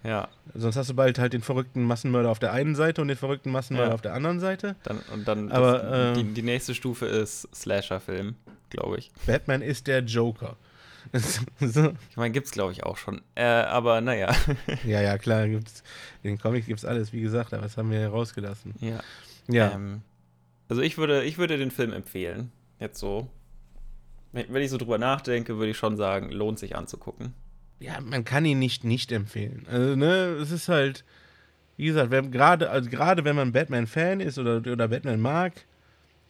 Ja. 0.02 0.28
Sonst 0.54 0.76
hast 0.76 0.88
du 0.88 0.94
bald 0.94 1.18
halt 1.18 1.34
den 1.34 1.42
verrückten 1.42 1.84
Massenmörder 1.84 2.30
auf 2.30 2.38
der 2.38 2.52
einen 2.54 2.74
Seite 2.74 3.02
und 3.02 3.08
den 3.08 3.18
verrückten 3.18 3.50
Massenmörder 3.52 3.90
Ja. 3.90 3.94
auf 3.94 4.00
der 4.00 4.14
anderen 4.14 4.40
Seite. 4.40 4.74
Dann, 4.82 4.98
und 5.12 5.28
dann 5.28 5.52
Aber, 5.52 5.78
das, 5.78 6.16
äh, 6.18 6.22
die, 6.22 6.32
die 6.32 6.42
nächste 6.42 6.74
Stufe 6.74 7.04
ist 7.04 7.46
Slasher-Film, 7.54 8.34
glaube 8.70 8.96
ich. 8.96 9.10
Batman 9.26 9.60
ist 9.60 9.86
der 9.86 10.00
Joker. 10.00 10.56
so. 11.60 11.92
Ich 12.10 12.16
meine, 12.16 12.32
gibt's, 12.32 12.50
glaube 12.50 12.72
ich, 12.72 12.82
auch 12.84 12.96
schon. 12.96 13.20
Äh, 13.34 13.42
aber 13.44 14.00
naja. 14.00 14.34
Ja, 14.84 15.02
ja, 15.02 15.18
klar, 15.18 15.46
gibt's, 15.48 15.82
in 16.22 16.30
den 16.30 16.38
Comics 16.38 16.66
gibt 16.66 16.78
es 16.78 16.84
alles, 16.86 17.12
wie 17.12 17.20
gesagt, 17.20 17.52
aber 17.52 17.64
das 17.64 17.76
haben 17.76 17.90
wir 17.90 17.98
herausgelassen. 18.00 18.74
ja. 18.80 19.00
Ja, 19.48 19.72
Ähm, 19.72 20.00
also 20.70 20.80
ich 20.82 20.96
würde, 20.96 21.24
ich 21.24 21.36
würde 21.36 21.58
den 21.58 21.70
Film 21.70 21.92
empfehlen. 21.92 22.50
Jetzt 22.78 22.98
so. 23.00 23.28
Wenn 24.32 24.62
ich 24.62 24.70
so 24.70 24.78
drüber 24.78 24.98
nachdenke, 24.98 25.58
würde 25.58 25.72
ich 25.72 25.76
schon 25.76 25.96
sagen, 25.96 26.30
lohnt 26.30 26.60
sich 26.60 26.76
anzugucken. 26.76 27.34
ja, 27.80 28.00
man 28.00 28.24
kann 28.24 28.44
ihn 28.44 28.60
nicht 28.60 28.84
nicht 28.84 29.10
empfehlen. 29.10 29.66
Also, 29.68 29.96
ne, 29.96 30.36
es 30.40 30.52
ist 30.52 30.68
halt, 30.68 31.04
wie 31.76 31.86
gesagt, 31.86 32.10
gerade 32.30 32.70
also 32.70 32.88
gerade 32.88 33.24
wenn 33.24 33.34
man 33.34 33.50
Batman-Fan 33.50 34.20
ist 34.20 34.38
oder, 34.38 34.58
oder 34.58 34.86
Batman 34.86 35.20
mag, 35.20 35.52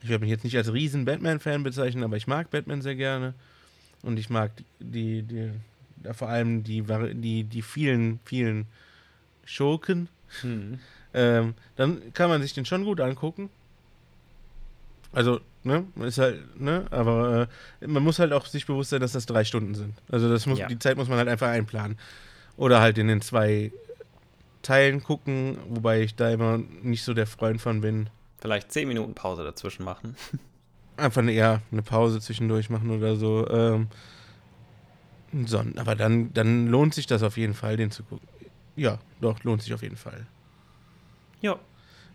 ich 0.02 0.08
würde 0.08 0.22
mich 0.22 0.30
jetzt 0.30 0.44
nicht 0.44 0.56
als 0.56 0.72
riesen 0.72 1.04
Batman-Fan 1.04 1.62
bezeichnen, 1.62 2.02
aber 2.02 2.16
ich 2.16 2.26
mag 2.26 2.50
Batman 2.50 2.80
sehr 2.80 2.96
gerne. 2.96 3.34
Und 4.02 4.18
ich 4.18 4.30
mag 4.30 4.52
die, 4.78 5.22
die, 5.22 5.50
ja, 6.02 6.14
vor 6.14 6.30
allem 6.30 6.64
die, 6.64 6.82
die, 7.12 7.44
die 7.44 7.62
vielen, 7.62 8.18
vielen 8.24 8.66
Schurken. 9.44 10.08
Hm. 10.40 10.78
Ähm, 11.12 11.54
dann 11.76 12.14
kann 12.14 12.30
man 12.30 12.40
sich 12.40 12.54
den 12.54 12.64
schon 12.64 12.84
gut 12.84 13.00
angucken. 13.00 13.50
Also, 15.12 15.40
ne, 15.64 15.84
ist 16.02 16.18
halt, 16.18 16.60
ne, 16.60 16.86
aber 16.90 17.48
äh, 17.80 17.86
man 17.86 18.02
muss 18.02 18.18
halt 18.18 18.32
auch 18.32 18.46
sich 18.46 18.66
bewusst 18.66 18.90
sein, 18.90 19.00
dass 19.00 19.12
das 19.12 19.26
drei 19.26 19.44
Stunden 19.44 19.74
sind. 19.74 19.94
Also 20.10 20.28
das 20.30 20.46
muss, 20.46 20.58
Ja. 20.58 20.68
die 20.68 20.78
Zeit 20.78 20.96
muss 20.96 21.08
man 21.08 21.18
halt 21.18 21.28
einfach 21.28 21.48
einplanen. 21.48 21.98
Oder 22.56 22.80
halt 22.80 22.98
in 22.98 23.08
den 23.08 23.20
zwei 23.20 23.72
Teilen 24.62 25.02
gucken, 25.02 25.56
wobei 25.68 26.02
ich 26.02 26.14
da 26.14 26.30
immer 26.30 26.58
nicht 26.82 27.02
so 27.02 27.14
der 27.14 27.26
Freund 27.26 27.60
von 27.60 27.80
bin. 27.80 28.10
Vielleicht 28.38 28.70
10 28.72 28.86
Minuten 28.88 29.14
Pause 29.14 29.42
dazwischen 29.44 29.84
machen. 29.84 30.16
Einfach 30.96 31.22
eine, 31.22 31.32
eher 31.32 31.62
eine 31.72 31.82
Pause 31.82 32.20
zwischendurch 32.20 32.68
machen 32.68 32.90
oder 32.90 33.16
so. 33.16 33.48
Ähm, 33.48 33.88
so 35.46 35.62
aber 35.76 35.94
dann, 35.94 36.32
dann 36.34 36.66
lohnt 36.66 36.94
sich 36.94 37.06
das 37.06 37.22
auf 37.22 37.36
jeden 37.36 37.54
Fall, 37.54 37.76
den 37.76 37.90
zu 37.90 38.02
gucken. 38.02 38.26
Ja, 38.76 38.98
doch, 39.20 39.42
lohnt 39.44 39.62
sich 39.62 39.72
auf 39.74 39.82
jeden 39.82 39.96
Fall. 39.96 40.26
Ja. 41.40 41.58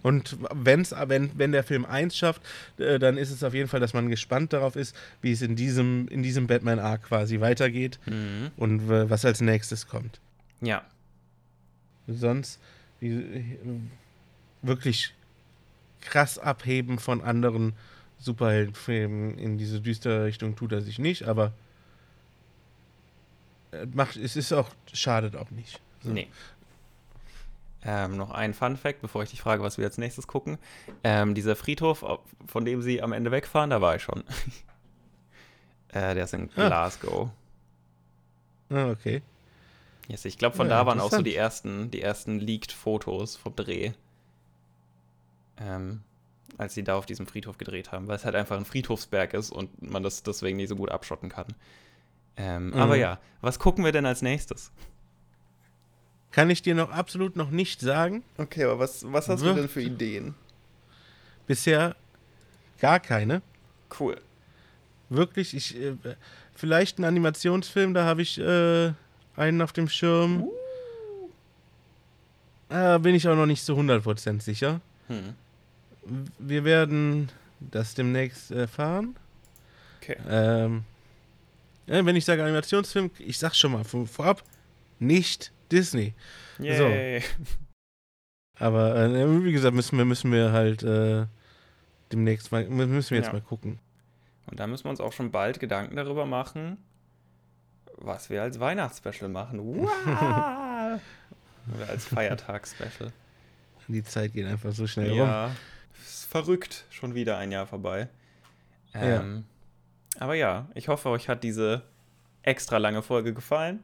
Und 0.06 0.38
wenn's, 0.54 0.94
wenn, 1.08 1.32
wenn 1.36 1.52
der 1.52 1.64
Film 1.64 1.84
eins 1.84 2.16
schafft, 2.16 2.44
äh, 2.78 3.00
dann 3.00 3.18
ist 3.18 3.32
es 3.32 3.44
auf 3.44 3.56
jeden 3.56 3.68
Fall, 3.68 3.80
dass 3.80 3.96
man 3.96 4.08
gespannt 4.08 4.54
darauf 4.54 4.76
ist, 4.76 4.96
wie 5.24 5.32
es 5.32 5.42
in 5.42 5.56
diesem, 5.56 6.08
in 6.10 6.22
diesem 6.22 6.46
Batman-Arc 6.46 7.02
quasi 7.06 7.40
weitergeht 7.40 7.98
Mhm. 8.06 8.52
und 8.56 8.88
äh, 8.92 9.10
was 9.10 9.26
als 9.26 9.42
nächstes 9.42 9.88
kommt. 9.88 10.20
Ja. 10.62 10.84
Sonst 12.08 12.60
wie, 13.00 13.14
äh, 13.16 13.44
wirklich 14.62 15.12
krass 16.02 16.38
abheben 16.38 17.00
von 17.00 17.22
anderen 17.22 17.74
Superheldenfilmen 18.20 19.40
in 19.40 19.58
diese 19.58 19.82
düstere 19.82 20.26
Richtung 20.26 20.56
tut 20.56 20.72
er 20.72 20.82
sich 20.82 21.00
nicht, 21.00 21.24
aber 21.24 21.52
äh, 23.72 23.88
macht, 23.92 24.18
es 24.18 24.36
ist 24.36 24.54
auch, 24.54 24.70
schadet 24.94 25.36
auch 25.36 25.50
nicht. 25.50 25.80
So. 26.04 26.12
Nee. 26.12 26.28
Ähm, 27.88 28.18
noch 28.18 28.32
ein 28.32 28.54
Fun 28.56 28.78
Fact, 28.78 29.02
bevor 29.02 29.22
ich 29.24 29.30
dich 29.30 29.42
frage, 29.42 29.62
was 29.62 29.78
wir 29.78 29.86
als 29.86 30.00
nächstes 30.00 30.28
gucken. 30.28 30.58
Ähm, 31.04 31.36
dieser 31.36 31.56
Friedhof, 31.56 32.04
von 32.48 32.66
dem 32.66 32.82
sie 32.82 33.02
am 33.04 33.14
Ende 33.14 33.30
wegfahren, 33.32 33.70
da 33.70 33.80
war 33.80 33.96
ich 33.96 34.02
schon. 34.02 34.24
äh, 35.90 36.16
der 36.16 36.24
ist 36.24 36.34
in 36.34 36.50
Ah. 36.56 36.68
Glasgow. 36.68 37.30
Ah, 38.72 38.90
okay. 38.90 39.22
Yes, 40.08 40.26
ich 40.26 40.38
glaube, 40.38 40.56
von 40.56 40.68
Ja, 40.68 40.80
da 40.80 40.86
waren 40.88 41.00
auch 41.00 41.12
so 41.12 41.22
die 41.22 41.36
ersten, 41.36 41.92
die 41.92 42.02
ersten 42.02 42.40
Leaked-Fotos 42.40 43.36
vom 43.36 43.56
Dreh. 43.56 43.92
Ähm, 45.58 46.02
als 46.58 46.74
sie 46.74 46.84
da 46.84 46.96
auf 46.98 47.06
diesem 47.06 47.28
Friedhof 47.28 47.58
gedreht 47.58 47.92
haben, 47.92 48.08
weil 48.08 48.16
es 48.16 48.26
halt 48.26 48.36
einfach 48.36 48.58
ein 48.58 48.66
Friedhofsberg 48.66 49.34
ist 49.34 49.52
und 49.52 49.82
man 49.82 50.04
das 50.04 50.24
deswegen 50.24 50.58
nicht 50.58 50.70
so 50.70 50.76
gut 50.76 50.90
abschotten 50.90 51.30
kann. 51.30 51.48
Ähm, 52.38 52.68
Mhm. 52.70 52.74
Aber 52.76 52.96
ja, 52.96 53.20
was 53.42 53.60
gucken 53.60 53.84
wir 53.86 53.92
denn 53.92 54.06
als 54.06 54.22
nächstes? 54.22 54.72
Kann 56.36 56.50
ich 56.50 56.62
dir 56.62 56.76
noch 56.76 56.92
absolut 56.92 57.38
noch 57.38 57.50
nicht 57.50 57.80
sagen. 57.80 58.22
Okay, 58.38 58.66
aber 58.66 58.78
was, 58.78 59.10
was 59.10 59.30
hast 59.30 59.42
du 59.42 59.54
denn 59.54 59.70
für 59.70 59.82
Ideen? 59.82 60.36
Bisher 61.48 61.96
gar 62.82 63.00
keine. 63.00 63.42
Cool. 63.98 64.20
Wirklich, 65.08 65.54
ich 65.56 65.80
äh, 65.82 65.94
vielleicht 66.54 67.00
ein 67.00 67.06
Animationsfilm, 67.06 67.94
da 67.94 68.04
habe 68.04 68.22
ich 68.22 68.38
äh, 68.38 68.92
einen 69.38 69.62
auf 69.62 69.72
dem 69.72 69.88
Schirm. 69.88 70.44
Da 72.68 72.98
bin 72.98 73.16
ich 73.16 73.26
auch 73.30 73.36
noch 73.38 73.46
nicht 73.46 73.64
so 73.64 73.78
100% 73.78 74.42
sicher. 74.42 74.82
Hm. 75.08 75.36
Wir 76.38 76.66
werden 76.66 77.30
das 77.62 77.94
demnächst 77.94 78.52
erfahren. 78.52 79.16
Okay. 80.02 80.18
Ähm, 80.30 80.84
wenn 81.86 82.18
ich 82.18 82.26
sage 82.26 82.44
Animationsfilm, 82.44 83.10
ich 83.20 83.40
sag 83.40 83.56
schon 83.56 83.72
mal 83.72 83.86
vor- 83.86 84.06
vorab, 84.06 84.44
nicht 85.00 85.54
Disney. 85.72 86.14
Yay. 86.60 87.22
Aber 88.58 88.96
äh, 88.96 89.44
wie 89.44 89.52
gesagt, 89.52 89.76
müssen 89.76 89.98
wir, 89.98 90.06
müssen 90.06 90.32
wir 90.32 90.52
halt 90.52 90.84
äh, 90.84 91.26
demnächst 92.12 92.52
mal, 92.52 92.66
müssen 92.70 93.10
wir 93.12 93.18
jetzt 93.18 93.28
Ja. 93.28 93.34
mal 93.34 93.42
gucken. 93.42 93.80
Und 94.48 94.60
da 94.60 94.68
müssen 94.68 94.86
wir 94.86 94.92
uns 94.92 95.02
auch 95.02 95.12
schon 95.14 95.32
bald 95.32 95.60
Gedanken 95.60 95.96
darüber 95.96 96.26
machen, 96.26 96.78
was 97.98 98.30
wir 98.30 98.42
als 98.44 98.60
Weihnachtsspecial 98.60 99.30
machen. 99.30 99.60
Wow! 99.60 101.02
Oder 101.76 101.90
als 101.90 102.06
Feiertagsspecial. 102.06 103.12
Die 103.88 104.04
Zeit 104.04 104.34
geht 104.34 104.46
einfach 104.46 104.72
so 104.72 104.88
schnell 104.88 105.10
rum. 105.10 105.18
Ja, 105.20 105.52
ist 106.06 106.26
verrückt. 106.26 106.86
Schon 106.92 107.16
wieder 107.16 107.38
ein 107.38 107.52
Jahr 107.52 107.66
vorbei. 107.68 108.08
Ähm, 108.94 109.46
Aber 110.20 110.36
ja, 110.36 110.70
ich 110.76 110.88
hoffe, 110.88 111.10
euch 111.10 111.28
hat 111.28 111.44
diese 111.44 111.82
extra 112.44 112.78
lange 112.78 113.02
Folge 113.02 113.34
gefallen 113.34 113.84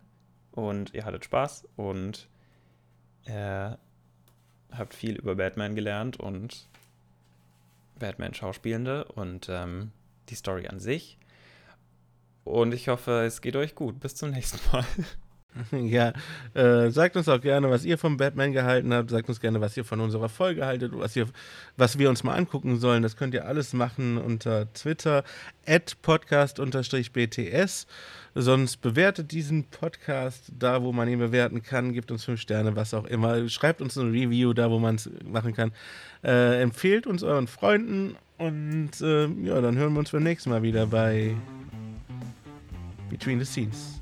und 0.51 0.93
ihr 0.93 1.05
hattet 1.05 1.25
Spaß 1.25 1.67
und 1.75 2.27
äh, 3.25 3.71
habt 4.71 4.93
viel 4.93 5.15
über 5.15 5.35
Batman 5.35 5.75
gelernt 5.75 6.19
und 6.19 6.67
Batman-Schauspielende 7.99 9.05
und 9.05 9.47
ähm, 9.49 9.91
die 10.29 10.35
Story 10.35 10.67
an 10.67 10.79
sich. 10.79 11.17
Und 12.43 12.73
ich 12.73 12.87
hoffe, 12.87 13.23
es 13.25 13.41
geht 13.41 13.55
euch 13.55 13.75
gut. 13.75 13.99
Bis 13.99 14.15
zum 14.15 14.31
nächsten 14.31 14.59
Mal. 14.71 14.85
Ja, 15.71 16.13
äh, 16.53 16.89
sagt 16.89 17.17
uns 17.17 17.27
auch 17.27 17.41
gerne, 17.41 17.69
was 17.69 17.85
ihr 17.85 17.97
vom 17.97 18.17
Batman 18.17 18.53
gehalten 18.53 18.93
habt. 18.93 19.09
Sagt 19.09 19.29
uns 19.29 19.39
gerne, 19.39 19.61
was 19.61 19.75
ihr 19.77 19.85
von 19.85 19.99
unserer 19.99 20.29
Folge 20.29 20.65
haltet, 20.65 20.91
was, 20.95 21.15
ihr, 21.15 21.27
was 21.77 21.97
wir 21.97 22.09
uns 22.09 22.23
mal 22.23 22.35
angucken 22.35 22.79
sollen. 22.79 23.03
Das 23.03 23.17
könnt 23.17 23.33
ihr 23.33 23.45
alles 23.45 23.73
machen 23.73 24.17
unter 24.17 24.71
Twitter, 24.73 25.23
at 25.65 25.97
podcast-bts. 26.01 27.87
Sonst 28.33 28.77
bewertet 28.77 29.31
diesen 29.31 29.65
Podcast 29.65 30.51
da, 30.57 30.83
wo 30.83 30.93
man 30.93 31.09
ihn 31.09 31.19
bewerten 31.19 31.61
kann. 31.61 31.91
Gibt 31.91 32.11
uns 32.11 32.23
fünf 32.23 32.39
Sterne, 32.39 32.75
was 32.75 32.93
auch 32.93 33.05
immer. 33.05 33.47
Schreibt 33.49 33.81
uns 33.81 33.97
ein 33.97 34.11
Review 34.11 34.53
da, 34.53 34.71
wo 34.71 34.79
man 34.79 34.95
es 34.95 35.09
machen 35.25 35.53
kann. 35.53 35.73
Äh, 36.23 36.61
empfehlt 36.61 37.07
uns 37.07 37.23
euren 37.23 37.47
Freunden. 37.47 38.15
Und 38.37 39.01
äh, 39.01 39.27
ja, 39.43 39.59
dann 39.61 39.77
hören 39.77 39.93
wir 39.93 39.99
uns 39.99 40.11
beim 40.11 40.23
nächsten 40.23 40.49
Mal 40.49 40.63
wieder 40.63 40.87
bei 40.87 41.35
Between 43.09 43.39
the 43.39 43.45
Scenes. 43.45 44.00